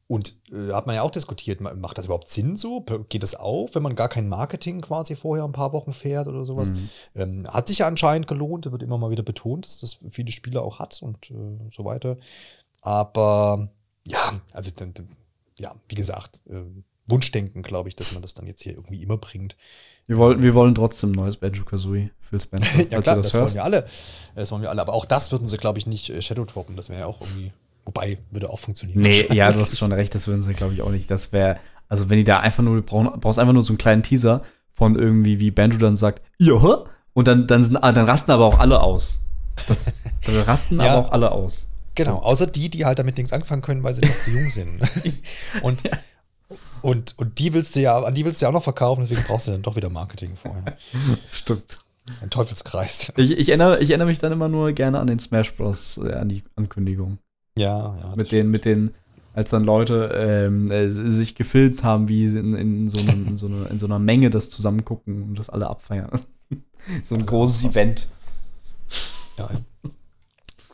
und 0.07 0.33
äh, 0.51 0.71
hat 0.71 0.87
man 0.87 0.95
ja 0.95 1.01
auch 1.01 1.11
diskutiert, 1.11 1.59
ma- 1.59 1.73
macht 1.73 1.97
das 1.97 2.05
überhaupt 2.05 2.29
Sinn 2.29 2.55
so? 2.55 2.85
Geht 3.09 3.23
das 3.23 3.35
auf, 3.35 3.75
wenn 3.75 3.83
man 3.83 3.95
gar 3.95 4.07
kein 4.09 4.29
Marketing 4.29 4.81
quasi 4.81 5.15
vorher 5.15 5.43
ein 5.43 5.51
paar 5.51 5.73
Wochen 5.73 5.91
fährt 5.91 6.27
oder 6.27 6.45
sowas? 6.45 6.71
Mhm. 6.71 6.89
Ähm, 7.15 7.47
hat 7.47 7.67
sich 7.67 7.79
ja 7.79 7.87
anscheinend 7.87 8.27
gelohnt, 8.27 8.65
da 8.65 8.71
wird 8.71 8.83
immer 8.83 8.97
mal 8.97 9.09
wieder 9.11 9.23
betont, 9.23 9.65
dass 9.65 9.79
das 9.79 9.99
viele 10.09 10.31
Spieler 10.31 10.63
auch 10.63 10.79
hat 10.79 11.01
und 11.01 11.29
äh, 11.31 11.69
so 11.75 11.83
weiter. 11.83 12.17
Aber 12.81 13.69
ja, 14.05 14.39
also 14.53 14.71
dann, 14.75 14.93
dann, 14.93 15.09
ja, 15.59 15.75
wie 15.89 15.95
gesagt, 15.95 16.41
äh, 16.49 16.61
Wunschdenken, 17.07 17.61
glaube 17.63 17.89
ich, 17.89 17.95
dass 17.95 18.11
man 18.13 18.21
das 18.21 18.33
dann 18.33 18.47
jetzt 18.47 18.61
hier 18.63 18.73
irgendwie 18.73 19.01
immer 19.01 19.17
bringt. 19.17 19.55
Wir 20.07 20.17
wollen, 20.17 20.41
wir 20.41 20.53
wollen 20.53 20.75
trotzdem 20.75 21.11
ein 21.11 21.15
neues 21.15 21.37
Banjo 21.37 21.63
Kazooie, 21.65 22.11
Phil 22.21 22.39
Spencer. 22.39 22.77
Ja 22.91 23.01
klar, 23.01 23.15
du 23.15 23.21
das, 23.21 23.33
wollen 23.33 23.53
wir 23.53 23.63
alle. 23.63 23.85
Das 24.35 24.51
wollen 24.51 24.61
wir 24.61 24.69
alle. 24.69 24.81
Aber 24.81 24.93
auch 24.93 25.05
das 25.05 25.31
würden 25.31 25.47
sie, 25.47 25.57
glaube 25.57 25.79
ich, 25.79 25.87
nicht 25.87 26.09
äh, 26.09 26.21
Shadow 26.21 26.45
droppen. 26.45 26.75
Das 26.75 26.89
wäre 26.89 27.01
ja 27.01 27.05
auch 27.07 27.19
irgendwie, 27.21 27.51
wobei, 27.87 28.19
würde 28.31 28.49
auch 28.49 28.59
funktionieren. 28.59 28.99
Nee, 28.99 29.25
ja, 29.33 29.51
du 29.51 29.59
hast 29.59 29.77
schon 29.77 29.93
recht, 29.93 30.13
das 30.13 30.27
würden 30.27 30.41
sie, 30.41 30.53
glaube 30.53 30.73
ich, 30.73 30.81
auch 30.81 30.91
nicht. 30.91 31.09
Das 31.09 31.31
wäre, 31.31 31.57
also 31.87 32.09
wenn 32.09 32.17
die 32.17 32.23
da 32.23 32.41
einfach 32.41 32.61
nur, 32.61 32.79
brauchen, 32.81 33.19
brauchst 33.19 33.39
einfach 33.39 33.53
nur 33.53 33.63
so 33.63 33.71
einen 33.71 33.77
kleinen 33.77 34.03
Teaser 34.03 34.41
von 34.75 34.95
irgendwie, 34.95 35.39
wie 35.39 35.49
Banjo 35.49 35.79
dann 35.79 35.95
sagt, 35.95 36.21
ja, 36.37 36.53
und 37.13 37.27
dann, 37.27 37.47
dann, 37.47 37.63
sind, 37.63 37.77
ah, 37.77 37.91
dann 37.91 38.05
rasten 38.05 38.29
aber 38.29 38.45
auch 38.45 38.59
alle 38.59 38.81
aus. 38.81 39.21
Das, 39.67 39.91
dann 40.25 40.35
rasten 40.45 40.77
Ja. 40.77 40.91
aber 40.91 41.07
auch 41.07 41.11
alle 41.11 41.31
aus. 41.31 41.69
Genau, 41.95 42.17
außer 42.17 42.45
die, 42.45 42.69
die 42.69 42.85
halt 42.85 42.99
damit 42.99 43.17
nichts 43.17 43.33
anfangen 43.33 43.63
können, 43.63 43.81
weil 43.81 43.95
sie 43.95 44.01
noch 44.01 44.21
zu 44.21 44.29
jung 44.29 44.51
sind. 44.51 44.81
Und, 45.63 45.81
und, 46.83 47.17
und 47.17 47.39
die 47.39 47.55
willst 47.55 47.75
du 47.75 47.81
ja, 47.81 47.99
an 47.99 48.13
die 48.13 48.23
willst 48.23 48.39
du 48.39 48.45
ja 48.45 48.49
auch 48.49 48.53
noch 48.53 48.63
verkaufen, 48.63 49.01
deswegen 49.01 49.23
brauchst 49.27 49.47
du 49.47 49.51
dann 49.51 49.63
doch 49.63 49.75
wieder 49.75 49.89
Marketing 49.89 50.35
vorher. 50.35 50.77
Stimmt. 51.31 51.79
Ein 52.21 52.29
Teufelskreis. 52.29 53.11
Ich, 53.17 53.31
ich, 53.31 53.49
erinnere, 53.49 53.79
ich 53.79 53.89
erinnere 53.89 54.07
mich 54.07 54.19
dann 54.19 54.31
immer 54.31 54.47
nur 54.47 54.71
gerne 54.73 54.99
an 54.99 55.07
den 55.07 55.19
Smash 55.19 55.55
Bros. 55.55 55.97
Äh, 55.97 56.13
an 56.13 56.29
die 56.29 56.43
Ankündigung. 56.55 57.17
Ja, 57.57 57.95
ja. 58.01 58.13
Mit 58.15 58.31
den, 58.31 58.49
mit 58.49 58.65
den, 58.65 58.91
als 59.33 59.51
dann 59.51 59.63
Leute 59.63 60.11
ähm, 60.13 60.71
äh, 60.71 60.89
sich 60.89 61.35
gefilmt 61.35 61.83
haben, 61.83 62.09
wie 62.09 62.27
sie 62.27 62.39
in, 62.39 62.53
in, 62.55 62.89
so 62.89 62.99
einem, 62.99 63.27
in, 63.27 63.37
so 63.37 63.47
einer, 63.47 63.69
in 63.69 63.79
so 63.79 63.85
einer 63.85 63.99
Menge 63.99 64.29
das 64.29 64.49
zusammengucken 64.49 65.23
und 65.23 65.39
das 65.39 65.49
alle 65.49 65.67
abfeiern. 65.67 66.09
so 67.03 67.15
ein 67.15 67.21
Alle 67.21 67.25
großes. 67.25 67.65
Event. 67.65 68.07
Ja, 69.37 69.49
ja. 69.51 69.89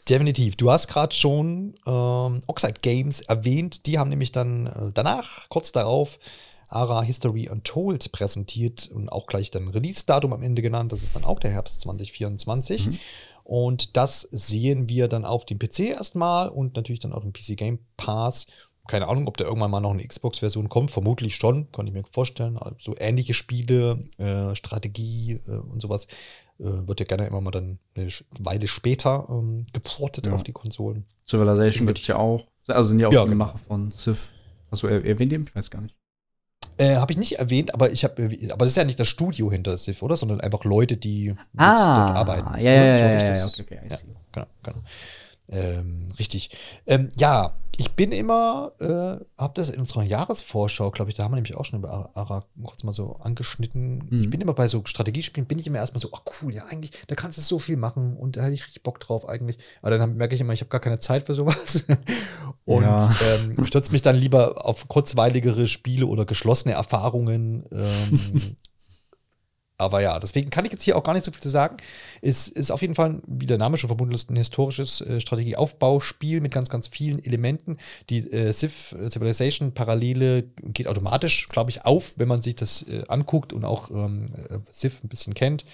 Definitiv. 0.10 0.58
Du 0.58 0.70
hast 0.70 0.88
gerade 0.88 1.16
schon 1.16 1.76
ähm, 1.86 2.42
Oxide 2.48 2.80
Games 2.82 3.22
erwähnt. 3.22 3.86
Die 3.86 3.98
haben 3.98 4.10
nämlich 4.10 4.34
dann 4.34 4.68
äh, 4.68 4.92
danach, 4.94 5.48
kurz 5.50 5.72
darauf, 5.72 6.20
Ara 6.68 7.04
History 7.04 7.48
Untold 7.50 8.12
präsentiert 8.12 8.90
und 8.94 9.10
auch 9.10 9.28
gleich 9.28 9.52
dann 9.52 9.68
Release-Datum 9.70 10.34
am 10.34 10.42
Ende 10.42 10.62
genannt. 10.62 10.92
Das 10.92 11.04
ist 11.04 11.16
dann 11.16 11.24
auch 11.24 11.40
der 11.40 11.52
Herbst 11.52 11.82
2024. 11.82 12.88
Mhm. 12.88 13.00
Und 13.44 13.98
das 13.98 14.22
sehen 14.32 14.88
wir 14.90 15.08
dann 15.08 15.26
auf 15.26 15.46
dem 15.46 15.60
PC 15.60 15.80
erstmal 15.92 16.50
und 16.50 16.76
natürlich 16.76 17.00
dann 17.02 17.14
auch 17.14 17.24
im 17.24 17.34
PC 17.34 17.58
Game 17.58 17.80
Pass. 17.98 18.48
Keine 18.88 19.08
Ahnung, 19.08 19.28
ob 19.28 19.38
da 19.38 19.46
irgendwann 19.46 19.72
mal 19.72 19.80
noch 19.80 19.92
eine 19.94 20.06
Xbox-Version 20.06 20.68
kommt. 20.70 20.92
Vermutlich 20.92 21.36
schon, 21.36 21.72
kann 21.72 21.88
ich 21.88 21.94
mir 21.94 22.04
vorstellen. 22.12 22.58
Also 22.58 22.76
so 22.80 22.96
ähnliche 22.98 23.34
Spiele, 23.34 24.10
äh, 24.18 24.56
Strategie 24.56 25.40
äh, 25.48 25.52
und 25.52 25.82
sowas 25.82 26.06
äh, 26.60 26.66
wird 26.88 27.00
ja 27.00 27.06
gerne 27.06 27.26
immer 27.28 27.40
mal 27.42 27.52
dann 27.52 27.80
eine 27.96 28.10
Weile 28.40 28.68
später 28.68 29.26
ähm, 29.30 29.66
geportet 29.72 30.26
Ja. 30.28 30.34
auf 30.34 30.44
die 30.44 30.52
Konsolen. 30.52 31.06
Civilization 31.28 31.88
gibt 31.88 32.00
es 32.00 32.08
ja 32.08 32.18
auch. 32.18 32.46
Also 32.68 32.90
sind 32.90 33.00
ja 33.00 33.08
auch 33.08 33.14
Ja, 33.14 33.24
die 33.24 33.30
genau. 33.32 33.46
Macher 33.46 33.58
von 33.60 33.92
Civ. 33.92 34.30
Du 34.72 34.88
er- 34.88 35.06
erwähnt 35.06 35.32
eben? 35.32 35.46
Ich 35.48 35.56
weiß 35.56 35.70
gar 35.72 35.82
nicht. 35.82 35.96
Äh, 36.78 36.96
habe 36.96 37.12
ich 37.12 37.18
nicht 37.18 37.34
erwähnt, 37.40 37.74
aber 37.74 37.92
ich 37.92 38.04
habe, 38.04 38.30
aber 38.52 38.66
das 38.66 38.72
ist 38.72 38.78
ja 38.78 38.84
nicht 38.84 39.00
das 39.00 39.08
Studio 39.08 39.52
hinter 39.52 39.78
Civ, 39.78 40.02
oder? 40.02 40.18
Sondern 40.18 40.42
einfach 40.42 40.64
Leute, 40.64 40.98
die 40.98 41.26
jetzt 41.26 41.38
Ah, 41.58 42.06
dort 42.06 42.18
arbeiten. 42.18 42.60
ja, 42.60 42.72
ja, 42.72 42.84
ja, 42.86 42.96
ja, 42.96 43.34
ja, 43.34 43.46
okay, 43.46 43.62
okay, 43.62 43.80
ja, 43.90 43.98
genau, 44.32 44.48
genau. 44.64 44.78
Ähm, 45.50 46.08
richtig. 46.18 46.50
Ähm, 46.88 47.10
ja, 47.18 47.54
ich 47.78 47.92
bin 47.94 48.12
immer, 48.12 48.72
äh, 48.80 49.42
habe 49.42 49.54
das 49.56 49.70
in 49.70 49.80
unserer 49.80 50.04
Jahresvorschau, 50.04 50.92
glaube 50.92 51.10
ich, 51.10 51.18
da 51.18 51.24
haben 51.24 51.32
wir 51.32 51.36
nämlich 51.38 51.56
auch 51.56 51.66
schon 51.66 51.80
über 51.80 52.12
Ara- 52.16 52.44
kurz 52.64 52.84
mal 52.84 52.92
so 52.92 53.14
angeschnitten. 53.16 54.08
Mhm. 54.10 54.22
Ich 54.24 54.30
bin 54.30 54.42
immer 54.42 54.54
bei 54.54 54.68
so 54.68 54.82
Strategiespielen, 54.86 55.48
bin 55.48 55.58
ich 55.60 55.66
immer 55.68 55.80
erstmal 55.80 56.00
so, 56.02 56.10
ach 56.14 56.22
cool, 56.42 56.54
ja, 56.54 56.66
eigentlich, 56.68 56.92
da 57.08 57.16
kannst 57.16 57.38
du 57.38 57.42
so 57.42 57.58
viel 57.60 57.78
machen 57.78 58.16
und 58.18 58.38
da 58.38 58.44
hätte 58.44 58.54
ich 58.54 58.66
richtig 58.66 58.84
Bock 58.84 59.00
drauf 59.00 59.28
eigentlich. 59.28 59.58
Aber 59.82 59.98
dann 59.98 60.18
merke 60.18 60.36
ich 60.36 60.42
immer, 60.42 60.54
ich 60.54 60.62
habe 60.62 60.70
gar 60.70 60.82
keine 60.82 61.00
Zeit 61.00 61.26
für 61.26 61.34
sowas. 61.34 61.86
und 62.66 62.84
Ja. 62.84 63.12
ähm, 63.56 63.66
stürze 63.66 63.92
mich 63.92 64.02
dann 64.04 64.16
lieber 64.16 64.66
auf 64.66 64.88
kurzweiligere 64.88 65.68
Spiele 65.68 66.06
oder 66.06 66.26
geschlossene 66.26 66.76
Erfahrungen. 66.76 67.66
Ähm, 67.72 68.56
aber 69.84 70.02
ja, 70.02 70.20
deswegen 70.20 70.50
kann 70.50 70.66
ich 70.66 70.72
jetzt 70.72 70.84
hier 70.84 70.98
auch 70.98 71.04
gar 71.04 71.14
nicht 71.14 71.26
so 71.26 71.32
viel 71.32 71.42
zu 71.42 71.50
sagen. 71.50 71.78
Es 72.22 72.48
ist 72.48 72.72
auf 72.72 72.82
jeden 72.82 72.96
Fall, 72.96 73.22
wie 73.28 73.46
der 73.46 73.58
Name 73.58 73.78
schon 73.78 73.90
verbunden 73.90 74.14
ist, 74.14 74.30
ein 74.30 74.36
historisches 74.36 75.02
äh, 75.02 75.20
Strategieaufbauspiel 75.20 76.42
mit 76.42 76.52
ganz, 76.52 76.70
ganz 76.70 76.88
vielen 76.88 77.24
Elementen. 77.24 77.78
Die 78.10 78.20
äh, 78.32 78.52
Civ 78.52 78.94
äh, 78.94 79.10
Civilization 79.10 79.74
Parallele 79.74 80.44
geht 80.64 80.88
automatisch, 80.88 81.50
glaube 81.50 81.70
ich, 81.70 81.86
auf, 81.86 82.14
wenn 82.18 82.28
man 82.28 82.42
sich 82.42 82.56
das 82.56 82.84
äh, 82.84 83.04
anguckt 83.08 83.54
und 83.54 83.66
auch 83.66 83.92
ähm, 83.92 84.34
äh, 84.50 84.60
Civ 84.72 85.04
ein 85.04 85.10
bisschen 85.10 85.34
kennt. 85.34 85.66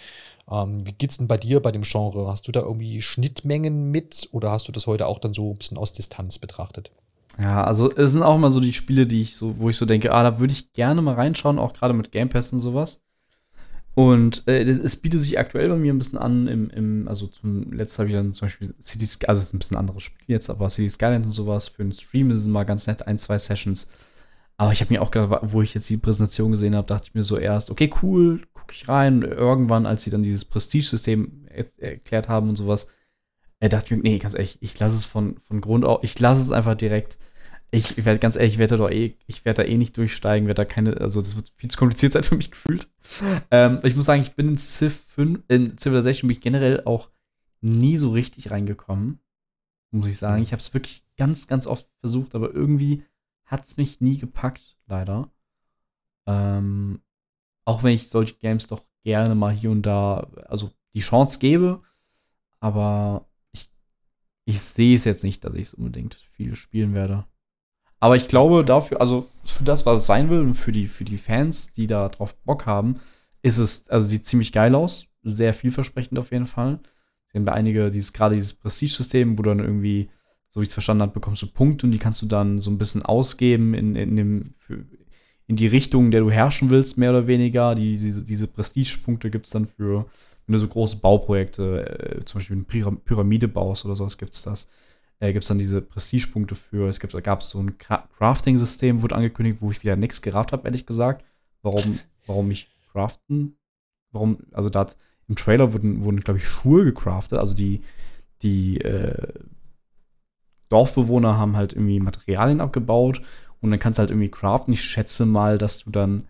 Ähm, 0.51 0.85
wie 0.85 0.93
geht's 0.93 1.17
denn 1.17 1.27
bei 1.27 1.37
dir 1.37 1.61
bei 1.61 1.71
dem 1.71 1.83
Genre? 1.83 2.27
Hast 2.27 2.47
du 2.47 2.51
da 2.51 2.61
irgendwie 2.61 3.01
Schnittmengen 3.01 3.91
mit 3.91 4.29
oder 4.31 4.51
hast 4.51 4.67
du 4.67 4.71
das 4.71 4.87
heute 4.87 5.07
auch 5.07 5.19
dann 5.19 5.33
so 5.33 5.51
ein 5.51 5.57
bisschen 5.57 5.77
aus 5.77 5.93
Distanz 5.93 6.39
betrachtet? 6.39 6.91
Ja, 7.39 7.63
also 7.63 7.91
es 7.91 8.11
sind 8.11 8.23
auch 8.23 8.35
immer 8.35 8.49
so 8.49 8.59
die 8.59 8.73
Spiele, 8.73 9.07
die 9.07 9.21
ich 9.21 9.37
so, 9.37 9.57
wo 9.59 9.69
ich 9.69 9.77
so 9.77 9.85
denke, 9.85 10.11
ah, 10.13 10.23
da 10.23 10.39
würde 10.39 10.51
ich 10.51 10.73
gerne 10.73 11.01
mal 11.01 11.15
reinschauen, 11.15 11.59
auch 11.59 11.73
gerade 11.73 11.93
mit 11.93 12.11
Game 12.11 12.29
Pass 12.29 12.51
und 12.51 12.59
sowas. 12.59 13.01
Und 13.95 14.47
äh, 14.47 14.62
es 14.63 14.95
bietet 14.95 15.19
sich 15.19 15.39
aktuell 15.39 15.67
bei 15.69 15.75
mir 15.75 15.93
ein 15.93 15.97
bisschen 15.97 16.19
an, 16.19 16.47
im, 16.47 16.69
im 16.69 17.08
also 17.08 17.28
zum 17.28 17.73
letzten 17.73 17.99
habe 17.99 18.10
ich 18.10 18.15
dann 18.15 18.34
zum 18.34 18.47
Beispiel 18.47 18.73
Cities, 18.82 19.19
also 19.28 19.39
es 19.39 19.47
ist 19.47 19.54
ein 19.54 19.60
bisschen 19.60 19.78
anderes 19.78 20.04
Spiel 20.04 20.25
jetzt, 20.28 20.49
aber 20.49 20.69
City 20.69 20.89
Skylines 20.89 21.28
und 21.28 21.34
sowas 21.34 21.67
für 21.67 21.82
einen 21.82 21.91
Stream 21.91 22.32
ist 22.32 22.41
es 22.41 22.47
mal 22.47 22.63
ganz 22.63 22.88
nett, 22.88 23.08
ein, 23.08 23.17
zwei 23.17 23.38
Sessions. 23.38 23.88
Aber 24.58 24.73
ich 24.73 24.82
habe 24.82 24.93
mir 24.93 25.02
auch 25.02 25.12
gedacht, 25.12 25.41
wo 25.43 25.62
ich 25.62 25.73
jetzt 25.73 25.89
die 25.89 25.97
Präsentation 25.97 26.52
gesehen 26.52 26.75
habe, 26.75 26.88
dachte 26.88 27.08
ich 27.08 27.15
mir 27.15 27.23
so 27.23 27.38
erst, 27.38 27.71
okay, 27.71 27.89
cool, 28.02 28.41
gucke 28.54 28.73
ich 28.73 28.89
rein. 28.89 29.21
Irgendwann, 29.21 29.86
als 29.86 30.04
sie 30.04 30.12
dann 30.12 30.21
dieses 30.21 30.45
Prestige-System 30.45 31.45
er 31.49 31.65
erklärt 31.78 32.30
haben 32.30 32.49
und 32.49 32.58
sowas, 32.58 32.89
äh, 33.60 33.69
dachte 33.69 33.86
ich 33.86 33.91
mir, 33.91 34.10
nee, 34.10 34.19
ganz 34.19 34.34
ehrlich, 34.34 34.58
ich 34.62 34.78
lasse 34.80 34.97
es 34.97 35.06
von, 35.06 35.39
von 35.47 35.62
Grund 35.62 35.86
auf, 35.86 36.04
ich 36.04 36.17
lasse 36.19 36.41
es 36.41 36.52
einfach 36.52 36.75
direkt. 36.75 37.17
Ich, 37.71 37.97
ich 37.97 38.05
werde 38.05 38.19
ganz 38.19 38.36
ehrlich, 38.36 38.53
ich 38.53 38.60
werde 38.60 38.77
da 38.77 38.89
eh, 38.89 39.15
ich 39.27 39.45
werde 39.45 39.63
da 39.63 39.69
eh 39.69 39.77
nicht 39.77 39.95
durchsteigen, 39.95 40.47
werde 40.47 40.62
da 40.62 40.65
keine, 40.65 40.97
also 40.97 41.21
das 41.21 41.36
wird 41.36 41.51
viel 41.55 41.69
zu 41.69 41.77
kompliziert 41.77 42.13
sein 42.13 42.23
für 42.23 42.36
mich 42.36 42.49
gefühlt. 42.49 42.89
Ähm, 43.51 43.79
ich 43.84 43.95
muss 43.95 44.05
sagen, 44.05 44.21
ich 44.21 44.34
bin 44.34 44.49
in 44.49 44.58
Civ 44.58 44.99
5, 45.08 45.41
in 45.47 45.77
Civilization 45.77 46.27
bin 46.27 46.38
ich 46.38 46.41
generell 46.41 46.84
auch 46.86 47.10
nie 47.62 47.97
so 47.97 48.12
richtig 48.12 48.49
reingekommen, 48.51 49.19
muss 49.91 50.08
ich 50.08 50.17
sagen. 50.17 50.41
Ich 50.41 50.51
habe 50.51 50.60
es 50.60 50.73
wirklich 50.73 51.03
ganz, 51.17 51.47
ganz 51.47 51.67
oft 51.67 51.88
versucht, 51.99 52.34
aber 52.34 52.53
irgendwie 52.53 53.03
hat 53.45 53.65
es 53.65 53.77
mich 53.77 54.01
nie 54.01 54.17
gepackt, 54.17 54.77
leider. 54.88 55.29
Ähm, 56.25 57.01
auch 57.65 57.84
wenn 57.84 57.93
ich 57.93 58.10
solche 58.10 58.36
Games 58.36 58.67
doch 58.67 58.84
gerne 59.03 59.36
mal 59.36 59.53
hier 59.53 59.71
und 59.71 59.84
da, 59.84 60.27
also 60.47 60.71
die 60.93 61.01
Chance 61.01 61.39
gebe, 61.39 61.82
aber 62.60 63.27
ich, 63.51 63.69
ich 64.45 64.60
sehe 64.62 64.95
es 64.95 65.05
jetzt 65.05 65.23
nicht, 65.23 65.43
dass 65.43 65.53
ich 65.53 65.62
es 65.62 65.73
unbedingt 65.73 66.15
viel 66.15 66.55
spielen 66.55 66.93
werde. 66.93 67.25
Aber 67.99 68.15
ich 68.15 68.27
glaube 68.27 68.63
dafür, 68.63 69.01
also 69.01 69.27
für 69.45 69.63
das, 69.63 69.85
was 69.85 69.99
es 69.99 70.07
sein 70.07 70.29
will 70.29 70.39
und 70.39 70.53
für 70.53 70.71
die, 70.71 70.88
für 70.88 71.03
die 71.03 71.17
Fans, 71.17 71.73
die 71.73 71.88
da 71.88 72.09
drauf 72.09 72.35
Bock 72.45 72.65
haben, 72.65 72.99
ist 73.41 73.57
es, 73.57 73.89
also 73.89 74.07
sieht 74.07 74.25
ziemlich 74.25 74.51
geil 74.51 74.75
aus. 74.75 75.07
Sehr 75.23 75.53
vielversprechend 75.53 76.17
auf 76.17 76.31
jeden 76.31 76.45
Fall. 76.45 76.79
Haben 77.33 77.45
da 77.45 77.51
einige, 77.51 77.89
dieses, 77.89 78.13
gerade 78.13 78.35
dieses 78.35 78.53
Prestige-System, 78.53 79.38
wo 79.38 79.43
du 79.43 79.49
dann 79.49 79.59
irgendwie 79.59 80.09
so 80.49 80.59
wie 80.59 80.63
ich 80.63 80.69
es 80.69 80.73
verstanden 80.73 81.03
habe, 81.03 81.13
bekommst 81.13 81.41
du 81.41 81.47
Punkte 81.47 81.85
und 81.85 81.91
die 81.91 81.99
kannst 81.99 82.21
du 82.21 82.25
dann 82.25 82.59
so 82.59 82.71
ein 82.71 82.77
bisschen 82.77 83.03
ausgeben 83.03 83.73
in, 83.73 83.95
in, 83.95 84.15
dem, 84.15 84.51
für, 84.57 84.83
in 85.47 85.55
die 85.55 85.67
Richtung, 85.67 86.05
in 86.05 86.12
der 86.12 86.21
du 86.21 86.31
herrschen 86.31 86.69
willst, 86.69 86.97
mehr 86.97 87.12
oder 87.12 87.27
weniger. 87.27 87.75
Die, 87.75 87.97
diese, 87.97 88.23
diese 88.23 88.47
Prestige-Punkte 88.47 89.29
gibt 89.29 89.45
es 89.45 89.51
dann 89.51 89.67
für, 89.67 90.07
wenn 90.47 90.53
du 90.53 90.59
so 90.59 90.67
große 90.67 90.97
Bauprojekte, 90.97 92.19
äh, 92.19 92.25
zum 92.25 92.39
Beispiel 92.39 92.57
eine 92.57 92.95
Pyramide 92.97 93.47
baust 93.47 93.85
oder 93.85 93.95
sowas, 93.95 94.17
gibt 94.17 94.33
es 94.33 94.41
das. 94.41 94.69
Äh, 95.19 95.34
gibt 95.34 95.43
es 95.43 95.49
dann 95.49 95.60
diese 95.60 95.82
Prestige-Punkte 95.82 96.55
für. 96.55 96.88
Es 96.88 96.99
gibt, 96.99 97.21
gab 97.23 97.43
so 97.43 97.62
ein 97.62 97.77
Crafting-System, 97.77 99.01
wurde 99.01 99.15
angekündigt, 99.15 99.62
wo 99.62 99.71
ich 99.71 99.84
wieder 99.84 99.95
nichts 99.95 100.21
gerafft 100.21 100.53
habe, 100.53 100.67
ehrlich 100.67 100.86
gesagt. 100.86 101.25
Warum, 101.62 101.99
warum 102.25 102.49
ich 102.51 102.69
craften? 102.91 103.58
Warum, 104.12 104.39
also 104.53 104.69
da 104.69 104.88
im 105.27 105.36
Trailer 105.36 105.73
wurden, 105.73 106.03
wurden 106.03 106.21
glaube 106.21 106.39
ich, 106.39 106.47
Schuhe 106.47 106.86
gecraftet, 106.86 107.38
also 107.38 107.53
die, 107.53 107.82
die 108.41 108.79
äh, 108.82 109.34
Dorfbewohner 110.69 111.38
haben 111.38 111.55
halt 111.55 111.73
irgendwie 111.73 111.99
Materialien 111.99 112.62
abgebaut 112.62 113.21
und 113.62 113.71
dann 113.71 113.79
kannst 113.79 113.99
du 113.99 114.01
halt 114.01 114.12
irgendwie 114.12 114.32
craften. 114.32 114.73
Ich 114.73 114.84
schätze 114.84 115.25
mal, 115.25 115.58
dass 115.58 115.79
du 115.79 115.91
dann 115.91 116.27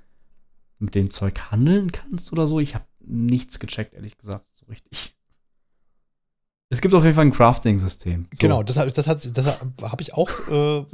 mit 0.79 0.95
dem 0.95 1.09
Zeug 1.09 1.51
handeln 1.51 1.91
kannst 1.91 2.31
oder 2.33 2.47
so. 2.47 2.59
Ich 2.59 2.73
habe 2.73 2.85
nichts 2.99 3.59
gecheckt, 3.59 3.93
ehrlich 3.93 4.17
gesagt, 4.17 4.45
so 4.53 4.65
richtig. 4.65 5.15
Es 6.71 6.81
gibt 6.81 6.93
auf 6.93 7.03
jeden 7.03 7.15
Fall 7.15 7.25
ein 7.25 7.31
Crafting-System. 7.31 8.27
So. 8.31 8.37
Genau, 8.39 8.61
das, 8.61 8.75
das, 8.75 8.93
das, 8.93 9.31
das 9.31 9.59
habe 9.81 10.01
ich 10.01 10.13
auch 10.13 10.29
äh, 10.51 10.85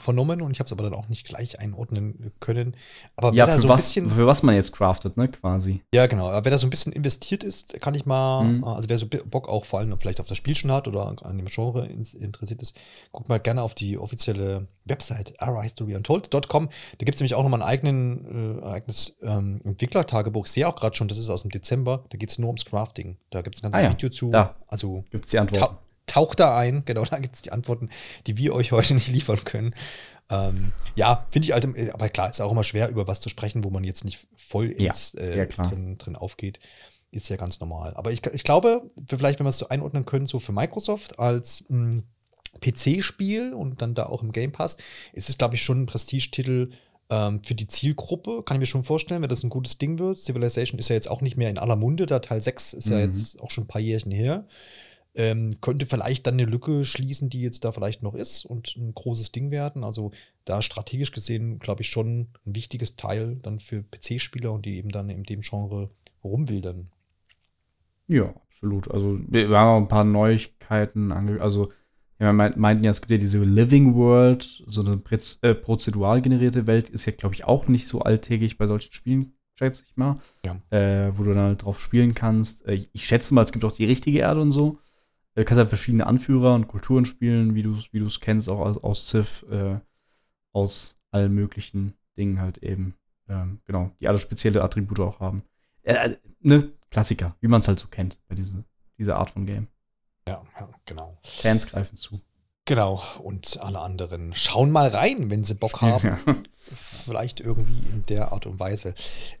vernommen 0.00 0.42
und 0.42 0.50
ich 0.50 0.58
habe 0.58 0.66
es 0.66 0.72
aber 0.72 0.82
dann 0.82 0.92
auch 0.92 1.08
nicht 1.08 1.24
gleich 1.24 1.60
einordnen 1.60 2.32
können. 2.40 2.74
Aber 3.14 3.32
ja, 3.32 3.46
für, 3.46 3.58
so 3.60 3.68
was, 3.68 3.92
für 3.92 4.26
was 4.26 4.42
man 4.42 4.56
jetzt 4.56 4.72
craftet, 4.72 5.16
ne, 5.16 5.28
quasi. 5.28 5.82
Ja, 5.94 6.08
genau. 6.08 6.28
Aber 6.28 6.44
wer 6.44 6.50
da 6.50 6.58
so 6.58 6.66
ein 6.66 6.70
bisschen 6.70 6.92
investiert 6.92 7.44
ist, 7.44 7.80
kann 7.80 7.94
ich 7.94 8.06
mal, 8.06 8.42
mhm. 8.42 8.64
also 8.64 8.88
wer 8.88 8.98
so 8.98 9.06
Bock 9.06 9.48
auch 9.48 9.64
vor 9.64 9.78
allem 9.78 9.96
vielleicht 10.00 10.20
auf 10.20 10.26
das 10.26 10.36
Spiel 10.36 10.56
schon 10.56 10.72
hat 10.72 10.88
oder 10.88 11.14
an 11.22 11.36
dem 11.36 11.46
Genre 11.46 11.86
interessiert 11.86 12.60
ist, 12.60 12.76
guckt 13.12 13.28
mal 13.28 13.38
gerne 13.38 13.62
auf 13.62 13.74
die 13.74 13.98
offizielle 13.98 14.66
Website 14.90 15.40
arahistoryuntold.com. 15.40 16.68
Da 16.98 17.04
gibt 17.04 17.14
es 17.14 17.20
nämlich 17.20 17.34
auch 17.34 17.42
nochmal 17.42 17.62
ein 17.62 17.68
eigenen, 17.68 18.60
äh, 18.60 18.66
eigenes 18.66 19.18
ähm, 19.22 19.62
Entwicklertagebuch. 19.64 20.46
Ich 20.46 20.52
sehe 20.52 20.68
auch 20.68 20.76
gerade 20.76 20.94
schon, 20.94 21.08
das 21.08 21.16
ist 21.16 21.30
aus 21.30 21.42
dem 21.42 21.50
Dezember. 21.50 22.04
Da 22.10 22.18
geht 22.18 22.30
es 22.30 22.38
nur 22.38 22.48
ums 22.48 22.64
Crafting. 22.64 23.16
Da 23.30 23.40
gibt 23.42 23.56
es 23.56 23.62
ein 23.62 23.70
ganzes 23.70 23.84
ah, 23.84 23.86
ja. 23.86 23.92
Video 23.92 24.10
zu. 24.10 24.30
Da. 24.30 24.56
Also 24.66 25.04
gibt 25.10 25.24
es 25.24 25.30
die 25.30 25.38
Antworten. 25.38 25.74
Ta 25.74 25.78
taucht 26.06 26.40
da 26.40 26.58
ein, 26.58 26.82
genau, 26.86 27.04
da 27.04 27.20
gibt 27.20 27.36
es 27.36 27.42
die 27.42 27.52
Antworten, 27.52 27.88
die 28.26 28.36
wir 28.36 28.52
euch 28.54 28.72
heute 28.72 28.94
nicht 28.94 29.08
liefern 29.08 29.44
können. 29.44 29.74
Ähm, 30.28 30.72
ja, 30.94 31.26
finde 31.30 31.46
ich 31.46 31.52
halt, 31.52 31.94
aber 31.94 32.08
klar, 32.08 32.30
ist 32.30 32.40
auch 32.40 32.52
immer 32.52 32.64
schwer, 32.64 32.88
über 32.88 33.06
was 33.08 33.20
zu 33.20 33.28
sprechen, 33.28 33.64
wo 33.64 33.70
man 33.70 33.84
jetzt 33.84 34.04
nicht 34.04 34.26
voll 34.36 34.70
ins, 34.70 35.12
ja, 35.12 35.22
äh, 35.22 35.48
drin, 35.48 35.98
drin 35.98 36.16
aufgeht. 36.16 36.60
Ist 37.12 37.28
ja 37.28 37.36
ganz 37.36 37.58
normal. 37.58 37.94
Aber 37.94 38.12
ich, 38.12 38.24
ich 38.26 38.44
glaube, 38.44 38.88
vielleicht, 39.08 39.40
wenn 39.40 39.46
wir 39.46 39.50
es 39.50 39.58
so 39.58 39.68
einordnen 39.68 40.06
können, 40.06 40.26
so 40.26 40.38
für 40.38 40.52
Microsoft 40.52 41.18
als 41.18 41.64
mh, 41.68 41.76
hm, 41.76 42.04
PC-Spiel 42.60 43.54
und 43.54 43.82
dann 43.82 43.94
da 43.94 44.06
auch 44.06 44.22
im 44.22 44.32
Game 44.32 44.52
Pass, 44.52 44.76
ist 45.12 45.28
es, 45.28 45.38
glaube 45.38 45.54
ich, 45.54 45.62
schon 45.62 45.82
ein 45.82 45.86
Prestigetitel 45.86 46.70
ähm, 47.10 47.42
für 47.44 47.54
die 47.54 47.66
Zielgruppe. 47.66 48.42
Kann 48.44 48.56
ich 48.56 48.60
mir 48.60 48.66
schon 48.66 48.84
vorstellen, 48.84 49.22
wenn 49.22 49.28
das 49.28 49.42
ein 49.42 49.50
gutes 49.50 49.78
Ding 49.78 49.98
wird. 49.98 50.18
Civilization 50.18 50.78
ist 50.78 50.88
ja 50.88 50.94
jetzt 50.94 51.10
auch 51.10 51.20
nicht 51.20 51.36
mehr 51.36 51.50
in 51.50 51.58
aller 51.58 51.76
Munde. 51.76 52.06
Da 52.06 52.20
Teil 52.20 52.40
6 52.40 52.74
ist 52.74 52.86
mhm. 52.86 52.92
ja 52.92 52.98
jetzt 53.00 53.40
auch 53.40 53.50
schon 53.50 53.64
ein 53.64 53.68
paar 53.68 53.80
Jährchen 53.80 54.12
her. 54.12 54.46
Ähm, 55.16 55.50
könnte 55.60 55.86
vielleicht 55.86 56.26
dann 56.28 56.34
eine 56.34 56.44
Lücke 56.44 56.84
schließen, 56.84 57.30
die 57.30 57.40
jetzt 57.40 57.64
da 57.64 57.72
vielleicht 57.72 58.02
noch 58.02 58.14
ist 58.14 58.44
und 58.44 58.76
ein 58.76 58.94
großes 58.94 59.32
Ding 59.32 59.50
werden. 59.50 59.82
Also 59.82 60.12
da 60.44 60.62
strategisch 60.62 61.10
gesehen, 61.10 61.58
glaube 61.58 61.82
ich, 61.82 61.88
schon 61.88 62.28
ein 62.46 62.54
wichtiges 62.54 62.94
Teil 62.94 63.36
dann 63.42 63.58
für 63.58 63.82
PC-Spieler 63.82 64.52
und 64.52 64.66
die 64.66 64.76
eben 64.76 64.90
dann 64.90 65.08
in 65.08 65.24
dem 65.24 65.40
Genre 65.40 65.90
rumwildern. 66.22 66.90
Ja, 68.06 68.34
absolut. 68.48 68.88
Also 68.90 69.18
wir 69.26 69.48
haben 69.50 69.68
auch 69.68 69.84
ein 69.84 69.88
paar 69.88 70.04
Neuigkeiten 70.04 71.10
ange 71.10 71.40
also 71.40 71.72
wir 72.20 72.32
meinten 72.32 72.84
ja, 72.84 72.90
es 72.90 73.00
gibt 73.00 73.10
ja 73.12 73.16
diese 73.16 73.42
Living 73.42 73.94
World, 73.94 74.62
so 74.66 74.82
eine 74.82 75.00
äh, 75.40 75.54
prozedural 75.54 76.20
generierte 76.20 76.66
Welt, 76.66 76.90
ist 76.90 77.06
ja, 77.06 77.12
glaube 77.12 77.34
ich, 77.34 77.44
auch 77.44 77.66
nicht 77.66 77.86
so 77.86 78.02
alltäglich 78.02 78.58
bei 78.58 78.66
solchen 78.66 78.92
Spielen, 78.92 79.32
schätze 79.54 79.84
ich 79.86 79.96
mal. 79.96 80.18
Ja. 80.44 80.60
Äh, 80.70 81.16
wo 81.16 81.22
du 81.22 81.32
dann 81.32 81.44
halt 81.44 81.64
drauf 81.64 81.80
spielen 81.80 82.14
kannst. 82.14 82.66
Äh, 82.66 82.86
ich 82.92 83.06
schätze 83.06 83.32
mal, 83.32 83.42
es 83.42 83.52
gibt 83.52 83.64
auch 83.64 83.72
die 83.72 83.86
richtige 83.86 84.18
Erde 84.18 84.42
und 84.42 84.52
so. 84.52 84.78
Du 85.34 85.44
kannst 85.44 85.58
halt 85.58 85.70
verschiedene 85.70 86.06
Anführer 86.06 86.54
und 86.54 86.68
Kulturen 86.68 87.06
spielen, 87.06 87.54
wie 87.54 87.62
du 87.62 87.74
es 87.74 87.92
wie 87.92 88.06
kennst, 88.20 88.50
auch 88.50 88.60
aus, 88.60 88.76
aus 88.78 89.08
Civ, 89.08 89.46
äh, 89.50 89.78
aus 90.52 90.98
allen 91.12 91.32
möglichen 91.32 91.94
Dingen 92.18 92.40
halt 92.40 92.58
eben. 92.58 92.94
Ähm, 93.28 93.60
genau, 93.64 93.92
die 94.00 94.08
alle 94.08 94.18
spezielle 94.18 94.62
Attribute 94.62 95.00
auch 95.00 95.20
haben. 95.20 95.42
Äh, 95.82 96.16
ne, 96.40 96.70
Klassiker, 96.90 97.36
wie 97.40 97.48
man 97.48 97.60
es 97.60 97.68
halt 97.68 97.78
so 97.78 97.88
kennt 97.88 98.18
bei 98.28 98.34
diese, 98.34 98.64
dieser 98.98 99.16
Art 99.16 99.30
von 99.30 99.46
Game. 99.46 99.68
Ja, 100.30 100.42
ja, 100.58 100.68
genau. 100.86 101.18
Fans 101.22 101.66
greifen 101.66 101.96
zu. 101.96 102.20
Genau, 102.64 103.02
und 103.24 103.58
alle 103.62 103.80
anderen 103.80 104.32
schauen 104.34 104.70
mal 104.70 104.88
rein, 104.88 105.28
wenn 105.28 105.42
sie 105.42 105.54
Bock 105.54 105.80
haben. 105.80 106.06
Ja. 106.06 106.36
Vielleicht 107.04 107.40
irgendwie 107.40 107.80
in 107.90 108.06
der 108.06 108.30
Art 108.30 108.46
und 108.46 108.60
Weise. 108.60 108.94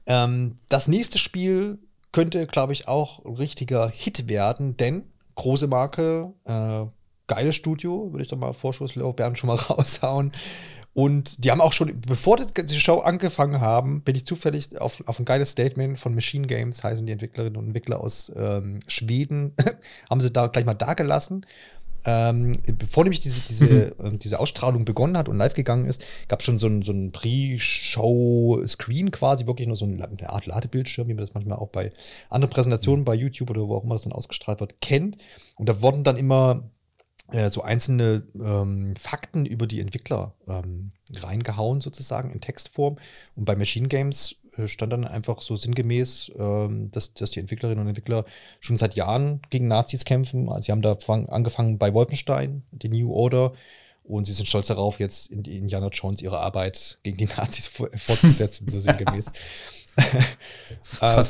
Ähm, 0.06 0.56
das 0.68 0.88
nächste 0.88 1.18
Spiel 1.18 1.78
könnte, 2.10 2.46
glaube 2.48 2.72
ich, 2.72 2.88
auch 2.88 3.24
ein 3.24 3.34
richtiger 3.34 3.88
Hit 3.88 4.28
werden, 4.28 4.76
denn 4.76 5.04
große 5.36 5.68
Marke, 5.68 6.32
äh, 6.44 6.86
geiles 7.28 7.54
Studio, 7.54 8.10
würde 8.10 8.24
ich 8.24 8.28
doch 8.28 8.36
mal 8.36 8.52
Vorschusslorbeeren 8.52 9.36
schon 9.36 9.46
mal 9.46 9.56
raushauen. 9.70 10.32
Und 10.92 11.44
die 11.44 11.50
haben 11.50 11.60
auch 11.60 11.72
schon, 11.72 12.00
bevor 12.00 12.36
die 12.36 12.80
Show 12.80 12.98
angefangen 12.98 13.60
haben, 13.60 14.02
bin 14.02 14.16
ich 14.16 14.26
zufällig 14.26 14.80
auf, 14.80 15.02
auf 15.06 15.20
ein 15.20 15.24
geiles 15.24 15.50
Statement 15.50 15.98
von 15.98 16.14
Machine 16.14 16.46
Games, 16.46 16.82
heißen 16.82 17.06
die 17.06 17.12
Entwicklerinnen 17.12 17.56
und 17.56 17.66
Entwickler 17.66 18.00
aus 18.00 18.32
ähm, 18.36 18.80
Schweden, 18.88 19.54
haben 20.10 20.20
sie 20.20 20.32
da 20.32 20.48
gleich 20.48 20.64
mal 20.64 20.74
da 20.74 20.94
gelassen. 20.94 21.46
Ähm, 22.04 22.58
bevor 22.78 23.04
nämlich 23.04 23.20
diese, 23.20 23.40
diese, 23.48 23.94
mhm. 24.02 24.18
diese 24.18 24.40
Ausstrahlung 24.40 24.84
begonnen 24.84 25.18
hat 25.18 25.28
und 25.28 25.36
live 25.36 25.54
gegangen 25.54 25.86
ist, 25.86 26.04
gab 26.28 26.40
es 26.40 26.46
schon 26.46 26.58
so 26.58 26.66
ein, 26.66 26.82
so 26.82 26.92
ein 26.92 27.12
Pre-Show-Screen 27.12 29.10
quasi, 29.10 29.46
wirklich 29.46 29.68
nur 29.68 29.76
so 29.76 29.84
eine 29.84 30.30
Art 30.30 30.46
Ladebildschirm, 30.46 31.08
wie 31.08 31.14
man 31.14 31.20
das 31.20 31.34
manchmal 31.34 31.58
auch 31.58 31.68
bei 31.68 31.90
anderen 32.30 32.52
Präsentationen 32.52 33.04
bei 33.04 33.14
YouTube 33.14 33.50
oder 33.50 33.68
wo 33.68 33.76
auch 33.76 33.84
immer 33.84 33.94
das 33.94 34.04
dann 34.04 34.12
ausgestrahlt 34.12 34.60
wird, 34.60 34.80
kennt. 34.80 35.22
Und 35.56 35.68
da 35.68 35.82
wurden 35.82 36.02
dann 36.02 36.16
immer 36.16 36.70
so 37.50 37.62
einzelne 37.62 38.22
ähm, 38.34 38.94
Fakten 38.96 39.46
über 39.46 39.66
die 39.66 39.80
Entwickler 39.80 40.34
ähm, 40.48 40.92
reingehauen, 41.16 41.80
sozusagen 41.80 42.30
in 42.30 42.40
Textform. 42.40 42.98
Und 43.36 43.44
bei 43.44 43.56
Machine 43.56 43.88
Games 43.88 44.36
äh, 44.56 44.68
stand 44.68 44.92
dann 44.92 45.04
einfach 45.04 45.40
so 45.40 45.56
sinngemäß, 45.56 46.32
ähm, 46.38 46.90
dass, 46.90 47.14
dass 47.14 47.30
die 47.30 47.40
Entwicklerinnen 47.40 47.82
und 47.82 47.88
Entwickler 47.88 48.24
schon 48.60 48.76
seit 48.76 48.94
Jahren 48.94 49.40
gegen 49.50 49.68
Nazis 49.68 50.04
kämpfen. 50.04 50.48
Also 50.48 50.62
sie 50.62 50.72
haben 50.72 50.82
da 50.82 50.96
fang, 50.96 51.28
angefangen 51.28 51.78
bei 51.78 51.92
Wolfenstein, 51.94 52.62
die 52.72 52.88
New 52.88 53.12
Order. 53.12 53.52
Und 54.02 54.24
sie 54.24 54.32
sind 54.32 54.46
stolz 54.46 54.66
darauf, 54.66 54.98
jetzt 54.98 55.30
in 55.30 55.44
Indiana 55.44 55.88
Jones 55.88 56.20
ihre 56.20 56.40
Arbeit 56.40 56.98
gegen 57.02 57.18
die 57.18 57.26
Nazis 57.26 57.68
fortzusetzen, 57.96 58.68
so 58.68 58.80
sinngemäß. 58.80 59.26
äh, 61.00 61.24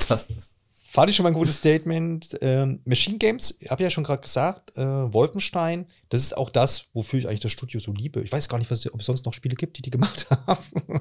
Fand 0.92 1.08
ich 1.08 1.14
schon 1.14 1.22
mal 1.22 1.30
ein 1.30 1.34
gutes 1.34 1.58
Statement. 1.58 2.36
Ähm, 2.40 2.80
Machine 2.84 3.16
Games, 3.16 3.60
habe 3.68 3.80
ich 3.80 3.84
ja 3.84 3.90
schon 3.90 4.02
gerade 4.02 4.22
gesagt, 4.22 4.76
äh, 4.76 4.82
Wolfenstein, 4.82 5.86
das 6.08 6.20
ist 6.20 6.36
auch 6.36 6.50
das, 6.50 6.86
wofür 6.94 7.20
ich 7.20 7.28
eigentlich 7.28 7.38
das 7.38 7.52
Studio 7.52 7.78
so 7.78 7.92
liebe. 7.92 8.20
Ich 8.22 8.32
weiß 8.32 8.48
gar 8.48 8.58
nicht, 8.58 8.72
was, 8.72 8.92
ob 8.92 8.98
es 8.98 9.06
sonst 9.06 9.24
noch 9.24 9.32
Spiele 9.32 9.54
gibt, 9.54 9.78
die 9.78 9.82
die 9.82 9.90
gemacht 9.90 10.26
haben. 10.48 11.00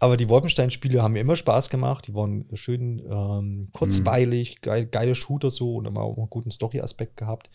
Aber 0.00 0.16
die 0.16 0.28
Wolfenstein-Spiele 0.28 1.04
haben 1.04 1.12
mir 1.12 1.20
immer 1.20 1.36
Spaß 1.36 1.70
gemacht. 1.70 2.08
Die 2.08 2.14
waren 2.16 2.46
schön 2.54 2.98
ähm, 3.08 3.68
kurzweilig, 3.72 4.60
geil, 4.60 4.86
geile 4.86 5.14
Shooter 5.14 5.52
so 5.52 5.76
und 5.76 5.86
immer 5.86 6.00
auch 6.00 6.18
einen 6.18 6.28
guten 6.28 6.50
Story-Aspekt 6.50 7.16
gehabt. 7.16 7.48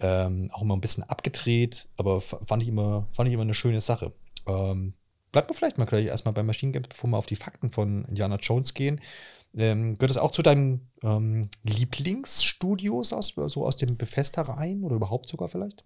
Ähm, 0.00 0.50
auch 0.52 0.62
immer 0.62 0.74
ein 0.74 0.80
bisschen 0.80 1.04
abgedreht, 1.04 1.86
aber 1.98 2.20
fand 2.20 2.64
ich 2.64 2.68
immer, 2.68 3.06
fand 3.12 3.28
ich 3.28 3.34
immer 3.34 3.44
eine 3.44 3.54
schöne 3.54 3.80
Sache. 3.80 4.12
Ähm, 4.44 4.94
bleibt 5.30 5.50
man 5.50 5.56
vielleicht 5.56 5.78
mal 5.78 5.84
gleich 5.84 6.06
erstmal 6.06 6.34
bei 6.34 6.42
Machine 6.42 6.72
Games, 6.72 6.88
bevor 6.88 7.10
wir 7.10 7.16
auf 7.16 7.26
die 7.26 7.36
Fakten 7.36 7.70
von 7.70 8.06
Indiana 8.06 8.38
Jones 8.42 8.74
gehen. 8.74 9.00
Ähm, 9.56 9.94
gehört 9.94 10.10
das 10.10 10.18
auch 10.18 10.30
zu 10.30 10.42
deinen 10.42 10.90
ähm, 11.02 11.48
Lieblingsstudios 11.64 13.12
aus, 13.12 13.34
so 13.34 13.66
aus 13.66 13.76
dem 13.76 13.96
Bethesda-Reihen 13.96 14.84
oder 14.84 14.96
überhaupt 14.96 15.28
sogar 15.28 15.48
vielleicht? 15.48 15.84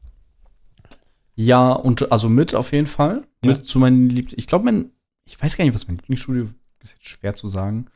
Ja, 1.34 1.72
und 1.72 2.12
also 2.12 2.28
mit 2.28 2.54
auf 2.54 2.72
jeden 2.72 2.86
Fall. 2.86 3.26
Ja. 3.44 3.52
Mit 3.52 3.66
zu 3.66 3.78
meinen 3.78 4.08
Lieblings. 4.08 4.34
Ich 4.38 4.46
glaube, 4.46 4.66
mein, 4.66 4.90
ich 5.24 5.40
weiß 5.40 5.56
gar 5.56 5.64
nicht, 5.64 5.74
was 5.74 5.88
mein 5.88 5.96
Lieblingsstudio 5.96 6.48
ist 6.82 6.92
jetzt 6.92 7.08
schwer 7.08 7.34
zu 7.34 7.48
sagen. 7.48 7.86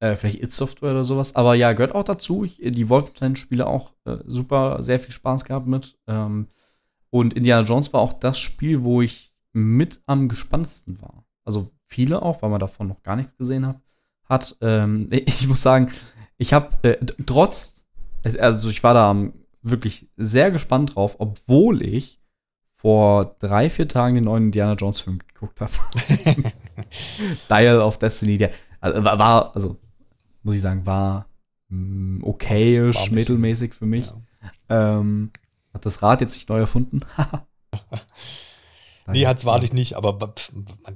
Äh, 0.00 0.16
vielleicht 0.16 0.42
It 0.42 0.52
Software 0.52 0.90
oder 0.90 1.04
sowas. 1.04 1.34
Aber 1.36 1.54
ja, 1.54 1.72
gehört 1.72 1.94
auch 1.94 2.04
dazu. 2.04 2.44
Ich, 2.44 2.56
die 2.62 2.88
Wolfenstein-Spiele 2.88 3.66
auch 3.66 3.94
äh, 4.04 4.18
super, 4.26 4.82
sehr 4.82 5.00
viel 5.00 5.12
Spaß 5.12 5.44
gehabt 5.44 5.66
mit. 5.66 5.96
Ähm, 6.06 6.48
und 7.10 7.34
Indiana 7.34 7.66
Jones 7.66 7.92
war 7.92 8.00
auch 8.00 8.12
das 8.12 8.38
Spiel, 8.38 8.82
wo 8.82 9.00
ich 9.00 9.32
mit 9.52 10.02
am 10.06 10.28
gespanntesten 10.28 11.00
war. 11.00 11.24
Also 11.44 11.70
viele 11.86 12.20
auch, 12.22 12.42
weil 12.42 12.50
man 12.50 12.60
davon 12.60 12.88
noch 12.88 13.02
gar 13.02 13.16
nichts 13.16 13.36
gesehen 13.36 13.66
hat. 13.66 13.80
Hat 14.34 14.56
ähm, 14.60 15.08
ich 15.10 15.48
muss 15.48 15.62
sagen, 15.62 15.90
ich 16.36 16.52
habe 16.52 16.76
äh, 16.82 16.96
trotz, 17.26 17.86
also 18.22 18.68
ich 18.68 18.82
war 18.82 18.94
da 18.94 19.16
wirklich 19.62 20.08
sehr 20.16 20.50
gespannt 20.50 20.96
drauf, 20.96 21.16
obwohl 21.18 21.82
ich 21.82 22.20
vor 22.76 23.36
drei, 23.38 23.70
vier 23.70 23.88
Tagen 23.88 24.16
den 24.16 24.24
neuen 24.24 24.44
Indiana 24.44 24.74
Jones 24.74 25.00
Film 25.00 25.18
geguckt 25.18 25.60
habe. 25.60 25.72
Dial 27.50 27.80
of 27.80 27.98
Destiny, 27.98 28.36
der 28.36 28.50
also, 28.80 29.02
war, 29.02 29.54
also 29.54 29.80
muss 30.42 30.56
ich 30.56 30.60
sagen, 30.60 30.84
war 30.84 31.26
mh, 31.68 32.18
mm, 32.18 32.24
okayisch, 32.24 33.10
mittelmäßig 33.10 33.72
für 33.72 33.86
mich. 33.86 34.12
Ja. 34.68 34.98
Ähm, 34.98 35.30
hat 35.72 35.86
das 35.86 36.02
Rad 36.02 36.20
jetzt 36.20 36.34
nicht 36.34 36.48
neu 36.50 36.58
erfunden? 36.58 37.00
nee, 39.06 39.26
hat's 39.26 39.44
wahrlich 39.44 39.72
nicht, 39.72 39.94
aber 39.94 40.34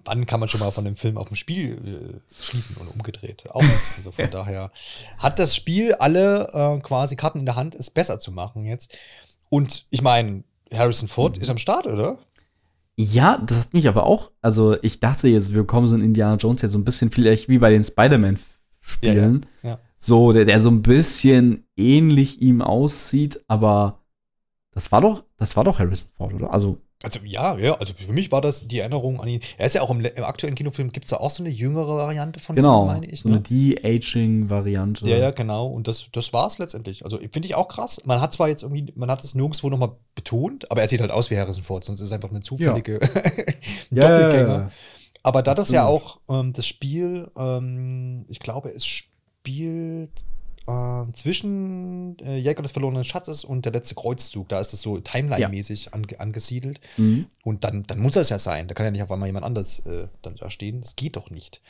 wann 0.04 0.26
kann 0.26 0.40
man 0.40 0.48
schon 0.48 0.60
mal 0.60 0.70
von 0.70 0.84
dem 0.84 0.96
Film 0.96 1.18
auf 1.18 1.28
dem 1.28 1.36
Spiel 1.36 2.20
äh, 2.20 2.42
schließen 2.42 2.76
und 2.76 2.88
umgedreht? 2.88 3.44
Auch 3.50 3.62
nicht. 3.62 3.74
Also 3.96 4.12
von 4.12 4.30
daher 4.30 4.70
hat 5.18 5.38
das 5.38 5.54
Spiel 5.54 5.94
alle 5.94 6.48
äh, 6.52 6.80
quasi 6.80 7.16
Karten 7.16 7.40
in 7.40 7.46
der 7.46 7.56
Hand, 7.56 7.74
es 7.74 7.90
besser 7.90 8.18
zu 8.18 8.32
machen 8.32 8.64
jetzt. 8.64 8.96
Und 9.50 9.86
ich 9.90 10.02
meine, 10.02 10.44
Harrison 10.72 11.08
Ford 11.08 11.36
mhm. 11.36 11.42
ist 11.42 11.50
am 11.50 11.58
Start, 11.58 11.86
oder? 11.86 12.18
Ja, 12.96 13.38
das 13.38 13.58
hat 13.60 13.74
mich 13.74 13.86
aber 13.86 14.04
auch, 14.04 14.32
also 14.42 14.76
ich 14.82 14.98
dachte 14.98 15.28
jetzt, 15.28 15.54
wir 15.54 15.64
kommen 15.64 15.86
so 15.86 15.94
in 15.94 16.02
Indiana 16.02 16.36
Jones 16.36 16.62
jetzt 16.62 16.72
so 16.72 16.78
ein 16.78 16.84
bisschen 16.84 17.10
vielleicht 17.10 17.48
wie 17.48 17.58
bei 17.58 17.70
den 17.70 17.84
Spider-Man-Spielen. 17.84 19.46
Ja, 19.62 19.68
ja, 19.68 19.76
ja. 19.76 19.78
So, 19.96 20.32
der, 20.32 20.44
der 20.44 20.58
so 20.60 20.68
ein 20.70 20.82
bisschen 20.82 21.64
ähnlich 21.76 22.42
ihm 22.42 22.60
aussieht, 22.60 23.40
aber 23.46 24.02
das 24.72 24.90
war 24.90 25.00
doch, 25.00 25.24
das 25.36 25.56
war 25.56 25.64
doch 25.64 25.78
Harrison 25.78 26.10
Ford, 26.16 26.34
oder? 26.34 26.52
Also 26.52 26.78
also 27.04 27.20
ja, 27.24 27.56
ja, 27.58 27.74
also 27.74 27.94
für 27.94 28.12
mich 28.12 28.32
war 28.32 28.40
das 28.40 28.66
die 28.66 28.80
Erinnerung 28.80 29.20
an 29.20 29.28
ihn. 29.28 29.40
Er 29.56 29.66
ist 29.66 29.74
ja 29.74 29.82
auch 29.82 29.90
im, 29.90 30.00
im 30.00 30.24
aktuellen 30.24 30.56
Kinofilm, 30.56 30.90
gibt 30.90 31.04
es 31.04 31.10
da 31.10 31.18
auch 31.18 31.30
so 31.30 31.44
eine 31.44 31.50
jüngere 31.50 31.96
Variante 31.96 32.40
von 32.40 32.56
genau, 32.56 32.82
ihm, 32.82 32.86
meine 32.88 33.06
ich. 33.06 33.22
Genau, 33.22 33.36
so 33.36 33.40
eine 33.50 33.56
ne? 33.56 33.76
De-Aging-Variante. 33.76 35.08
Ja, 35.08 35.16
ja, 35.16 35.30
genau. 35.30 35.68
Und 35.68 35.86
das, 35.86 36.08
das 36.12 36.32
war 36.32 36.46
es 36.46 36.58
letztendlich. 36.58 37.04
Also 37.04 37.18
finde 37.18 37.46
ich 37.46 37.54
auch 37.54 37.68
krass. 37.68 38.02
Man 38.04 38.20
hat 38.20 38.32
zwar 38.32 38.48
jetzt 38.48 38.64
irgendwie, 38.64 38.92
man 38.96 39.10
hat 39.10 39.22
es 39.22 39.36
nirgendwo 39.36 39.70
nochmal 39.70 39.92
betont, 40.16 40.70
aber 40.72 40.82
er 40.82 40.88
sieht 40.88 41.00
halt 41.00 41.12
aus 41.12 41.30
wie 41.30 41.38
Harrison 41.38 41.62
Ford, 41.62 41.84
sonst 41.84 42.00
ist 42.00 42.06
es 42.06 42.12
einfach 42.12 42.30
eine 42.30 42.40
zufällige 42.40 43.00
ja. 43.90 44.08
Doppelgänger. 44.08 44.48
Ja, 44.48 44.60
ja, 44.60 44.70
aber 45.22 45.42
da 45.42 45.54
das 45.54 45.70
ja 45.70 45.86
auch 45.86 46.20
ähm, 46.28 46.52
das 46.52 46.66
Spiel, 46.66 47.30
ähm, 47.36 48.24
ich 48.28 48.40
glaube, 48.40 48.70
es 48.70 48.86
spielt 48.86 50.24
äh, 50.68 51.12
zwischen 51.12 52.18
äh, 52.20 52.36
Jäger 52.36 52.62
des 52.62 52.72
verlorenen 52.72 53.04
Schatzes 53.04 53.44
und 53.44 53.64
der 53.64 53.72
letzte 53.72 53.94
Kreuzzug. 53.94 54.48
Da 54.48 54.60
ist 54.60 54.72
das 54.72 54.82
so 54.82 54.98
Timeline-mäßig 54.98 55.86
ja. 55.86 55.92
ange 55.92 56.20
angesiedelt. 56.20 56.80
Mhm. 56.96 57.26
Und 57.42 57.64
dann, 57.64 57.84
dann 57.84 57.98
muss 57.98 58.12
das 58.12 58.28
ja 58.28 58.38
sein. 58.38 58.68
Da 58.68 58.74
kann 58.74 58.84
ja 58.84 58.90
nicht 58.90 59.02
auf 59.02 59.10
einmal 59.10 59.28
jemand 59.28 59.44
anders 59.44 59.80
äh, 59.86 60.08
dann 60.22 60.36
da 60.36 60.50
stehen. 60.50 60.80
Das 60.80 60.96
geht 60.96 61.16
doch 61.16 61.30
nicht. 61.30 61.60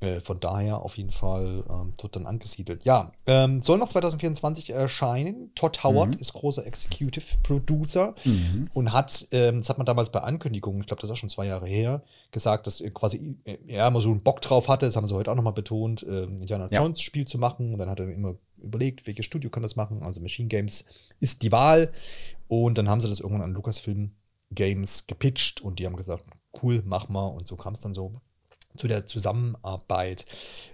Äh, 0.00 0.20
von 0.20 0.40
daher 0.40 0.80
auf 0.80 0.96
jeden 0.96 1.10
Fall 1.10 1.62
ähm, 1.68 1.92
dort 1.98 2.16
dann 2.16 2.26
angesiedelt. 2.26 2.84
Ja, 2.84 3.12
ähm, 3.26 3.60
soll 3.60 3.76
noch 3.78 3.88
2024 3.88 4.70
erscheinen. 4.70 5.52
Todd 5.54 5.84
Howard 5.84 6.14
mhm. 6.14 6.20
ist 6.20 6.32
großer 6.32 6.66
Executive 6.66 7.38
Producer 7.42 8.14
mhm. 8.24 8.70
und 8.72 8.92
hat, 8.94 9.28
ähm, 9.30 9.58
das 9.58 9.68
hat 9.68 9.76
man 9.76 9.84
damals 9.84 10.10
bei 10.10 10.20
Ankündigungen, 10.20 10.80
ich 10.80 10.86
glaube, 10.86 11.02
das 11.02 11.10
ist 11.10 11.14
auch 11.14 11.18
schon 11.18 11.28
zwei 11.28 11.46
Jahre 11.46 11.66
her, 11.66 12.02
gesagt, 12.30 12.66
dass 12.66 12.80
er 12.80 12.90
quasi 12.92 13.36
äh, 13.44 13.58
er 13.66 13.88
immer 13.88 14.00
so 14.00 14.10
einen 14.10 14.22
Bock 14.22 14.40
drauf 14.40 14.68
hatte, 14.68 14.86
das 14.86 14.96
haben 14.96 15.06
sie 15.06 15.14
heute 15.14 15.30
auch 15.30 15.36
nochmal 15.36 15.52
betont, 15.52 16.02
äh, 16.02 16.24
Indiana 16.24 16.66
ja. 16.70 16.80
Jones 16.80 17.02
Spiel 17.02 17.26
zu 17.26 17.38
machen. 17.38 17.72
Und 17.72 17.78
dann 17.78 17.90
hat 17.90 18.00
er 18.00 18.08
immer 18.08 18.36
überlegt, 18.58 19.06
welches 19.06 19.26
Studio 19.26 19.50
kann 19.50 19.62
das 19.62 19.76
machen. 19.76 20.02
Also 20.02 20.20
Machine 20.20 20.48
Games 20.48 20.84
ist 21.18 21.42
die 21.42 21.52
Wahl. 21.52 21.92
Und 22.48 22.78
dann 22.78 22.88
haben 22.88 23.00
sie 23.00 23.08
das 23.08 23.20
irgendwann 23.20 23.42
an 23.42 23.52
Lucasfilm 23.52 24.12
Games 24.50 25.06
gepitcht 25.06 25.60
und 25.60 25.78
die 25.78 25.86
haben 25.86 25.96
gesagt, 25.96 26.24
cool, 26.62 26.82
mach 26.84 27.08
mal. 27.08 27.26
Und 27.26 27.46
so 27.46 27.56
kam 27.56 27.74
es 27.74 27.80
dann 27.80 27.94
so 27.94 28.20
zu 28.76 28.88
der 28.88 29.06
Zusammenarbeit. 29.06 30.26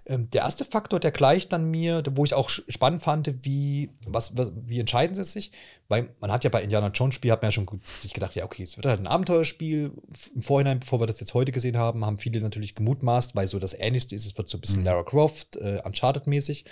Ähm, 0.05 0.29
der 0.31 0.43
erste 0.43 0.65
Faktor, 0.65 1.01
der 1.01 1.11
gleicht 1.11 1.53
dann 1.53 1.71
mir, 1.71 2.03
wo 2.13 2.25
ich 2.25 2.35
auch 2.35 2.49
spannend 2.49 3.03
fand, 3.03 3.33
wie, 3.43 3.91
was, 4.07 4.37
was, 4.37 4.53
wie 4.67 4.81
entscheiden 4.81 5.15
sie 5.15 5.25
sich? 5.25 5.53
Weil 5.89 6.11
man 6.21 6.31
hat 6.31 6.45
ja 6.45 6.51
bei 6.51 6.63
Indiana 6.63 6.89
Jones 6.89 7.15
Spiel, 7.15 7.33
hat 7.33 7.43
man 7.43 7.49
ja 7.49 7.53
schon 7.53 7.69
sich 8.01 8.13
gedacht, 8.13 8.35
ja, 8.35 8.45
okay, 8.45 8.63
es 8.63 8.77
wird 8.77 8.87
halt 8.87 9.01
ein 9.01 9.07
Abenteuerspiel. 9.07 9.93
Im 10.35 10.43
Vorhinein, 10.43 10.81
bevor 10.81 11.01
wir 11.01 11.07
das 11.07 11.21
jetzt 11.21 11.35
heute 11.35 11.53
gesehen 11.53 11.77
haben, 11.77 12.05
haben 12.05 12.19
viele 12.19 12.41
natürlich 12.41 12.75
gemutmaßt, 12.75 13.35
weil 13.35 13.47
so 13.47 13.59
das 13.59 13.75
Ähnlichste 13.75 14.15
ist, 14.15 14.27
es 14.27 14.37
wird 14.37 14.49
so 14.49 14.59
ein 14.59 14.61
bisschen 14.61 14.81
mhm. 14.81 14.87
Lara 14.87 15.03
Croft, 15.03 15.57
äh, 15.57 15.81
Uncharted-mäßig. 15.85 16.65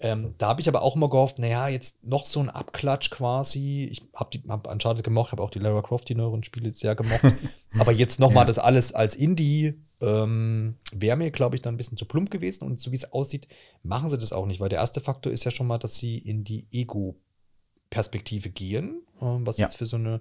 Ähm, 0.00 0.34
da 0.38 0.48
habe 0.48 0.60
ich 0.60 0.68
aber 0.68 0.82
auch 0.82 0.94
immer 0.94 1.10
gehofft, 1.10 1.40
naja, 1.40 1.66
jetzt 1.68 2.04
noch 2.04 2.24
so 2.24 2.38
ein 2.38 2.50
Abklatsch 2.50 3.10
quasi. 3.10 3.88
Ich 3.90 4.02
habe 4.14 4.38
hab 4.48 4.70
Uncharted 4.70 5.02
gemocht, 5.02 5.32
habe 5.32 5.42
auch 5.42 5.50
die 5.50 5.58
Lara 5.58 5.82
Croft, 5.82 6.08
die 6.08 6.14
neueren 6.14 6.44
Spiele 6.44 6.72
sehr 6.72 6.94
gemocht. 6.94 7.20
aber 7.78 7.92
jetzt 7.92 8.20
noch 8.20 8.30
mal 8.30 8.42
ja. 8.42 8.46
das 8.46 8.58
alles 8.58 8.92
als 8.92 9.16
Indie 9.16 9.74
ähm, 10.00 10.76
wäre 10.92 11.16
mir, 11.16 11.30
glaube 11.30 11.56
ich, 11.56 11.62
dann 11.62 11.74
ein 11.74 11.76
bisschen 11.76 11.98
zu 11.98 12.04
plump 12.04 12.30
gewesen. 12.30 12.64
Und 12.64 12.80
so 12.80 12.92
wie 12.92 12.96
es 12.96 13.12
aussieht, 13.12 13.48
machen 13.82 14.08
sie 14.08 14.18
das 14.18 14.32
auch 14.32 14.46
nicht, 14.46 14.60
weil 14.60 14.68
der 14.68 14.78
erste 14.78 15.00
Faktor 15.00 15.32
ist 15.32 15.44
ja 15.44 15.50
schon 15.50 15.66
mal, 15.66 15.78
dass 15.78 15.96
sie 15.96 16.18
in 16.18 16.44
die 16.44 16.66
Ego-Perspektive 16.72 18.50
gehen, 18.50 19.02
ähm, 19.20 19.46
was 19.46 19.58
ja. 19.58 19.66
jetzt 19.66 19.76
für 19.76 19.86
so 19.86 19.96
eine, 19.96 20.20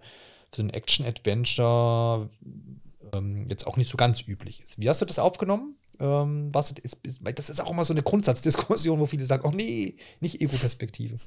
so 0.54 0.64
ein 0.64 0.70
Action-Adventure 0.70 2.30
ähm, 3.14 3.48
jetzt 3.50 3.68
auch 3.68 3.78
nicht 3.78 3.90
so 3.90 3.98
ganz 3.98 4.28
üblich 4.28 4.62
ist. 4.62 4.80
Wie 4.80 4.90
hast 4.90 5.02
du 5.02 5.06
das 5.06 5.20
aufgenommen? 5.20 5.76
Ähm, 6.00 6.54
was 6.54 6.72
ist, 6.72 7.00
ist, 7.04 7.22
das 7.24 7.50
ist 7.50 7.62
auch 7.62 7.72
immer 7.72 7.86
so 7.86 7.94
eine 7.94 8.04
Grundsatzdiskussion, 8.04 9.00
wo 9.00 9.06
viele 9.06 9.26
sagen, 9.26 9.48
oh 9.48 9.56
nee, 9.56 9.96
nicht 10.20 10.42
Ego-Perspektive. 10.42 11.18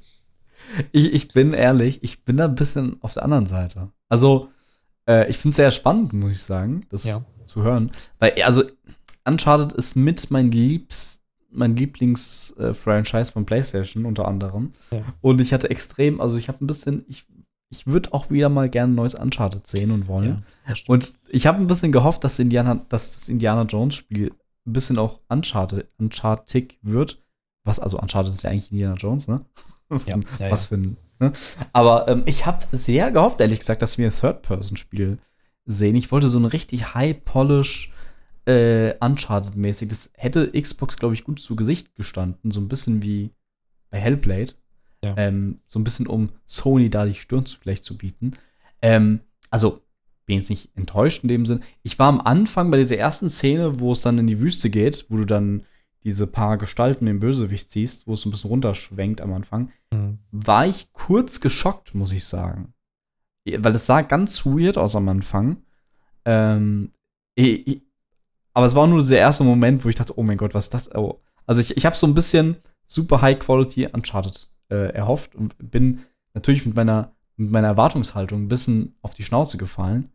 Ich, 0.92 1.12
ich 1.12 1.28
bin 1.28 1.53
ehrlich, 1.53 2.03
ich 2.03 2.24
bin 2.24 2.36
da 2.36 2.44
ein 2.44 2.55
bisschen 2.55 3.03
auf 3.03 3.14
der 3.14 3.24
anderen 3.24 3.46
Seite. 3.46 3.90
Also, 4.09 4.48
äh, 5.11 5.28
ich 5.28 5.38
finde 5.38 5.50
es 5.50 5.56
sehr 5.56 5.70
spannend, 5.70 6.12
muss 6.12 6.32
ich 6.32 6.42
sagen, 6.42 6.86
das 6.88 7.04
ja. 7.04 7.24
zu 7.46 7.62
hören. 7.62 7.90
Weil, 8.18 8.40
also, 8.42 8.62
Uncharted 9.24 9.72
ist 9.72 9.96
mit 9.96 10.30
mein 10.30 10.50
Liebst, 10.50 11.22
mein 11.50 11.76
Lieblings-Franchise 11.76 13.30
äh, 13.30 13.32
von 13.32 13.44
PlayStation 13.44 14.06
unter 14.06 14.28
anderem. 14.28 14.72
Ja. 14.92 15.04
Und 15.20 15.40
ich 15.40 15.52
hatte 15.52 15.68
extrem, 15.68 16.20
also 16.20 16.38
ich 16.38 16.48
habe 16.48 16.64
ein 16.64 16.68
bisschen, 16.68 17.04
ich, 17.08 17.26
ich 17.70 17.86
würde 17.86 18.12
auch 18.12 18.30
wieder 18.30 18.48
mal 18.48 18.68
gerne 18.68 18.92
ein 18.92 18.96
neues 18.96 19.16
Uncharted 19.16 19.66
sehen 19.66 19.90
und 19.90 20.06
wollen. 20.06 20.44
Ja, 20.68 20.74
und 20.86 21.18
ich 21.28 21.46
habe 21.46 21.58
ein 21.58 21.66
bisschen 21.66 21.90
gehofft, 21.92 22.22
dass, 22.22 22.38
Indiana, 22.38 22.80
dass 22.88 23.18
das 23.18 23.28
Indiana 23.28 23.62
Jones 23.62 23.96
Spiel 23.96 24.32
ein 24.66 24.72
bisschen 24.72 24.98
auch 24.98 25.20
Uncharted, 25.28 25.88
Uncharted 25.98 26.78
wird. 26.82 27.20
Was, 27.64 27.80
also 27.80 27.98
Uncharted 27.98 28.32
ist 28.32 28.44
ja 28.44 28.50
eigentlich 28.50 28.70
Indiana 28.70 28.94
Jones, 28.94 29.26
ne? 29.28 29.44
Was, 29.88 30.06
ja, 30.06 30.20
ja, 30.38 30.52
was 30.52 30.66
für 30.66 30.76
ein. 30.76 30.96
Ne? 31.21 31.33
Aber 31.73 32.09
ähm, 32.09 32.23
ich 32.27 32.47
habe 32.47 32.66
sehr 32.73 33.11
gehofft, 33.12 33.41
ehrlich 33.41 33.61
gesagt, 33.61 33.83
dass 33.83 33.99
wir 33.99 34.09
ein 34.09 34.12
Third-Person-Spiel 34.12 35.18
sehen. 35.66 35.95
Ich 35.95 36.11
wollte 36.11 36.29
so 36.29 36.39
ein 36.39 36.47
richtig 36.47 36.95
high-polish 36.95 37.93
äh, 38.47 38.95
Uncharted-mäßig. 38.99 39.89
Das 39.89 40.11
hätte 40.14 40.51
Xbox, 40.61 40.97
glaube 40.97 41.14
ich, 41.14 41.25
gut 41.25 41.39
zu 41.39 41.55
Gesicht 41.57 41.95
gestanden. 41.95 42.51
So 42.51 42.61
ein 42.61 42.68
bisschen 42.68 43.03
wie 43.03 43.31
bei 43.91 43.99
Hellblade. 43.99 44.55
Ja. 45.05 45.14
Ähm, 45.16 45.61
so 45.66 45.79
ein 45.79 45.85
bisschen, 45.85 46.07
um 46.07 46.31
Sony 46.47 46.91
da 46.91 47.07
die 47.07 47.14
Stirn 47.14 47.47
vielleicht 47.47 47.85
zu 47.85 47.97
bieten. 47.97 48.33
Ähm, 48.83 49.21
also, 49.51 49.83
bin 50.27 50.37
jetzt 50.37 50.51
nicht 50.51 50.71
enttäuscht 50.77 51.23
in 51.23 51.29
dem 51.29 51.47
Sinn. 51.47 51.62
Ich 51.83 51.99
war 51.99 52.09
am 52.09 52.21
Anfang 52.21 52.71
bei 52.71 52.77
dieser 52.77 52.97
ersten 52.97 53.29
Szene, 53.29 53.81
wo 53.81 53.93
es 53.93 54.03
dann 54.03 54.18
in 54.18 54.27
die 54.27 54.41
Wüste 54.41 54.71
geht, 54.71 55.07
wo 55.09 55.16
du 55.16 55.25
dann 55.25 55.64
diese 56.05 56.27
paar 56.27 56.57
Gestalten 56.57 57.07
im 57.07 57.21
Bösewicht 57.21 57.71
siehst, 57.71 58.07
wo 58.07 58.14
es 58.14 58.25
ein 58.25 58.31
bisschen 58.31 58.51
runterschwenkt 58.51 59.21
am 59.21 59.33
Anfang, 59.33 59.71
mhm. 59.93 60.18
war 60.31 60.66
ich 60.66 60.89
kurz 61.11 61.40
geschockt, 61.40 61.92
muss 61.92 62.12
ich 62.12 62.24
sagen. 62.24 62.72
Weil 63.44 63.74
es 63.74 63.86
sah 63.86 64.02
ganz 64.02 64.46
weird 64.46 64.78
aus 64.78 64.94
am 64.94 65.08
Anfang. 65.08 65.56
Ähm, 66.24 66.92
ich, 67.34 67.66
ich, 67.66 67.82
aber 68.52 68.66
es 68.66 68.76
war 68.76 68.86
nur 68.86 69.02
der 69.02 69.18
erste 69.18 69.42
Moment, 69.42 69.84
wo 69.84 69.88
ich 69.88 69.96
dachte, 69.96 70.16
oh 70.16 70.22
mein 70.22 70.36
Gott, 70.36 70.54
was 70.54 70.66
ist 70.66 70.74
das? 70.74 70.94
Oh. 70.94 71.20
Also 71.46 71.61
ich, 71.61 71.76
ich 71.76 71.84
habe 71.84 71.96
so 71.96 72.06
ein 72.06 72.14
bisschen 72.14 72.58
super 72.86 73.22
High 73.22 73.40
Quality 73.40 73.88
Uncharted 73.88 74.50
äh, 74.68 74.94
erhofft 74.94 75.34
und 75.34 75.56
bin 75.58 75.98
natürlich 76.32 76.64
mit 76.64 76.76
meiner, 76.76 77.11
mit 77.36 77.50
meiner 77.50 77.66
Erwartungshaltung 77.66 78.44
ein 78.44 78.48
bisschen 78.48 78.94
auf 79.02 79.12
die 79.12 79.24
Schnauze 79.24 79.58
gefallen. 79.58 80.12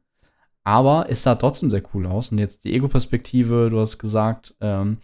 Aber 0.63 1.07
es 1.09 1.23
sah 1.23 1.35
trotzdem 1.35 1.71
sehr 1.71 1.83
cool 1.93 2.05
aus. 2.05 2.31
Und 2.31 2.37
jetzt 2.37 2.63
die 2.63 2.73
Ego-Perspektive, 2.73 3.69
du 3.69 3.81
hast 3.81 3.97
gesagt, 3.97 4.55
ähm, 4.61 4.99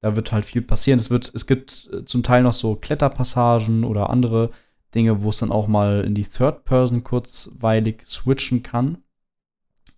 da 0.00 0.16
wird 0.16 0.32
halt 0.32 0.44
viel 0.44 0.62
passieren. 0.62 0.98
Es, 0.98 1.10
wird, 1.10 1.30
es 1.32 1.46
gibt 1.46 1.88
äh, 1.92 2.04
zum 2.04 2.24
Teil 2.24 2.42
noch 2.42 2.52
so 2.52 2.74
Kletterpassagen 2.74 3.84
oder 3.84 4.10
andere 4.10 4.50
Dinge, 4.94 5.22
wo 5.22 5.30
es 5.30 5.38
dann 5.38 5.52
auch 5.52 5.68
mal 5.68 6.02
in 6.04 6.14
die 6.14 6.24
Third 6.24 6.64
Person 6.64 7.04
kurzweilig 7.04 8.06
switchen 8.06 8.62
kann. 8.62 8.98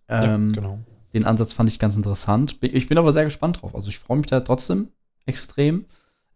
Ähm, 0.08 0.50
ja, 0.54 0.60
genau. 0.60 0.78
Den 1.14 1.24
Ansatz 1.24 1.52
fand 1.52 1.68
ich 1.68 1.78
ganz 1.78 1.96
interessant. 1.96 2.58
Ich 2.60 2.88
bin 2.88 2.98
aber 2.98 3.12
sehr 3.12 3.24
gespannt 3.24 3.62
drauf. 3.62 3.74
Also 3.74 3.88
ich 3.88 3.98
freue 3.98 4.18
mich 4.18 4.26
da 4.26 4.40
trotzdem 4.40 4.88
extrem. 5.26 5.86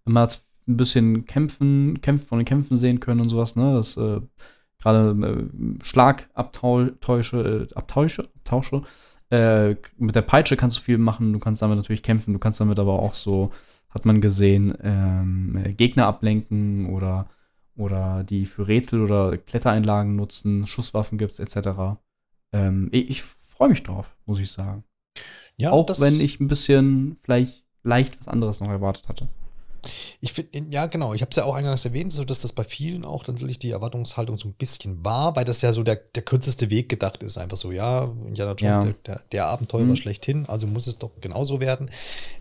Man 0.05 0.23
hat 0.23 0.41
ein 0.67 0.77
bisschen 0.77 1.27
Kämpfen, 1.27 2.01
Kämpfen 2.01 2.27
von 2.27 2.39
den 2.39 2.45
Kämpfen 2.45 2.77
sehen 2.77 3.01
können 3.01 3.21
und 3.21 3.29
sowas, 3.29 3.57
ne? 3.57 3.75
Das 3.75 3.97
äh, 3.97 4.21
gerade 4.79 5.11
äh, 5.27 5.85
Schlagabtausche, 5.85 7.69
äh, 7.71 7.75
Abtausche, 7.75 8.29
Abtausche. 8.37 8.83
Äh, 9.31 9.77
mit 9.97 10.15
der 10.15 10.23
Peitsche 10.23 10.57
kannst 10.57 10.79
du 10.79 10.81
viel 10.83 10.99
machen, 10.99 11.33
du 11.33 11.39
kannst 11.39 11.63
damit 11.63 11.77
natürlich 11.77 12.03
kämpfen, 12.03 12.33
du 12.33 12.39
kannst 12.39 12.61
damit 12.61 12.79
aber 12.79 13.01
auch 13.01 13.15
so, 13.15 13.53
hat 13.91 14.05
man 14.05 14.21
gesehen, 14.21 14.77
ähm, 14.83 15.65
Gegner 15.77 16.07
ablenken 16.07 16.87
oder, 16.87 17.27
oder 17.77 18.25
die 18.25 18.47
für 18.47 18.69
Rätsel 18.69 19.03
oder 19.03 19.37
Klettereinlagen 19.37 20.17
nutzen, 20.17 20.67
Schusswaffen 20.67 21.19
gibt's 21.19 21.39
etc. 21.39 21.99
Ähm, 22.53 22.89
ich, 22.93 23.11
ich 23.11 23.23
freue 23.23 23.69
mich 23.69 23.83
drauf, 23.83 24.17
muss 24.27 24.39
ich 24.39 24.51
sagen. 24.51 24.85
Ja, 25.57 25.71
auch 25.71 25.89
wenn 26.01 26.21
ich 26.21 26.41
ein 26.41 26.49
bisschen 26.49 27.19
vielleicht 27.23 27.65
leicht 27.83 28.19
was 28.19 28.29
anderes 28.29 28.61
noch 28.61 28.69
erwartet 28.69 29.09
hatte. 29.09 29.29
Ich 30.21 30.33
finde, 30.33 30.67
ja, 30.71 30.87
genau. 30.87 31.15
Ich 31.15 31.21
habe 31.21 31.31
es 31.31 31.37
ja 31.37 31.45
auch 31.45 31.55
eingangs 31.55 31.85
erwähnt, 31.85 32.13
so 32.13 32.25
dass 32.25 32.41
das 32.41 32.53
bei 32.53 32.65
vielen 32.65 33.05
auch 33.05 33.25
dann 33.25 33.35
natürlich 33.35 33.59
die 33.59 33.71
Erwartungshaltung 33.71 34.39
so 34.39 34.49
ein 34.49 34.55
bisschen 34.55 35.05
war, 35.05 35.37
weil 35.37 35.45
das 35.45 35.63
ja 35.63 35.73
so 35.73 35.83
der, 35.83 35.97
der 35.97 36.23
kürzeste 36.23 36.71
Weg 36.71 36.89
gedacht 36.89 37.23
ist. 37.23 37.39
Einfach 37.39 37.57
so, 37.57 37.73
ja, 37.73 38.05
Indiana 38.27 38.53
Jones, 38.53 38.87
ja. 38.87 38.95
der, 39.07 39.23
der, 39.33 39.47
Abenteurer 39.47 39.85
mhm. 39.85 39.97
schlechthin, 39.97 40.47
also 40.47 40.67
muss 40.67 40.87
es 40.87 40.99
doch 40.99 41.11
genauso 41.21 41.61
werden. 41.61 41.91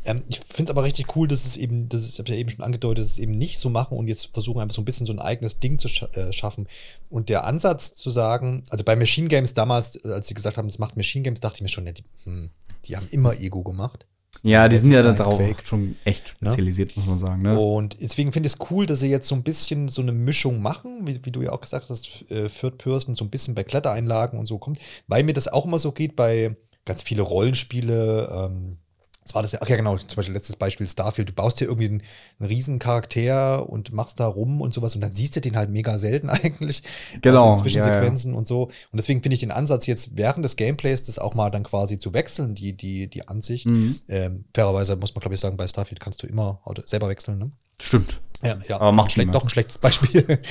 Ähm, 0.06 0.24
ich 0.30 0.39
finde 0.39 0.64
es 0.64 0.70
aber 0.72 0.84
richtig 0.84 1.16
cool, 1.16 1.28
dass 1.28 1.46
es 1.46 1.58
eben, 1.58 1.89
das 1.89 2.04
ist, 2.04 2.14
ich 2.14 2.20
habe 2.20 2.30
ja 2.32 2.36
eben 2.36 2.50
schon 2.50 2.64
angedeutet, 2.64 3.04
dass 3.04 3.12
es 3.12 3.18
eben 3.18 3.38
nicht 3.38 3.60
so 3.60 3.70
machen 3.70 3.98
und 3.98 4.08
jetzt 4.08 4.34
versuchen 4.34 4.62
einfach 4.62 4.76
so 4.76 4.82
ein 4.82 4.86
bisschen 4.86 5.06
so 5.06 5.14
ein 5.14 5.20
eigenes 5.20 5.60
Ding 5.60 5.80
zu 5.80 5.88
sch 5.88 6.04
äh, 6.14 6.32
schaffen. 6.32 6.68
Und 7.10 7.30
der 7.30 7.44
Ansatz 7.44 7.96
zu 7.96 8.10
sagen, 8.10 8.64
also 8.70 8.84
bei 8.84 8.96
Machine 8.96 9.28
Games 9.28 9.54
damals, 9.54 10.04
als 10.06 10.28
sie 10.28 10.34
gesagt 10.34 10.58
haben, 10.58 10.68
es 10.68 10.80
macht 10.80 10.98
Machine 10.98 11.24
Games, 11.24 11.39
dachte 11.39 11.58
ich 11.58 11.62
mir 11.62 11.70
schon, 11.70 11.86
ja, 11.86 11.91
die, 11.91 12.04
hm, 12.24 12.50
die 12.86 12.96
haben 12.98 13.08
immer 13.12 13.34
Ego 13.39 13.64
gemacht. 13.64 14.06
Ja, 14.44 14.68
die 14.68 14.76
sind 14.76 14.91
ja 14.91 15.02
darauf 15.02 15.38
Quake. 15.38 15.66
schon 15.66 15.96
echt 16.04 16.26
ne? 16.41 16.52
spezialisiert, 16.52 16.91
ja? 16.91 17.00
muss 17.00 17.08
man 17.08 17.18
sagen. 17.18 17.41
Ne? 17.41 17.58
Und 17.58 18.00
deswegen 18.02 18.34
finde 18.34 18.48
ich 18.48 18.54
es 18.54 18.60
cool, 18.70 18.86
dass 18.86 19.00
sie 19.00 19.08
jetzt 19.08 19.28
so 19.28 19.36
ein 19.36 19.44
bisschen 19.44 19.88
so 19.88 20.02
eine 20.02 20.12
Mischung 20.12 20.62
machen, 20.62 21.08
wie, 21.08 21.18
wie 21.24 21.32
du 21.32 21.41
ja 21.41 21.54
auch 21.54 21.62
gesagt 21.62 21.89
hast, 21.89 22.30
äh, 22.30 22.50
Third 22.50 22.78
Person 22.78 23.16
so 23.16 23.24
ein 23.24 23.30
bisschen 23.30 23.56
bei 23.56 23.64
Klettereinlagen 23.64 24.38
und 24.38 24.46
so 24.46 24.58
kommt, 24.58 24.80
weil 25.08 25.24
mir 25.24 25.34
das 25.34 25.48
auch 25.48 25.66
immer 25.66 25.80
so 25.80 25.94
geht 25.94 26.18
bei 26.18 26.58
ganz 26.84 27.02
viele 27.02 27.22
Rollenspiele, 27.22 28.50
ähm, 28.52 28.78
das 29.24 29.36
war 29.36 29.42
das 29.42 29.54
ja, 29.54 29.60
ach 29.62 29.70
ja 29.70 29.76
genau, 29.76 29.98
zum 29.98 30.16
Beispiel 30.16 30.34
letztes 30.34 30.56
Beispiel 30.56 30.88
Starfield, 30.88 31.30
du 31.30 31.34
baust 31.34 31.60
hier 31.60 31.68
irgendwie 31.68 31.88
einen, 31.88 32.04
einen 32.40 32.50
riesen 32.50 32.80
Charakter 32.80 33.70
und 33.70 33.94
machst 33.94 34.20
da 34.20 34.28
rum 34.28 34.62
und 34.62 34.74
sowas 34.74 34.96
und 34.96 35.02
dann 35.02 35.16
siehst 35.16 35.36
du 35.36 35.42
den 35.42 35.56
halt 35.56 35.70
mega 35.70 35.98
selten 35.98 36.30
eigentlich. 36.30 36.84
Genau. 37.22 37.56
Zwischensequenzen 37.56 38.32
ja, 38.32 38.36
ja. 38.36 38.38
und 38.38 38.48
so. 38.48 38.64
Und 38.64 38.98
deswegen 38.98 39.22
finde 39.22 39.36
ich 39.36 39.40
den 39.40 39.52
Ansatz 39.52 39.86
jetzt 39.86 40.18
während 40.18 40.44
des 40.44 40.56
Gameplays, 40.56 41.04
das 41.04 41.20
auch 41.20 41.34
mal 41.34 41.50
dann 41.50 41.64
quasi 41.64 41.98
zu 42.00 42.14
wechseln, 42.14 42.56
die, 42.56 42.74
die, 42.74 43.08
die 43.08 43.28
Ansicht. 43.28 43.66
Mhm. 43.66 44.00
Ähm, 44.10 44.46
fairerweise 44.54 44.96
muss 44.96 45.16
man, 45.16 45.22
glaube 45.22 45.36
ich, 45.36 45.40
sagen, 45.40 45.58
bei 45.58 45.68
Starfield 45.68 46.00
kannst 46.00 46.22
du 46.24 46.28
immer 46.28 46.62
selber 46.86 47.10
wechseln, 47.10 47.38
ne? 47.38 47.52
Stimmt. 47.80 48.20
Ja, 48.44 48.58
ja. 48.68 48.76
Aber 48.80 48.92
macht 48.92 49.14
schlecht, 49.14 49.34
doch 49.34 49.44
ein 49.44 49.50
schlechtes 49.50 49.78
Beispiel. 49.78 50.40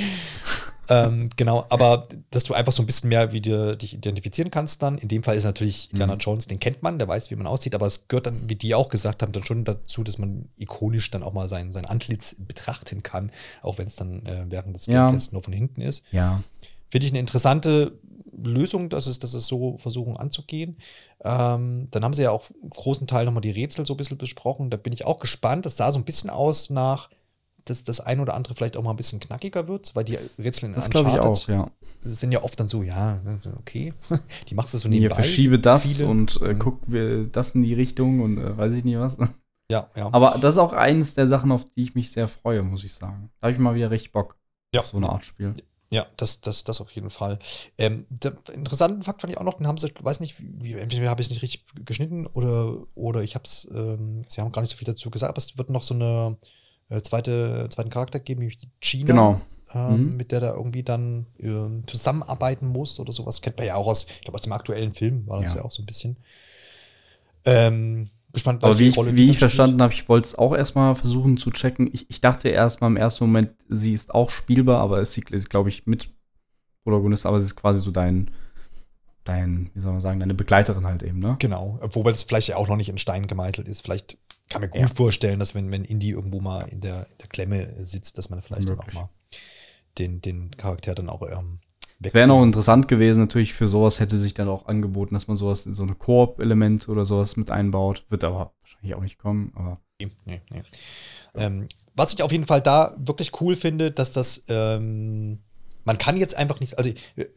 ähm, 0.89 1.29
genau, 1.37 1.65
aber 1.69 2.09
dass 2.31 2.45
du 2.45 2.55
einfach 2.55 2.73
so 2.73 2.83
ein 2.83 2.87
bisschen 2.87 3.09
mehr 3.09 3.33
wie 3.33 3.41
dir, 3.41 3.77
dich 3.77 3.95
identifizieren 3.95 4.51
kannst 4.51 4.83
dann. 4.83 4.99
In 4.99 5.09
dem 5.09 5.23
Fall 5.23 5.37
ist 5.37 5.45
natürlich 5.45 5.91
Indiana 5.91 6.15
mhm. 6.15 6.21
Jones, 6.21 6.47
den 6.49 6.59
kennt 6.59 6.83
man, 6.83 6.99
der 6.99 7.09
weiß, 7.09 7.31
wie 7.31 7.37
man 7.37 7.47
aussieht, 7.47 7.75
aber 7.75 7.87
es 7.87 8.09
gehört 8.09 8.27
dann, 8.27 8.49
wie 8.49 8.57
die 8.57 8.75
auch 8.75 8.89
gesagt 8.89 9.23
haben, 9.23 9.33
dann 9.33 9.45
schon 9.45 9.65
dazu, 9.65 10.03
dass 10.03 10.19
man 10.19 10.49
ikonisch 10.57 11.11
dann 11.11 11.23
auch 11.23 11.33
mal 11.33 11.49
sein, 11.49 11.73
sein 11.73 11.87
Antlitz 11.87 12.35
betrachten 12.39 13.03
kann, 13.03 13.31
auch 13.63 13.79
wenn 13.79 13.87
es 13.87 13.97
dann 13.97 14.27
äh, 14.27 14.45
während 14.49 14.75
des 14.75 14.87
Gameplays 14.87 15.27
ja. 15.27 15.33
nur 15.33 15.43
von 15.43 15.53
hinten 15.53 15.81
ist. 15.81 16.05
Ja. 16.11 16.43
Finde 16.91 17.07
ich 17.07 17.13
eine 17.13 17.21
interessante 17.21 17.99
Lösung, 18.33 18.89
dass 18.89 19.07
es, 19.07 19.19
dass 19.19 19.35
es 19.35 19.47
so 19.47 19.77
versuchen 19.77 20.17
anzugehen. 20.17 20.79
Ähm, 21.25 21.89
dann 21.91 22.05
haben 22.05 22.15
sie 22.15 22.23
ja 22.23 22.31
auch 22.31 22.45
einen 22.51 22.71
großen 22.71 23.07
Teil 23.07 23.27
nochmal 23.27 23.43
die 23.43 23.51
Rätsel 23.51 23.87
so 23.87 23.95
ein 23.95 23.97
bisschen 23.97 24.19
besprochen. 24.19 24.71
Da 24.71 24.77
bin 24.77 24.93
ich 24.93 25.05
auch 25.05 25.21
gespannt. 25.21 25.67
Das 25.67 25.77
sah 25.77 25.93
so 25.93 25.99
ein 25.99 26.05
bisschen 26.05 26.31
aus 26.31 26.71
nach 26.71 27.09
dass 27.65 27.85
das 27.85 28.01
ein 28.01 28.21
oder 28.21 28.35
andere 28.35 28.55
vielleicht 28.55 28.77
auch 28.77 28.83
mal 28.83 28.91
ein 28.91 28.97
bisschen 28.97 29.21
knackiger 29.21 29.69
wird, 29.69 29.95
weil 29.95 30.05
die 30.05 30.19
Rätsel 30.39 30.67
in 30.67 30.75
das 30.75 30.87
Uncharted 30.87 31.15
ich 31.15 31.21
auch, 31.21 31.49
ja. 31.49 31.71
sind 32.05 32.33
ja 32.33 32.43
oft 32.43 32.59
dann 32.59 32.69
so, 32.69 32.83
ja, 32.83 33.21
okay, 33.59 33.95
die 34.49 34.55
machst 34.55 34.75
du 34.75 34.79
so 34.79 34.89
nebenbei. 34.89 35.17
Hier 35.17 35.25
verschiebe 35.25 35.59
das 35.59 35.99
viele. 35.99 36.09
und 36.09 36.41
äh, 36.43 36.55
mhm. 36.55 36.59
guck 36.59 36.81
wir 36.87 37.25
das 37.25 37.55
in 37.55 37.63
die 37.63 37.75
Richtung 37.75 38.21
und 38.21 38.39
äh, 38.39 38.57
weiß 38.57 38.75
ich 38.75 38.85
nicht 38.85 38.99
was. 38.99 39.19
Ja, 39.71 39.89
ja. 39.97 40.13
Aber 40.13 40.37
das 40.39 40.57
ist 40.57 40.59
auch 40.59 40.75
eines 40.75 41.15
der 41.15 41.27
Sachen, 41.27 41.51
auf 41.51 41.65
die 41.65 41.83
ich 41.83 41.95
mich 41.95 42.13
sehr 42.13 42.29
freue, 42.29 42.63
muss 42.63 42.85
ich 42.85 42.93
sagen. 42.93 43.31
Da 43.41 43.47
habe 43.47 43.53
ich 43.53 43.59
mal 43.59 43.75
wieder 43.75 43.91
richtig 43.91 44.13
Bock 44.13 44.37
ja. 44.75 44.81
auf 44.81 44.89
so 44.89 44.99
eine 44.99 45.09
Art 45.09 45.25
Spiel. 45.25 45.55
Ja, 45.93 46.07
das, 46.17 46.41
das, 46.41 46.65
das 46.65 46.81
auf 46.81 46.91
jeden 46.93 47.11
Fall. 47.11 47.39
Ähm, 47.77 48.07
der 48.09 48.35
interessanten 48.55 49.03
Fakt 49.03 49.21
fand 49.21 49.31
ich 49.31 49.39
auch 49.39 49.45
noch, 49.45 49.55
den 49.55 49.67
haben 49.67 49.77
sie, 49.77 49.93
weiß 49.99 50.21
nicht, 50.21 50.37
wie, 50.39 50.73
entweder 50.73 51.11
habe 51.11 51.21
ich 51.21 51.27
es 51.27 51.31
nicht 51.31 51.43
richtig 51.43 51.67
geschnitten 51.85 52.27
oder, 52.27 52.79
oder 52.95 53.23
ich 53.23 53.35
habe 53.35 53.45
es, 53.45 53.69
ähm, 53.75 54.25
sie 54.27 54.41
haben 54.41 54.53
gar 54.53 54.63
nicht 54.63 54.71
so 54.71 54.79
viel 54.79 54.87
dazu 54.87 55.11
gesagt, 55.11 55.29
aber 55.29 55.39
es 55.39 55.59
wird 55.59 55.69
noch 55.69 55.83
so 55.83 55.93
eine 55.93 56.39
äh, 56.93 57.03
zweite, 57.03 57.69
zweiten 57.71 57.91
Charakter 57.91 58.21
geben, 58.21 58.41
nämlich 58.41 58.59
die 58.59 58.71
China. 58.81 59.07
Genau. 59.07 59.41
Ähm, 59.75 60.11
mhm. 60.11 60.17
Mit 60.17 60.33
der 60.33 60.41
da 60.41 60.55
irgendwie 60.55 60.83
dann 60.83 61.27
äh, 61.39 61.87
zusammenarbeiten 61.87 62.67
muss 62.67 63.01
oder 63.01 63.13
sowas. 63.13 63.41
Kennt 63.41 63.57
man 63.57 63.67
ja 63.67 63.77
auch 63.77 63.87
aus, 63.87 64.07
ich 64.09 64.23
glaube, 64.23 64.35
aus 64.35 64.43
dem 64.43 64.53
aktuellen 64.53 64.93
Film 64.93 65.27
war 65.27 65.41
das 65.41 65.55
ja, 65.55 65.61
ja 65.61 65.65
auch 65.65 65.71
so 65.71 65.83
ein 65.83 65.87
bisschen. 65.87 66.19
Ähm, 67.45 68.11
gespannt, 68.33 68.63
Aber 68.65 68.79
wie 68.79 68.89
ich, 68.89 68.97
Rolle 68.97 69.17
wie 69.17 69.31
ich 69.31 69.39
verstanden 69.39 69.81
habe, 69.81 69.93
ich 69.93 70.09
wollte 70.09 70.27
es 70.27 70.35
auch 70.39 70.55
erstmal 70.55 70.95
versuchen 70.95 71.39
zu 71.39 71.51
checken. 71.51 71.89
Ich, 71.93 72.09
ich 72.11 72.21
dachte 72.21 72.49
erstmal 72.49 72.91
im 72.91 72.97
ersten 72.97 73.25
Moment, 73.25 73.51
sie 73.69 73.93
ist 73.93 74.15
auch 74.15 74.31
spielbar, 74.31 74.81
aber 74.81 75.05
sie, 75.05 75.25
ist, 75.31 75.51
glaube 75.51 75.71
ich, 75.71 75.87
mit 75.87 76.11
Protagonist, 76.85 77.27
aber 77.27 77.41
sie 77.41 77.47
ist 77.47 77.57
quasi 77.57 77.81
so 77.81 77.91
dein, 77.91 78.31
dein, 79.25 79.71
wie 79.75 79.81
soll 79.81 79.93
man 79.93 80.01
sagen, 80.01 80.21
deine 80.21 80.35
Begleiterin 80.35 80.87
halt 80.87 81.03
eben, 81.03 81.19
ne? 81.19 81.37
Genau, 81.39 81.79
wobei 81.93 82.13
das 82.13 82.25
vielleicht 82.25 82.49
ja 82.49 82.57
auch 82.57 82.69
noch 82.69 82.77
nicht 82.77 82.89
in 82.89 82.99
Stein 82.99 83.27
gemeißelt 83.27 83.69
ist. 83.69 83.83
Vielleicht 83.83 84.19
kann 84.53 84.63
mir 84.63 84.69
gut 84.69 84.81
ja. 84.81 84.89
vorstellen, 84.89 85.39
dass 85.39 85.55
wenn, 85.55 85.71
wenn 85.71 85.85
Indy 85.85 86.11
irgendwo 86.11 86.41
mal 86.41 86.63
in 86.69 86.81
der, 86.81 87.07
in 87.11 87.19
der 87.19 87.29
Klemme 87.29 87.85
sitzt, 87.85 88.19
dass 88.19 88.31
man 88.31 88.43
vielleicht 88.43 88.69
dann 88.69 88.79
auch 88.79 88.93
mal 88.93 89.09
den, 89.99 90.21
den 90.21 90.51
Charakter 90.53 90.95
dann 90.95 91.09
auch 91.09 91.23
ähm, 91.23 91.61
wechselt. 91.99 92.15
Wäre 92.15 92.29
noch 92.29 92.43
interessant 92.43 92.89
gewesen, 92.89 93.21
natürlich 93.21 93.55
für 93.55 93.69
sowas 93.69 94.01
hätte 94.01 94.19
sich 94.19 94.35
dann 94.35 94.49
auch 94.49 94.67
angeboten, 94.67 95.15
dass 95.15 95.29
man 95.29 95.37
sowas, 95.37 95.65
so 95.65 95.83
eine 95.83 95.95
Koop-Element 95.95 96.89
oder 96.89 97.05
sowas 97.05 97.37
mit 97.37 97.51
einbaut. 97.51 98.05
Wird 98.09 98.25
aber 98.25 98.53
wahrscheinlich 98.61 98.95
auch 98.95 99.03
nicht 99.03 99.19
kommen, 99.19 99.53
aber. 99.55 99.81
Nee, 100.27 100.41
nee. 100.51 100.63
Ähm, 101.35 101.69
was 101.95 102.13
ich 102.13 102.23
auf 102.23 102.33
jeden 102.33 102.47
Fall 102.47 102.61
da 102.61 102.97
wirklich 102.99 103.41
cool 103.41 103.55
finde, 103.55 103.93
dass 103.93 104.13
das 104.13 104.45
ähm, 104.49 105.39
man 105.85 105.99
kann 105.99 106.17
jetzt 106.17 106.37
einfach 106.37 106.61
nicht, 106.61 106.79
also 106.79 106.91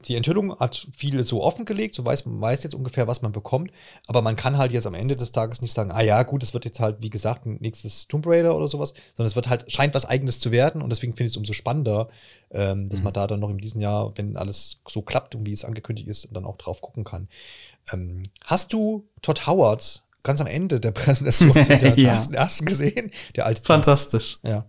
die 0.05 0.15
Enthüllung 0.15 0.59
hat 0.59 0.87
viele 0.93 1.23
so 1.23 1.43
offengelegt, 1.43 1.95
so 1.95 2.05
weiß 2.05 2.25
man 2.25 2.41
weiß 2.41 2.63
jetzt 2.63 2.75
ungefähr, 2.75 3.07
was 3.07 3.21
man 3.21 3.31
bekommt, 3.31 3.71
aber 4.07 4.21
man 4.21 4.35
kann 4.35 4.57
halt 4.57 4.71
jetzt 4.71 4.87
am 4.87 4.93
Ende 4.93 5.15
des 5.15 5.31
Tages 5.31 5.61
nicht 5.61 5.73
sagen, 5.73 5.91
ah 5.91 6.01
ja, 6.01 6.21
gut, 6.23 6.43
es 6.43 6.53
wird 6.53 6.65
jetzt 6.65 6.79
halt, 6.79 6.97
wie 7.01 7.09
gesagt, 7.09 7.45
ein 7.45 7.57
nächstes 7.59 8.07
Tomb 8.07 8.25
Raider 8.27 8.55
oder 8.55 8.67
sowas, 8.67 8.93
sondern 9.13 9.27
es 9.27 9.35
wird 9.35 9.49
halt, 9.49 9.71
scheint 9.71 9.93
was 9.93 10.05
Eigenes 10.05 10.39
zu 10.39 10.51
werden 10.51 10.81
und 10.81 10.89
deswegen 10.89 11.13
finde 11.13 11.27
ich 11.27 11.33
es 11.33 11.37
umso 11.37 11.53
spannender, 11.53 12.09
ähm, 12.51 12.89
dass 12.89 12.99
mhm. 12.99 13.05
man 13.05 13.13
da 13.13 13.27
dann 13.27 13.39
noch 13.39 13.49
in 13.49 13.57
diesem 13.57 13.81
Jahr, 13.81 14.13
wenn 14.15 14.37
alles 14.37 14.79
so 14.87 15.01
klappt 15.01 15.35
und 15.35 15.45
wie 15.45 15.53
es 15.53 15.65
angekündigt 15.65 16.07
ist, 16.07 16.29
dann 16.31 16.45
auch 16.45 16.57
drauf 16.57 16.81
gucken 16.81 17.03
kann. 17.03 17.27
Ähm, 17.91 18.29
hast 18.43 18.73
du 18.73 19.07
Todd 19.21 19.47
Howard 19.47 20.03
ganz 20.23 20.41
am 20.41 20.47
Ende 20.47 20.79
der 20.79 20.91
Präsentation 20.91 21.53
der 21.67 21.97
ja. 21.97 22.19
ersten 22.33 22.65
gesehen? 22.65 23.11
Der 23.35 23.45
alte 23.45 23.63
Fantastisch. 23.63 24.39
Ja. 24.43 24.65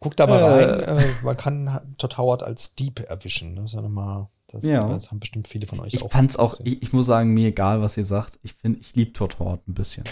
Guck 0.00 0.16
da 0.16 0.26
mal 0.26 0.42
rein. 0.42 0.80
Äh, 0.80 1.04
äh, 1.04 1.12
man 1.22 1.36
kann 1.36 1.94
Todd 1.98 2.18
Howard 2.18 2.42
als 2.42 2.74
Dieb 2.74 3.00
erwischen. 3.00 3.56
Das, 3.56 3.66
ist 3.66 3.72
ja 3.74 3.82
nochmal, 3.82 4.28
das, 4.48 4.64
ja. 4.64 4.86
das 4.86 5.10
haben 5.10 5.20
bestimmt 5.20 5.48
viele 5.48 5.66
von 5.66 5.80
euch 5.80 5.94
ich 5.94 6.02
auch. 6.02 6.10
Fand's 6.10 6.36
auch 6.36 6.60
ich, 6.62 6.82
ich, 6.82 6.92
muss 6.92 7.06
sagen, 7.06 7.32
mir 7.32 7.48
egal, 7.48 7.80
was 7.80 7.96
ihr 7.96 8.04
sagt. 8.04 8.38
Ich 8.42 8.54
finde, 8.54 8.80
ich 8.80 8.94
liebe 8.94 9.12
Todd 9.12 9.38
Howard 9.38 9.66
ein 9.66 9.74
bisschen. 9.74 10.04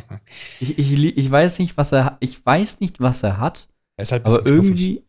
ich, 0.60 0.78
ich, 0.78 1.16
ich, 1.16 1.30
weiß 1.30 1.60
nicht, 1.60 1.76
was 1.76 1.92
er 1.92 2.16
Ich 2.20 2.44
weiß 2.44 2.80
nicht, 2.80 3.00
was 3.00 3.22
er 3.22 3.38
hat. 3.38 3.68
Er 3.96 4.02
ist 4.02 4.12
halt 4.12 4.26
aber 4.26 4.44
irgendwie, 4.44 5.04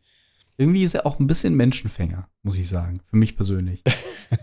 irgendwie 0.57 0.84
ist 0.84 0.93
er 0.93 1.05
auch 1.05 1.19
ein 1.19 1.27
bisschen 1.27 1.55
Menschenfänger, 1.55 2.27
muss 2.43 2.57
ich 2.57 2.69
sagen. 2.69 3.01
Für 3.07 3.17
mich 3.17 3.36
persönlich. 3.36 3.84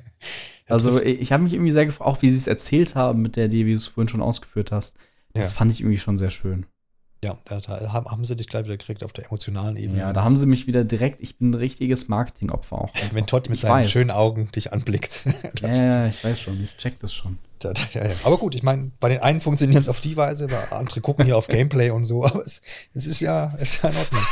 also, 0.68 1.00
ich 1.00 1.32
habe 1.32 1.44
mich 1.44 1.52
irgendwie 1.52 1.72
sehr 1.72 1.86
gefragt, 1.86 2.08
auch 2.08 2.22
wie 2.22 2.30
sie 2.30 2.38
es 2.38 2.46
erzählt 2.48 2.96
haben 2.96 3.22
mit 3.22 3.36
der 3.36 3.46
Idee, 3.46 3.66
wie 3.66 3.70
du 3.70 3.76
es 3.76 3.86
vorhin 3.86 4.08
schon 4.08 4.22
ausgeführt 4.22 4.72
hast. 4.72 4.96
Das 5.32 5.52
ja. 5.52 5.56
fand 5.56 5.70
ich 5.70 5.80
irgendwie 5.80 5.98
schon 5.98 6.18
sehr 6.18 6.30
schön. 6.30 6.66
Ja, 7.26 7.60
da 7.60 7.92
haben 7.92 8.24
sie 8.24 8.36
dich 8.36 8.48
gleich 8.48 8.64
wieder 8.64 8.76
gekriegt 8.76 9.04
auf 9.04 9.12
der 9.12 9.26
emotionalen 9.26 9.76
Ebene. 9.76 10.00
Ja, 10.00 10.12
da 10.12 10.24
haben 10.24 10.36
sie 10.36 10.46
mich 10.46 10.66
wieder 10.66 10.84
direkt, 10.84 11.20
ich 11.20 11.38
bin 11.38 11.50
ein 11.50 11.54
richtiges 11.54 12.08
Marketingopfer 12.08 12.76
auch. 12.76 12.92
Wenn 13.12 13.26
Todd 13.26 13.48
mit 13.48 13.56
ich 13.56 13.62
seinen 13.62 13.84
weiß. 13.84 13.90
schönen 13.90 14.10
Augen 14.10 14.50
dich 14.52 14.72
anblickt. 14.72 15.24
ja, 15.60 15.68
ja, 15.68 16.06
ich 16.06 16.22
weiß 16.22 16.40
schon, 16.40 16.62
ich 16.62 16.76
check 16.76 16.98
das 17.00 17.12
schon. 17.12 17.38
Ja, 17.62 17.72
ja, 17.92 18.10
aber 18.24 18.36
gut, 18.36 18.54
ich 18.54 18.62
meine, 18.62 18.90
bei 19.00 19.08
den 19.08 19.20
einen 19.20 19.40
funktioniert 19.40 19.80
es 19.82 19.88
auf 19.88 20.00
die 20.00 20.16
Weise, 20.16 20.46
bei 20.46 20.76
andere 20.76 21.00
gucken 21.00 21.24
hier 21.24 21.36
auf 21.36 21.48
Gameplay 21.48 21.90
und 21.90 22.04
so, 22.04 22.24
aber 22.24 22.40
es, 22.40 22.60
es 22.94 23.06
ist 23.06 23.20
ja, 23.20 23.54
es 23.58 23.74
ist 23.74 23.82
ja 23.82 23.90
in 23.90 23.96
Ordnung. 23.96 24.22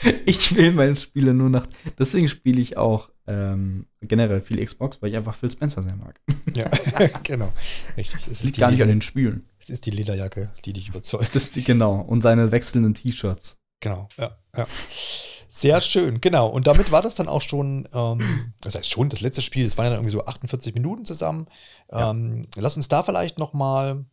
Ich 0.26 0.54
will 0.56 0.72
meine 0.72 0.96
Spiele 0.96 1.34
nur 1.34 1.50
nach, 1.50 1.66
deswegen 1.98 2.28
spiele 2.28 2.60
ich 2.60 2.76
auch 2.76 3.10
ähm, 3.26 3.86
generell 4.00 4.40
viel 4.40 4.64
Xbox, 4.64 5.00
weil 5.00 5.10
ich 5.10 5.16
einfach 5.16 5.34
Phil 5.34 5.50
Spencer 5.50 5.82
sehr 5.82 5.96
mag. 5.96 6.20
Ja, 6.54 6.68
genau. 7.22 7.52
Richtig. 7.96 8.28
Es 8.28 8.42
liegt 8.44 8.58
gar 8.58 8.70
nicht 8.70 8.82
an 8.82 8.88
den 8.88 9.00
Spielen. 9.00 9.46
Es 9.58 9.70
ist 9.70 9.86
die 9.86 9.90
Lederjacke, 9.90 10.50
die 10.64 10.74
dich 10.74 10.88
überzeugt. 10.88 11.54
Die, 11.54 11.64
genau. 11.64 12.00
Und 12.00 12.20
seine 12.20 12.52
wechselnden 12.52 12.94
T-Shirts. 12.94 13.58
Genau, 13.80 14.08
ja, 14.18 14.36
ja. 14.56 14.66
Sehr 15.48 15.80
schön, 15.80 16.20
genau. 16.20 16.48
Und 16.48 16.66
damit 16.66 16.92
war 16.92 17.02
das 17.02 17.14
dann 17.14 17.28
auch 17.28 17.42
schon, 17.42 17.88
ähm, 17.94 18.54
das 18.60 18.74
heißt 18.74 18.88
schon, 18.88 19.08
das 19.08 19.20
letzte 19.20 19.42
Spiel, 19.42 19.66
es 19.66 19.76
waren 19.76 19.84
ja 19.84 19.90
dann 19.90 20.00
irgendwie 20.00 20.12
so 20.12 20.24
48 20.24 20.74
Minuten 20.74 21.04
zusammen. 21.04 21.46
Ähm, 21.90 22.42
ja. 22.54 22.62
Lass 22.62 22.76
uns 22.76 22.88
da 22.88 23.02
vielleicht 23.02 23.38
noch 23.38 23.52
mal 23.52 24.04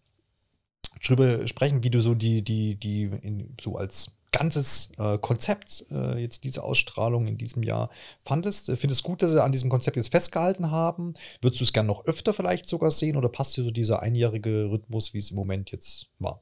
drüber 1.06 1.48
sprechen, 1.48 1.84
wie 1.84 1.90
du 1.90 2.02
so 2.02 2.14
die, 2.14 2.44
die, 2.44 2.76
die 2.76 3.04
in, 3.04 3.56
so 3.60 3.78
als 3.78 4.12
ganzes 4.32 4.92
äh, 4.98 5.18
Konzept 5.18 5.86
äh, 5.92 6.22
jetzt 6.22 6.44
diese 6.44 6.64
Ausstrahlung 6.64 7.28
in 7.28 7.38
diesem 7.38 7.64
Jahr 7.64 7.90
fandest. 8.24 8.72
Findest 8.76 9.04
du 9.04 9.10
gut, 9.10 9.22
dass 9.22 9.32
sie 9.32 9.44
an 9.44 9.52
diesem 9.52 9.70
Konzept 9.70 9.98
jetzt 9.98 10.12
festgehalten 10.12 10.72
haben? 10.72 11.14
Würdest 11.42 11.62
du 11.62 11.66
es 11.66 11.74
gerne 11.74 11.88
noch 11.88 12.06
öfter 12.06 12.34
vielleicht 12.34 12.70
sogar 12.70 12.92
sehen 12.92 13.18
oder 13.18 13.30
passt 13.30 13.58
dir 13.58 13.64
so 13.64 13.72
dieser 13.72 14.02
einjährige 14.02 14.70
Rhythmus, 14.72 15.14
wie 15.14 15.20
es 15.20 15.32
im 15.32 15.38
Moment 15.38 15.72
jetzt 15.72 16.08
war? 16.20 16.42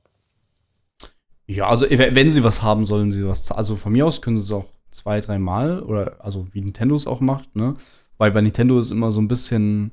Ja, 1.48 1.70
also 1.70 1.86
wenn 1.90 2.30
sie 2.30 2.44
was 2.44 2.62
haben, 2.62 2.86
sollen 2.86 3.12
sie 3.12 3.26
was. 3.26 3.52
Also 3.52 3.78
von 3.78 3.94
mir 3.94 4.06
aus 4.06 4.22
können 4.22 4.38
sie 4.38 4.44
es 4.44 4.52
auch 4.52 4.66
zwei, 4.92 5.22
dreimal 5.22 5.82
oder 5.82 6.18
also 6.20 6.48
wie 6.52 6.62
Nintendo 6.62 6.96
es 6.96 7.08
auch 7.08 7.22
macht, 7.22 7.56
ne? 7.56 7.76
Weil 8.18 8.32
bei 8.32 8.42
Nintendo 8.42 8.80
ist 8.80 8.92
immer 8.92 9.12
so 9.12 9.22
ein 9.22 9.28
bisschen 9.28 9.92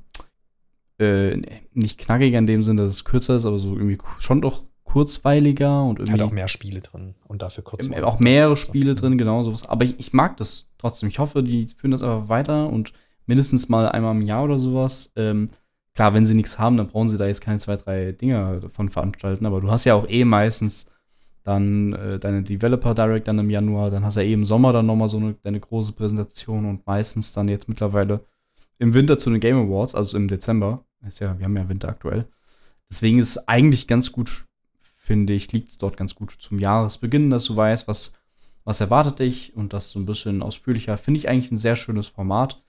äh, 0.97 1.37
nicht 1.73 1.97
knackiger 1.97 2.39
in 2.39 2.47
dem 2.47 2.63
Sinne, 2.63 2.81
dass 2.81 2.91
es 2.91 3.05
kürzer 3.05 3.37
ist, 3.37 3.45
aber 3.45 3.59
so 3.59 3.73
irgendwie 3.75 3.99
schon 4.19 4.41
doch 4.41 4.63
kurzweiliger 4.95 5.83
und 5.83 5.99
irgendwie. 5.99 6.13
Hat 6.13 6.21
auch 6.21 6.31
mehr 6.31 6.47
Spiele 6.47 6.79
drin 6.79 7.15
und 7.27 7.41
dafür 7.41 7.65
kurz. 7.65 7.91
Auch 7.91 8.19
mehrere 8.19 8.55
Spiele 8.55 8.95
drin, 8.95 9.17
genau 9.17 9.43
sowas. 9.43 9.67
Aber 9.67 9.83
ich, 9.83 9.99
ich 9.99 10.13
mag 10.13 10.37
das 10.37 10.67
trotzdem. 10.77 11.09
Ich 11.09 11.19
hoffe, 11.19 11.43
die 11.43 11.67
führen 11.67 11.91
das 11.91 12.01
einfach 12.01 12.29
weiter 12.29 12.69
und 12.69 12.93
mindestens 13.25 13.67
mal 13.67 13.89
einmal 13.89 14.15
im 14.15 14.21
Jahr 14.21 14.45
oder 14.45 14.57
sowas. 14.57 15.11
Ähm, 15.17 15.49
klar, 15.95 16.13
wenn 16.13 16.23
sie 16.23 16.33
nichts 16.33 16.59
haben, 16.59 16.77
dann 16.77 16.87
brauchen 16.87 17.09
sie 17.09 17.17
da 17.17 17.27
jetzt 17.27 17.41
keine 17.41 17.59
zwei, 17.59 17.75
drei 17.75 18.13
Dinger 18.13 18.61
davon 18.61 18.87
veranstalten. 18.87 19.45
Aber 19.45 19.59
du 19.59 19.69
hast 19.69 19.83
ja 19.83 19.95
auch 19.95 20.07
eh 20.07 20.23
meistens 20.23 20.89
dann 21.43 21.91
äh, 21.91 22.17
deine 22.17 22.43
Developer 22.43 22.95
Direct 22.95 23.27
dann 23.27 23.39
im 23.39 23.49
Januar, 23.49 23.91
dann 23.91 24.05
hast 24.05 24.15
du 24.15 24.21
ja 24.21 24.27
eh 24.27 24.33
im 24.33 24.45
Sommer 24.45 24.71
dann 24.71 24.85
nochmal 24.85 25.09
so 25.09 25.17
eine, 25.17 25.35
deine 25.43 25.59
große 25.59 25.91
Präsentation 25.91 26.63
und 26.63 26.87
meistens 26.87 27.33
dann 27.33 27.49
jetzt 27.49 27.67
mittlerweile 27.67 28.21
im 28.79 28.93
Winter 28.93 29.19
zu 29.19 29.29
den 29.29 29.41
Game 29.41 29.57
Awards, 29.57 29.93
also 29.93 30.15
im 30.15 30.29
Dezember. 30.29 30.85
Ist 31.05 31.19
ja, 31.19 31.37
wir 31.37 31.43
haben 31.43 31.57
ja 31.57 31.67
Winter 31.67 31.89
aktuell. 31.89 32.27
Deswegen 32.89 33.19
ist 33.19 33.35
es 33.35 33.47
eigentlich 33.49 33.87
ganz 33.87 34.13
gut, 34.13 34.45
finde 35.05 35.33
ich, 35.33 35.51
liegt 35.51 35.69
es 35.69 35.77
dort 35.77 35.97
ganz 35.97 36.15
gut 36.15 36.35
zum 36.39 36.57
Jahresbeginn, 36.57 37.29
dass 37.29 37.45
du 37.45 37.55
weißt, 37.55 37.87
was, 37.87 38.13
was 38.63 38.81
erwartet 38.81 39.19
dich 39.19 39.55
und 39.55 39.71
das 39.71 39.91
so 39.91 39.99
ein 39.99 40.07
bisschen 40.07 40.41
ausführlicher. 40.41 40.97
Finde 40.97 41.19
ich 41.19 41.29
eigentlich 41.29 41.51
ein 41.51 41.57
sehr 41.57 41.75
schönes 41.75 42.07
Format. 42.07 42.63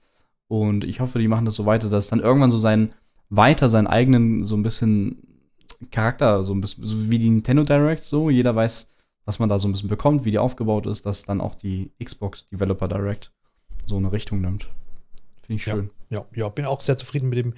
Und 0.47 0.85
ich 0.85 1.01
hoffe, 1.01 1.19
die 1.19 1.29
machen 1.29 1.47
das 1.47 1.55
so 1.55 1.65
weiter, 1.65 1.89
dass 1.89 2.09
dann 2.09 2.21
irgendwann 2.21 2.51
so 2.51 2.59
sein, 2.59 2.93
weiter 3.31 3.71
seinen 3.71 3.87
eigenen, 3.87 4.45
so 4.45 4.55
ein 4.55 4.63
bisschen 4.63 5.23
Charakter, 5.91 6.45
so 6.45 6.55
ein 6.55 6.61
bisschen, 6.61 6.85
so 6.85 7.11
wie 7.11 7.19
die 7.19 7.31
Nintendo 7.31 7.65
Direct, 7.65 8.05
so. 8.05 8.29
Jeder 8.29 8.55
weiß, 8.55 8.91
was 9.25 9.39
man 9.39 9.49
da 9.49 9.59
so 9.59 9.67
ein 9.67 9.73
bisschen 9.73 9.89
bekommt, 9.89 10.27
wie 10.27 10.31
die 10.31 10.39
aufgebaut 10.39 10.87
ist, 10.87 11.07
dass 11.07 11.25
dann 11.25 11.41
auch 11.41 11.55
die 11.55 11.91
Xbox 12.03 12.47
Developer 12.47 12.87
Direct 12.87 13.33
so 13.87 13.97
eine 13.97 14.13
Richtung 14.13 14.43
nimmt. 14.43 14.69
Finde 15.43 15.57
ich 15.57 15.65
schön. 15.65 15.87
Ja, 15.87 15.96
ja, 16.11 16.25
ja, 16.35 16.49
bin 16.49 16.65
auch 16.65 16.81
sehr 16.81 16.97
zufrieden 16.97 17.29
mit 17.29 17.39
dem 17.39 17.55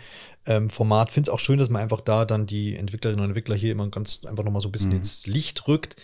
ähm, 0.47 0.69
Format. 0.69 1.11
Finde 1.11 1.31
es 1.31 1.35
auch 1.35 1.39
schön, 1.39 1.59
dass 1.59 1.69
man 1.69 1.83
einfach 1.83 2.01
da 2.01 2.25
dann 2.25 2.47
die 2.47 2.77
Entwicklerinnen 2.77 3.23
und 3.23 3.31
Entwickler 3.31 3.57
hier 3.57 3.73
immer 3.73 3.89
ganz 3.89 4.23
einfach 4.25 4.45
nochmal 4.45 4.63
so 4.63 4.69
ein 4.69 4.73
bisschen 4.73 4.91
mhm. 4.91 4.99
ins 4.99 5.27
Licht 5.27 5.69
rückt. 5.69 5.97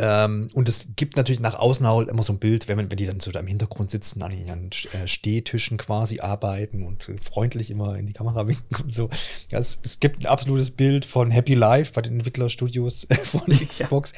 Ähm, 0.00 0.48
und 0.54 0.68
es 0.68 0.88
gibt 0.96 1.16
natürlich 1.16 1.40
nach 1.40 1.58
außen 1.58 1.86
halt 1.86 2.08
immer 2.08 2.22
so 2.22 2.32
ein 2.32 2.38
Bild, 2.38 2.68
wenn, 2.68 2.76
man, 2.76 2.90
wenn 2.90 2.96
die 2.96 3.06
dann 3.06 3.20
so 3.20 3.30
da 3.30 3.40
im 3.40 3.46
Hintergrund 3.46 3.90
sitzen, 3.90 4.22
an 4.22 4.32
ihren 4.32 4.70
äh, 4.92 5.06
Stehtischen 5.06 5.76
quasi 5.76 6.20
arbeiten 6.20 6.84
und 6.84 7.06
freundlich 7.22 7.70
immer 7.70 7.98
in 7.98 8.06
die 8.06 8.14
Kamera 8.14 8.46
winken 8.48 8.82
und 8.82 8.94
so. 8.94 9.10
Ja, 9.50 9.58
es, 9.58 9.78
es 9.82 10.00
gibt 10.00 10.20
ein 10.20 10.26
absolutes 10.26 10.70
Bild 10.70 11.04
von 11.04 11.30
Happy 11.30 11.54
Life 11.54 11.92
bei 11.92 12.00
den 12.00 12.14
Entwicklerstudios 12.14 13.06
von 13.24 13.42
Xbox. 13.48 14.12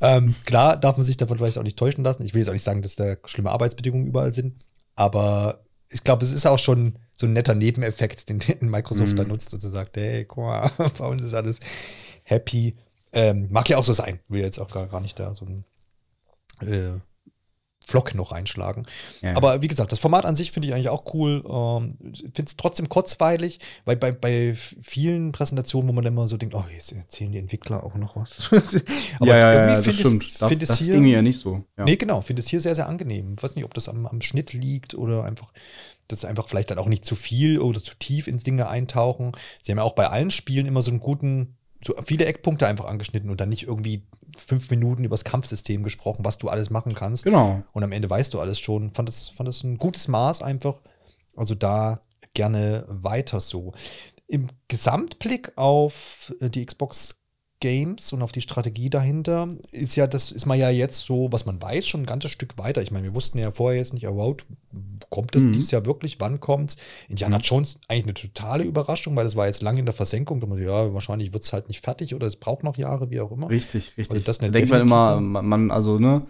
Ja. 0.00 0.16
Ähm, 0.16 0.34
klar 0.46 0.76
darf 0.76 0.96
man 0.96 1.04
sich 1.04 1.16
davon 1.16 1.38
vielleicht 1.38 1.58
auch 1.58 1.62
nicht 1.62 1.78
täuschen 1.78 2.02
lassen. 2.02 2.24
Ich 2.24 2.34
will 2.34 2.40
jetzt 2.40 2.48
auch 2.48 2.54
nicht 2.54 2.64
sagen, 2.64 2.82
dass 2.82 2.96
da 2.96 3.16
schlimme 3.24 3.50
Arbeitsbedingungen 3.50 4.06
überall 4.06 4.34
sind, 4.34 4.64
aber 4.96 5.64
ich 5.90 6.04
glaube, 6.04 6.24
es 6.24 6.32
ist 6.32 6.46
auch 6.46 6.58
schon 6.58 6.98
so 7.12 7.26
ein 7.26 7.32
netter 7.32 7.54
Nebeneffekt, 7.54 8.28
den, 8.28 8.38
den 8.38 8.70
Microsoft 8.70 9.12
mhm. 9.12 9.16
da 9.16 9.24
nutzt 9.24 9.52
und 9.52 9.60
so 9.60 9.68
sagt, 9.68 9.96
hey, 9.96 10.24
guck 10.24 10.44
mal, 10.44 10.70
bei 10.98 11.06
uns 11.06 11.24
ist 11.24 11.34
alles 11.34 11.60
happy. 12.24 12.76
Ähm, 13.12 13.48
mag 13.50 13.68
ja 13.68 13.76
auch 13.76 13.84
so 13.84 13.92
sein. 13.92 14.20
Will 14.28 14.40
jetzt 14.40 14.58
auch 14.58 14.70
gar, 14.70 14.86
gar 14.86 15.00
nicht 15.00 15.18
da 15.18 15.34
so 15.34 15.44
ein 15.44 15.64
äh, 16.60 17.00
Vlog 17.90 18.14
noch 18.14 18.32
einschlagen. 18.32 18.86
Ja. 19.20 19.36
Aber 19.36 19.62
wie 19.62 19.68
gesagt, 19.68 19.92
das 19.92 19.98
Format 19.98 20.24
an 20.24 20.36
sich 20.36 20.52
finde 20.52 20.68
ich 20.68 20.74
eigentlich 20.74 20.88
auch 20.88 21.12
cool. 21.14 21.44
Ähm, 21.44 21.96
finde 22.14 22.44
es 22.46 22.56
trotzdem 22.56 22.88
kurzweilig, 22.88 23.58
weil 23.84 23.96
bei, 23.96 24.12
bei 24.12 24.54
vielen 24.54 25.32
Präsentationen, 25.32 25.88
wo 25.88 25.92
man 25.92 26.04
dann 26.04 26.14
immer 26.14 26.28
so 26.28 26.36
denkt, 26.36 26.54
oh, 26.54 26.64
jetzt 26.72 26.92
erzählen 26.92 27.32
die 27.32 27.38
Entwickler 27.38 27.82
auch 27.84 27.94
noch 27.96 28.16
was. 28.16 28.48
Aber 29.18 29.26
ja, 29.26 29.52
irgendwie 29.52 29.74
ja, 29.74 29.82
finde 29.82 30.24
ich 30.24 30.32
find 30.32 30.62
es 30.62 30.78
hier. 30.78 30.98
ja 30.98 31.22
nicht 31.22 31.40
so. 31.40 31.64
Ja. 31.76 31.84
Nee, 31.84 31.96
genau, 31.96 32.20
finde 32.20 32.40
es 32.40 32.48
hier 32.48 32.60
sehr, 32.60 32.74
sehr 32.74 32.88
angenehm. 32.88 33.34
Ich 33.36 33.42
weiß 33.42 33.56
nicht, 33.56 33.64
ob 33.64 33.74
das 33.74 33.88
am, 33.88 34.06
am 34.06 34.22
Schnitt 34.22 34.52
liegt 34.52 34.94
oder 34.94 35.24
einfach 35.24 35.52
dass 36.08 36.24
einfach 36.24 36.48
vielleicht 36.48 36.72
dann 36.72 36.78
auch 36.78 36.88
nicht 36.88 37.04
zu 37.04 37.14
viel 37.14 37.60
oder 37.60 37.80
zu 37.82 37.94
tief 37.94 38.26
ins 38.26 38.42
Dinge 38.42 38.68
eintauchen. 38.68 39.30
Sie 39.62 39.70
haben 39.70 39.78
ja 39.78 39.84
auch 39.84 39.94
bei 39.94 40.08
allen 40.08 40.32
Spielen 40.32 40.66
immer 40.66 40.82
so 40.82 40.90
einen 40.90 40.98
guten 40.98 41.56
so 41.84 41.94
viele 42.04 42.26
Eckpunkte 42.26 42.66
einfach 42.66 42.84
angeschnitten 42.84 43.30
und 43.30 43.40
dann 43.40 43.48
nicht 43.48 43.64
irgendwie 43.64 44.06
fünf 44.36 44.70
Minuten 44.70 45.04
über 45.04 45.14
das 45.14 45.24
Kampfsystem 45.24 45.82
gesprochen, 45.82 46.24
was 46.24 46.38
du 46.38 46.48
alles 46.48 46.70
machen 46.70 46.94
kannst. 46.94 47.24
Genau. 47.24 47.62
Und 47.72 47.82
am 47.82 47.92
Ende 47.92 48.08
weißt 48.08 48.34
du 48.34 48.40
alles 48.40 48.60
schon. 48.60 48.92
Fand 48.92 49.08
das, 49.08 49.28
fand 49.28 49.48
das 49.48 49.64
ein 49.64 49.78
gutes 49.78 50.08
Maß 50.08 50.42
einfach. 50.42 50.80
Also 51.36 51.54
da 51.54 52.02
gerne 52.34 52.84
weiter 52.88 53.40
so. 53.40 53.72
Im 54.26 54.48
Gesamtblick 54.68 55.52
auf 55.56 56.32
äh, 56.40 56.50
die 56.50 56.64
Xbox 56.64 57.19
Games 57.60 58.12
und 58.12 58.22
auf 58.22 58.32
die 58.32 58.40
Strategie 58.40 58.90
dahinter 58.90 59.48
ist 59.70 59.94
ja, 59.94 60.06
das 60.06 60.32
ist 60.32 60.46
man 60.46 60.58
ja 60.58 60.70
jetzt 60.70 61.04
so, 61.04 61.28
was 61.30 61.46
man 61.46 61.60
weiß, 61.60 61.86
schon 61.86 62.02
ein 62.02 62.06
ganzes 62.06 62.30
Stück 62.30 62.58
weiter. 62.58 62.82
Ich 62.82 62.90
meine, 62.90 63.04
wir 63.04 63.14
wussten 63.14 63.38
ja 63.38 63.52
vorher 63.52 63.78
jetzt 63.78 63.92
nicht, 63.94 64.06
oh, 64.08 64.16
wow, 64.16 64.36
kommt 65.10 65.34
das 65.34 65.44
mhm. 65.44 65.52
dieses 65.52 65.70
Jahr 65.70 65.84
wirklich? 65.84 66.18
Wann 66.20 66.40
kommt's? 66.40 66.76
Indiana 67.08 67.36
mhm. 67.36 67.42
Jones 67.42 67.80
eigentlich 67.88 68.04
eine 68.04 68.14
totale 68.14 68.64
Überraschung, 68.64 69.14
weil 69.14 69.24
das 69.24 69.36
war 69.36 69.46
jetzt 69.46 69.62
lange 69.62 69.80
in 69.80 69.86
der 69.86 69.94
Versenkung. 69.94 70.40
Da 70.40 70.46
man, 70.46 70.62
ja, 70.62 70.92
wahrscheinlich 70.94 71.32
wird 71.32 71.44
es 71.44 71.52
halt 71.52 71.68
nicht 71.68 71.84
fertig 71.84 72.14
oder 72.14 72.26
es 72.26 72.36
braucht 72.36 72.64
noch 72.64 72.76
Jahre, 72.76 73.10
wie 73.10 73.20
auch 73.20 73.30
immer. 73.30 73.50
Richtig, 73.50 73.96
richtig. 73.98 74.10
Also 74.10 74.24
das 74.24 74.38
da 74.38 74.48
denkt 74.48 74.70
man 74.70 74.80
immer, 74.80 75.20
man, 75.20 75.70
also, 75.70 75.98
ne, 75.98 76.26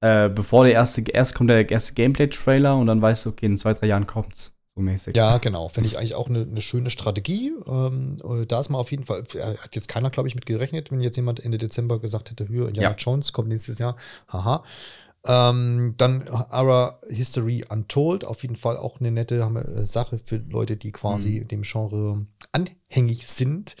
äh, 0.00 0.28
bevor 0.28 0.64
der 0.64 0.74
erste, 0.74 1.02
erst 1.02 1.34
kommt 1.36 1.50
der 1.50 1.70
erste 1.70 1.94
Gameplay-Trailer 1.94 2.76
und 2.76 2.88
dann 2.88 3.00
weißt 3.00 3.26
du, 3.26 3.30
okay, 3.30 3.46
in 3.46 3.56
zwei, 3.56 3.72
drei 3.72 3.86
Jahren 3.86 4.06
kommt's 4.06 4.56
so 4.74 4.80
mäßig. 4.80 5.16
Ja, 5.16 5.38
genau. 5.38 5.68
Finde 5.68 5.88
ich 5.88 5.98
eigentlich 5.98 6.14
auch 6.14 6.28
eine, 6.28 6.42
eine 6.42 6.60
schöne 6.60 6.90
Strategie. 6.90 7.52
Ähm, 7.66 8.16
äh, 8.24 8.46
da 8.46 8.60
ist 8.60 8.70
man 8.70 8.80
auf 8.80 8.90
jeden 8.90 9.04
Fall, 9.04 9.22
hat 9.22 9.74
jetzt 9.74 9.88
keiner, 9.88 10.10
glaube 10.10 10.28
ich, 10.28 10.34
mit 10.34 10.46
gerechnet, 10.46 10.90
wenn 10.90 11.00
jetzt 11.00 11.16
jemand 11.16 11.40
Ende 11.40 11.58
Dezember 11.58 11.98
gesagt 11.98 12.30
hätte, 12.30 12.48
Höhe, 12.48 12.68
Indiana 12.68 12.90
ja. 12.90 12.96
Jones 12.96 13.32
kommt 13.32 13.48
nächstes 13.48 13.78
Jahr. 13.78 13.96
Haha. 14.28 14.64
Ähm, 15.24 15.94
dann 15.98 16.26
Ara 16.28 16.98
History 17.08 17.64
Untold, 17.68 18.24
auf 18.24 18.42
jeden 18.42 18.56
Fall 18.56 18.76
auch 18.76 18.98
eine 18.98 19.12
nette 19.12 19.36
äh, 19.36 19.86
Sache 19.86 20.18
für 20.24 20.36
Leute, 20.36 20.76
die 20.76 20.90
quasi 20.90 21.40
mhm. 21.40 21.48
dem 21.48 21.62
Genre 21.62 22.26
anhängig 22.50 23.28
sind. 23.28 23.76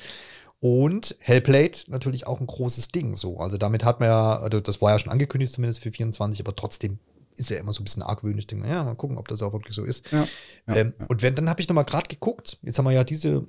Und 0.60 1.16
Hellblade 1.18 1.78
natürlich 1.88 2.28
auch 2.28 2.38
ein 2.38 2.46
großes 2.46 2.88
Ding. 2.88 3.16
So, 3.16 3.38
also 3.38 3.56
damit 3.56 3.84
hat 3.84 3.98
man 3.98 4.08
ja, 4.08 4.38
also 4.38 4.60
das 4.60 4.80
war 4.80 4.92
ja 4.92 4.98
schon 5.00 5.10
angekündigt, 5.10 5.52
zumindest 5.52 5.82
für 5.82 5.90
24, 5.90 6.40
aber 6.40 6.54
trotzdem 6.54 7.00
ist 7.36 7.50
ja 7.50 7.58
immer 7.58 7.72
so 7.72 7.80
ein 7.80 7.84
bisschen 7.84 8.02
argwöhnisch. 8.02 8.46
Denke, 8.46 8.68
ja, 8.68 8.84
mal 8.84 8.94
gucken, 8.94 9.18
ob 9.18 9.28
das 9.28 9.42
auch 9.42 9.52
wirklich 9.52 9.74
so 9.74 9.84
ist. 9.84 10.10
Ja, 10.12 10.26
ja, 10.68 10.76
ähm, 10.76 10.94
ja. 10.98 11.06
Und 11.06 11.22
wenn, 11.22 11.34
dann 11.34 11.48
habe 11.48 11.60
ich 11.60 11.68
noch 11.68 11.74
mal 11.74 11.82
gerade 11.82 12.08
geguckt. 12.08 12.58
Jetzt 12.62 12.78
haben 12.78 12.84
wir 12.84 12.92
ja 12.92 13.04
diese 13.04 13.46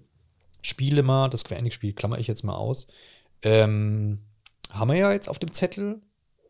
Spiele 0.62 1.04
mal, 1.04 1.30
das 1.30 1.42
Square 1.42 1.60
Enix-Spiel, 1.60 1.94
klammer 1.94 2.18
ich 2.18 2.28
jetzt 2.28 2.44
mal 2.44 2.56
aus. 2.56 2.88
Ähm, 3.42 4.20
haben 4.72 4.90
wir 4.90 4.98
ja 4.98 5.12
jetzt 5.12 5.30
auf 5.30 5.40
dem 5.40 5.52
Zettel. 5.52 6.02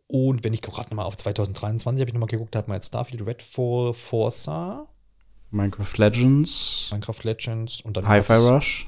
Und 0.07 0.43
wenn 0.43 0.53
ich 0.53 0.61
gerade 0.61 0.89
noch 0.89 0.97
mal 0.97 1.05
auf 1.05 1.17
2023 1.17 2.01
habe 2.01 2.09
ich 2.09 2.13
noch 2.13 2.19
mal 2.19 2.27
geguckt, 2.27 2.55
hat 2.55 2.67
man 2.67 2.75
jetzt 2.75 2.87
Starfield, 2.87 3.25
Redfall, 3.25 3.93
Forza, 3.93 4.87
Minecraft 5.49 5.97
Legends, 5.97 6.89
Minecraft 6.91 7.23
Legends 7.23 7.81
und 7.81 7.95
dann 7.95 8.07
Hi-Fi 8.07 8.33
Rush. 8.33 8.87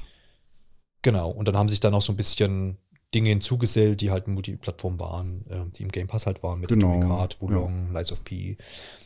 Genau, 1.02 1.30
und 1.30 1.46
dann 1.46 1.56
haben 1.56 1.68
sich 1.68 1.80
dann 1.80 1.92
noch 1.92 2.02
so 2.02 2.12
ein 2.12 2.16
bisschen 2.16 2.78
Dinge 3.14 3.30
hinzugesellt, 3.30 4.00
die 4.00 4.10
halt 4.10 4.28
Multiplattform 4.28 4.98
waren, 4.98 5.44
äh, 5.48 5.64
die 5.76 5.82
im 5.82 5.90
Game 5.90 6.06
Pass 6.06 6.26
halt 6.26 6.42
waren, 6.42 6.60
mit 6.60 6.68
genau. 6.68 6.88
Atomic 6.88 7.08
Heart, 7.08 7.40
Wulong, 7.40 7.86
ja. 7.86 7.92
Lights 7.92 8.12
of 8.12 8.24
P 8.24 8.56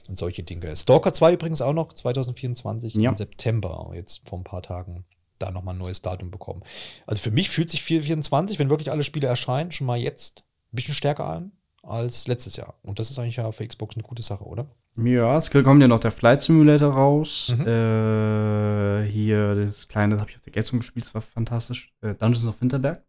und 0.09 0.19
solche 0.19 0.43
Dinge. 0.43 0.75
Stalker 0.75 1.13
2 1.13 1.35
übrigens 1.35 1.63
auch 1.63 1.75
noch 1.75 1.93
2024 1.93 2.95
ja. 2.95 3.11
im 3.11 3.15
September, 3.15 3.93
jetzt 3.95 4.29
vor 4.29 4.39
ein 4.39 4.45
paar 4.45 4.63
Tagen 4.63 5.05
da 5.39 5.51
nochmal 5.51 5.75
ein 5.75 5.79
neues 5.79 6.03
Datum 6.03 6.31
bekommen. 6.31 6.63
Also 7.07 7.23
für 7.23 7.31
mich 7.31 7.51
fühlt 7.51 7.71
sich 7.71 7.83
424, 7.83 8.59
wenn 8.59 8.71
wirklich 8.71 8.91
alle 8.91 9.03
Spiele 9.03 9.27
erscheinen, 9.27 9.73
schon 9.73 9.87
mal 9.87 9.99
jetzt 9.99 10.45
ein 10.73 10.77
bisschen 10.77 10.95
stärker 10.95 11.27
an 11.27 11.53
als 11.83 12.27
letztes 12.27 12.57
Jahr. 12.57 12.75
Und 12.83 12.99
das 12.99 13.11
ist 13.11 13.19
eigentlich 13.19 13.37
ja 13.37 13.51
für 13.53 13.67
Xbox 13.67 13.97
eine 13.97 14.03
gute 14.03 14.23
Sache, 14.23 14.45
oder? 14.45 14.67
Ja, 14.97 15.39
es 15.39 15.51
kommt 15.51 15.81
ja 15.81 15.89
noch 15.89 16.01
der 16.01 16.11
Flight 16.11 16.43
Simulator 16.43 16.93
raus. 16.93 17.55
Mhm. 17.57 17.67
Äh, 17.67 19.03
hier, 19.11 19.55
das 19.55 19.89
kleine, 19.89 20.15
das 20.15 20.21
habe 20.21 20.31
ich 20.31 20.37
auf 20.37 20.43
der 20.43 20.53
Gamescom 20.53 20.81
gespielt, 20.81 21.07
das 21.07 21.15
war 21.15 21.23
fantastisch. 21.23 21.95
Äh, 22.03 22.15
Dungeons 22.15 22.47
of 22.47 22.61
Winterberg. 22.61 23.03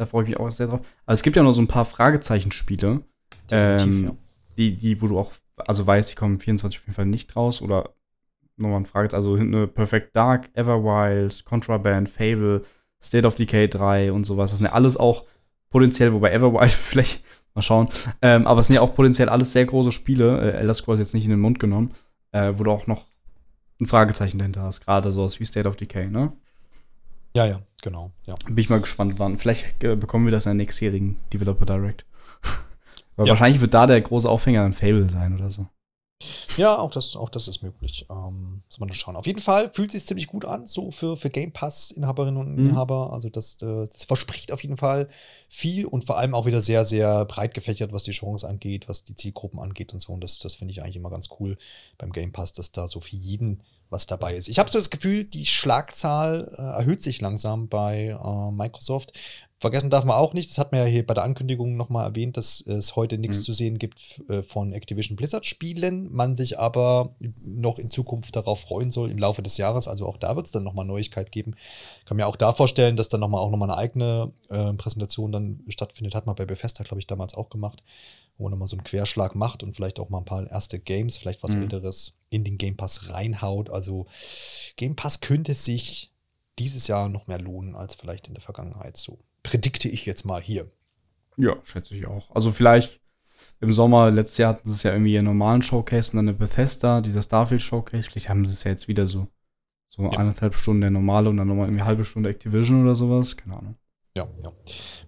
Da 0.00 0.06
freue 0.06 0.22
ich 0.22 0.30
mich 0.30 0.40
auch 0.40 0.50
sehr 0.50 0.66
drauf. 0.66 0.80
Aber 1.04 1.12
es 1.12 1.22
gibt 1.22 1.36
ja 1.36 1.42
noch 1.42 1.52
so 1.52 1.60
ein 1.60 1.68
paar 1.68 1.84
Fragezeichen-Spiele. 1.84 3.02
Ähm, 3.50 4.04
ja. 4.04 4.10
die, 4.56 4.74
die, 4.74 5.02
wo 5.02 5.08
du 5.08 5.18
auch, 5.18 5.32
also 5.58 5.86
weißt, 5.86 6.12
die 6.12 6.14
kommen 6.14 6.40
24 6.40 6.80
auf 6.80 6.86
jeden 6.86 6.94
Fall 6.94 7.04
nicht 7.04 7.36
raus 7.36 7.60
oder 7.60 7.90
nochmal 8.56 8.80
ein 8.80 8.86
Frage. 8.86 9.14
Also 9.14 9.34
eine 9.34 9.66
Perfect 9.66 10.16
Dark, 10.16 10.48
Everwild, 10.54 11.44
Contraband, 11.44 12.08
Fable, 12.08 12.62
State 13.02 13.26
of 13.26 13.34
Decay 13.34 13.68
3 13.68 14.10
und 14.10 14.24
sowas. 14.24 14.52
Das 14.52 14.58
sind 14.58 14.68
ja 14.68 14.72
alles 14.72 14.96
auch 14.96 15.26
potenziell, 15.68 16.14
wobei 16.14 16.32
Everwild 16.32 16.70
vielleicht 16.70 17.22
mal 17.54 17.60
schauen. 17.60 17.90
Ähm, 18.22 18.46
aber 18.46 18.60
es 18.60 18.68
sind 18.68 18.76
ja 18.76 18.80
auch 18.80 18.94
potenziell 18.94 19.28
alles 19.28 19.52
sehr 19.52 19.66
große 19.66 19.92
Spiele. 19.92 20.40
Äh, 20.40 20.60
Elder 20.60 20.72
Scrolls 20.72 21.00
jetzt 21.00 21.12
nicht 21.12 21.26
in 21.26 21.30
den 21.30 21.40
Mund 21.40 21.60
genommen, 21.60 21.90
äh, 22.32 22.54
wo 22.56 22.64
du 22.64 22.70
auch 22.70 22.86
noch 22.86 23.04
ein 23.78 23.84
Fragezeichen 23.84 24.38
dahinter 24.38 24.62
hast. 24.62 24.80
Gerade 24.80 25.12
sowas 25.12 25.40
wie 25.40 25.44
State 25.44 25.68
of 25.68 25.76
Decay, 25.76 26.06
ne? 26.06 26.32
Ja, 27.34 27.46
ja, 27.46 27.60
genau. 27.82 28.10
Ja. 28.26 28.34
Bin 28.46 28.58
ich 28.58 28.70
mal 28.70 28.80
gespannt, 28.80 29.14
wann. 29.18 29.38
Vielleicht 29.38 29.84
äh, 29.84 29.94
bekommen 29.96 30.24
wir 30.26 30.32
das 30.32 30.46
in 30.46 30.50
der 30.50 30.54
nächstjährigen 30.56 31.16
Developer 31.32 31.64
Direct. 31.66 32.04
Aber 33.16 33.26
Ja. 33.26 33.30
wahrscheinlich 33.32 33.60
wird 33.60 33.74
da 33.74 33.86
der 33.86 34.00
große 34.00 34.28
Aufhänger 34.28 34.64
ein 34.64 34.72
Fable 34.72 35.08
sein 35.10 35.34
oder 35.34 35.50
so. 35.50 35.66
Ja, 36.56 36.78
auch 36.78 36.90
das, 36.90 37.16
auch 37.16 37.30
das 37.30 37.48
ist 37.48 37.62
möglich. 37.62 38.06
Ähm, 38.10 38.62
muss 38.68 38.78
man 38.78 38.92
schauen. 38.92 39.16
Auf 39.16 39.26
jeden 39.26 39.38
Fall 39.40 39.70
fühlt 39.72 39.90
sich 39.90 40.04
ziemlich 40.06 40.26
gut 40.26 40.44
an, 40.44 40.66
so 40.66 40.90
für, 40.90 41.16
für 41.16 41.30
Game 41.30 41.52
Pass-Inhaberinnen 41.52 42.36
und 42.36 42.56
Mhm. 42.56 42.70
Inhaber. 42.70 43.12
Also 43.12 43.30
das, 43.30 43.54
äh, 43.62 43.86
das 43.86 44.04
verspricht 44.04 44.52
auf 44.52 44.62
jeden 44.62 44.76
Fall 44.76 45.08
viel 45.48 45.86
und 45.86 46.04
vor 46.04 46.18
allem 46.18 46.34
auch 46.34 46.46
wieder 46.46 46.60
sehr, 46.60 46.84
sehr 46.84 47.24
breit 47.24 47.54
gefächert, 47.54 47.92
was 47.92 48.02
die 48.02 48.10
Chance 48.12 48.48
angeht, 48.48 48.88
was 48.88 49.04
die 49.04 49.14
Zielgruppen 49.14 49.58
angeht 49.60 49.94
und 49.94 50.00
so. 50.00 50.12
Und 50.12 50.22
das, 50.22 50.38
das 50.38 50.54
finde 50.54 50.72
ich 50.72 50.82
eigentlich 50.82 50.96
immer 50.96 51.10
ganz 51.10 51.28
cool 51.40 51.56
beim 51.96 52.12
Game 52.12 52.32
Pass, 52.32 52.52
dass 52.52 52.72
da 52.72 52.88
so 52.88 53.00
für 53.00 53.16
jeden 53.16 53.62
was 53.88 54.06
dabei 54.06 54.36
ist. 54.36 54.48
Ich 54.48 54.60
habe 54.60 54.70
so 54.70 54.78
das 54.78 54.90
Gefühl, 54.90 55.24
die 55.24 55.46
Schlagzahl 55.46 56.54
äh, 56.56 56.62
erhöht 56.62 57.02
sich 57.02 57.20
langsam 57.20 57.68
bei 57.68 58.16
äh, 58.22 58.50
Microsoft. 58.52 59.18
Vergessen 59.60 59.90
darf 59.90 60.06
man 60.06 60.16
auch 60.16 60.32
nicht, 60.32 60.48
das 60.50 60.56
hat 60.56 60.72
man 60.72 60.80
ja 60.80 60.86
hier 60.86 61.06
bei 61.06 61.12
der 61.12 61.22
Ankündigung 61.22 61.76
nochmal 61.76 62.06
erwähnt, 62.06 62.38
dass 62.38 62.62
es 62.62 62.96
heute 62.96 63.18
nichts 63.18 63.40
Mhm. 63.40 63.42
zu 63.42 63.52
sehen 63.52 63.78
gibt 63.78 64.22
äh, 64.30 64.42
von 64.42 64.72
Activision 64.72 65.16
Blizzard 65.16 65.44
Spielen, 65.44 66.10
man 66.10 66.34
sich 66.34 66.58
aber 66.58 67.14
noch 67.44 67.78
in 67.78 67.90
Zukunft 67.90 68.34
darauf 68.36 68.62
freuen 68.62 68.90
soll 68.90 69.10
im 69.10 69.18
Laufe 69.18 69.42
des 69.42 69.58
Jahres. 69.58 69.86
Also 69.86 70.06
auch 70.06 70.16
da 70.16 70.34
wird 70.34 70.46
es 70.46 70.52
dann 70.52 70.62
nochmal 70.62 70.86
Neuigkeit 70.86 71.30
geben. 71.30 71.54
Kann 72.06 72.16
mir 72.16 72.26
auch 72.26 72.36
da 72.36 72.54
vorstellen, 72.54 72.96
dass 72.96 73.10
dann 73.10 73.20
nochmal 73.20 73.42
auch 73.42 73.50
nochmal 73.50 73.70
eine 73.70 73.78
eigene 73.78 74.32
äh, 74.48 74.72
Präsentation 74.72 75.30
dann 75.30 75.60
stattfindet. 75.68 76.14
Hat 76.14 76.24
man 76.24 76.36
bei 76.36 76.46
Bethesda, 76.46 76.82
glaube 76.82 77.00
ich, 77.00 77.06
damals 77.06 77.34
auch 77.34 77.50
gemacht, 77.50 77.82
wo 78.38 78.44
man 78.44 78.52
nochmal 78.52 78.66
so 78.66 78.76
einen 78.76 78.84
Querschlag 78.84 79.34
macht 79.34 79.62
und 79.62 79.76
vielleicht 79.76 80.00
auch 80.00 80.08
mal 80.08 80.18
ein 80.20 80.24
paar 80.24 80.50
erste 80.50 80.78
Games, 80.78 81.18
vielleicht 81.18 81.42
was 81.42 81.54
Mhm. 81.54 81.64
Älteres 81.64 82.16
in 82.30 82.44
den 82.44 82.56
Game 82.56 82.78
Pass 82.78 83.10
reinhaut. 83.10 83.68
Also 83.68 84.06
Game 84.76 84.96
Pass 84.96 85.20
könnte 85.20 85.52
sich 85.52 86.10
dieses 86.58 86.86
Jahr 86.86 87.10
noch 87.10 87.26
mehr 87.26 87.38
lohnen 87.38 87.76
als 87.76 87.94
vielleicht 87.94 88.26
in 88.26 88.32
der 88.32 88.42
Vergangenheit. 88.42 88.96
So 88.96 89.18
predikte 89.42 89.88
ich 89.88 90.06
jetzt 90.06 90.24
mal 90.24 90.40
hier. 90.40 90.66
Ja, 91.36 91.56
schätze 91.64 91.94
ich 91.94 92.06
auch. 92.06 92.30
Also 92.34 92.52
vielleicht 92.52 93.00
im 93.60 93.72
Sommer, 93.72 94.10
letztes 94.10 94.38
Jahr 94.38 94.54
hatten 94.54 94.68
sie 94.68 94.74
es 94.74 94.82
ja 94.82 94.92
irgendwie 94.92 95.14
ihren 95.14 95.24
normalen 95.26 95.62
Showcase 95.62 96.12
und 96.12 96.16
dann 96.16 96.28
eine 96.28 96.36
Bethesda, 96.38 97.00
dieser 97.00 97.22
Starfield 97.22 97.62
Showcase. 97.62 98.08
Vielleicht 98.10 98.28
haben 98.28 98.44
sie 98.46 98.52
es 98.54 98.64
ja 98.64 98.70
jetzt 98.70 98.88
wieder 98.88 99.06
so. 99.06 99.26
So 99.88 100.02
Ja. 100.04 100.10
eineinhalb 100.10 100.54
Stunden 100.54 100.82
der 100.82 100.90
normale 100.90 101.28
und 101.28 101.36
dann 101.36 101.48
nochmal 101.48 101.66
irgendwie 101.66 101.80
eine 101.82 101.88
halbe 101.88 102.04
Stunde 102.04 102.30
Activision 102.30 102.82
oder 102.82 102.94
sowas. 102.94 103.36
Keine 103.36 103.56
Ahnung. 103.56 103.74
Ja, 104.16 104.26
ja. 104.42 104.52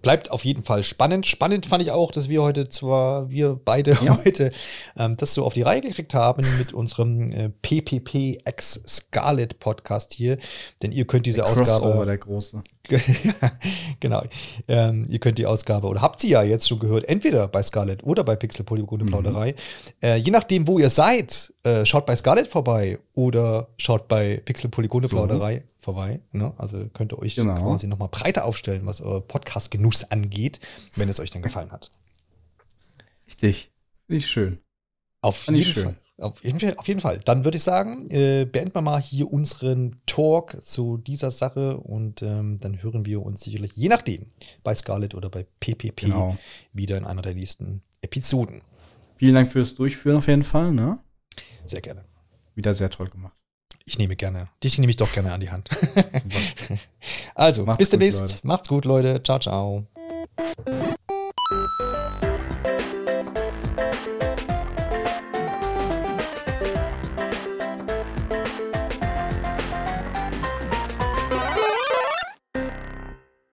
Bleibt 0.01 0.31
auf 0.31 0.45
jeden 0.45 0.63
Fall 0.63 0.83
spannend. 0.83 1.25
Spannend 1.25 1.65
fand 1.65 1.83
ich 1.83 1.91
auch, 1.91 2.11
dass 2.11 2.29
wir 2.29 2.41
heute 2.41 2.69
zwar, 2.69 3.29
wir 3.29 3.55
beide 3.55 3.91
Ja. 4.01 4.17
heute 4.25 4.51
ähm, 4.97 5.17
das 5.17 5.33
so 5.33 5.45
auf 5.45 5.53
die 5.53 5.61
Reihe 5.61 5.81
gekriegt 5.81 6.13
haben 6.13 6.45
mit 6.57 6.73
unserem 6.73 7.31
äh, 7.31 7.49
PPP 7.49 8.39
X 8.47 8.81
Scarlet 8.87 9.59
Podcast 9.59 10.13
hier. 10.13 10.37
Denn 10.81 10.91
ihr 10.91 11.05
könnt 11.05 11.25
diese 11.25 11.41
Crossover, 11.41 11.71
Ausgabe. 11.73 12.05
der 12.05 12.17
große. 12.17 12.63
genau. 13.99 14.23
Ähm, 14.67 15.05
ihr 15.09 15.19
könnt 15.19 15.37
die 15.37 15.45
Ausgabe, 15.45 15.87
oder 15.87 16.01
habt 16.01 16.19
sie 16.19 16.29
ja 16.29 16.43
jetzt 16.43 16.67
schon 16.67 16.79
gehört, 16.79 17.05
entweder 17.05 17.47
bei 17.47 17.63
Scarlet 17.63 18.03
oder 18.03 18.23
bei 18.23 18.35
Pixel 18.35 18.65
Polygone 18.65 19.03
Mhm. 19.03 19.07
Plauderei. 19.07 19.55
Äh, 20.01 20.17
je 20.17 20.31
nachdem, 20.31 20.67
wo 20.67 20.79
ihr 20.79 20.89
seid, 20.89 21.53
äh, 21.63 21.85
schaut 21.85 22.05
bei 22.05 22.15
Scarlet 22.15 22.47
vorbei 22.47 22.99
oder 23.13 23.69
schaut 23.77 24.07
bei 24.07 24.41
Pixel 24.43 24.69
Polygone 24.69 25.07
So. 25.07 25.15
Plauderei 25.15 25.63
vorbei. 25.79 26.19
Ne? 26.31 26.53
Also 26.57 26.85
könnt 26.93 27.13
ihr 27.13 27.19
euch 27.19 27.35
Genau. 27.35 27.55
quasi 27.55 27.87
nochmal 27.87 28.09
breiter 28.09 28.45
aufstellen, 28.45 28.85
was 28.85 29.01
euer 29.01 29.21
Podcast-Genuss 29.21 30.11
angeht, 30.11 30.59
wenn 30.95 31.09
es 31.09 31.19
euch 31.19 31.31
dann 31.31 31.41
gefallen 31.41 31.71
hat. 31.71 31.91
Richtig. 33.27 33.71
Ich 34.07 34.27
schön. 34.29 34.59
Auf 35.21 35.47
ich 35.47 35.55
jeden 35.57 35.73
schön. 35.73 35.83
Fall. 35.83 35.95
Auf 36.19 36.43
jeden, 36.43 36.59
Fall, 36.59 36.75
auf 36.77 36.87
jeden 36.87 36.99
Fall. 36.99 37.19
Dann 37.25 37.43
würde 37.43 37.57
ich 37.57 37.63
sagen, 37.63 38.07
äh, 38.11 38.45
beenden 38.45 38.75
wir 38.75 38.81
mal 38.81 39.01
hier 39.01 39.31
unseren 39.33 39.99
Talk 40.05 40.57
zu 40.61 40.97
dieser 40.97 41.31
Sache 41.31 41.77
und 41.77 42.21
ähm, 42.21 42.59
dann 42.61 42.83
hören 42.83 43.05
wir 43.05 43.23
uns 43.23 43.41
sicherlich, 43.41 43.71
je 43.73 43.89
nachdem, 43.89 44.27
bei 44.63 44.75
Scarlett 44.75 45.15
oder 45.15 45.29
bei 45.29 45.45
PPP 45.59 46.01
Genau. 46.01 46.37
wieder 46.71 46.97
in 46.97 47.05
einer 47.05 47.23
der 47.23 47.33
nächsten 47.33 47.81
Episoden. 48.01 48.61
Vielen 49.17 49.33
Dank 49.35 49.51
fürs 49.51 49.73
Durchführen 49.73 50.17
auf 50.17 50.27
jeden 50.27 50.43
Fall. 50.43 50.71
Ne? 50.71 50.99
Sehr 51.65 51.81
gerne. 51.81 52.05
Wieder 52.53 52.73
sehr 52.75 52.89
toll 52.91 53.09
gemacht. 53.09 53.33
Ich 53.85 53.97
nehme 53.97 54.15
gerne, 54.15 54.49
dich 54.63 54.77
nehme 54.77 54.91
ich 54.91 54.97
doch 54.97 55.11
gerne 55.11 55.33
an 55.33 55.41
die 55.41 55.49
Hand. 55.49 55.69
also, 57.35 57.65
Macht's 57.65 57.79
bis 57.79 57.89
demnächst. 57.89 58.43
Macht's 58.45 58.69
gut, 58.69 58.85
Leute. 58.85 59.21
Ciao, 59.23 59.39
ciao. 59.39 59.87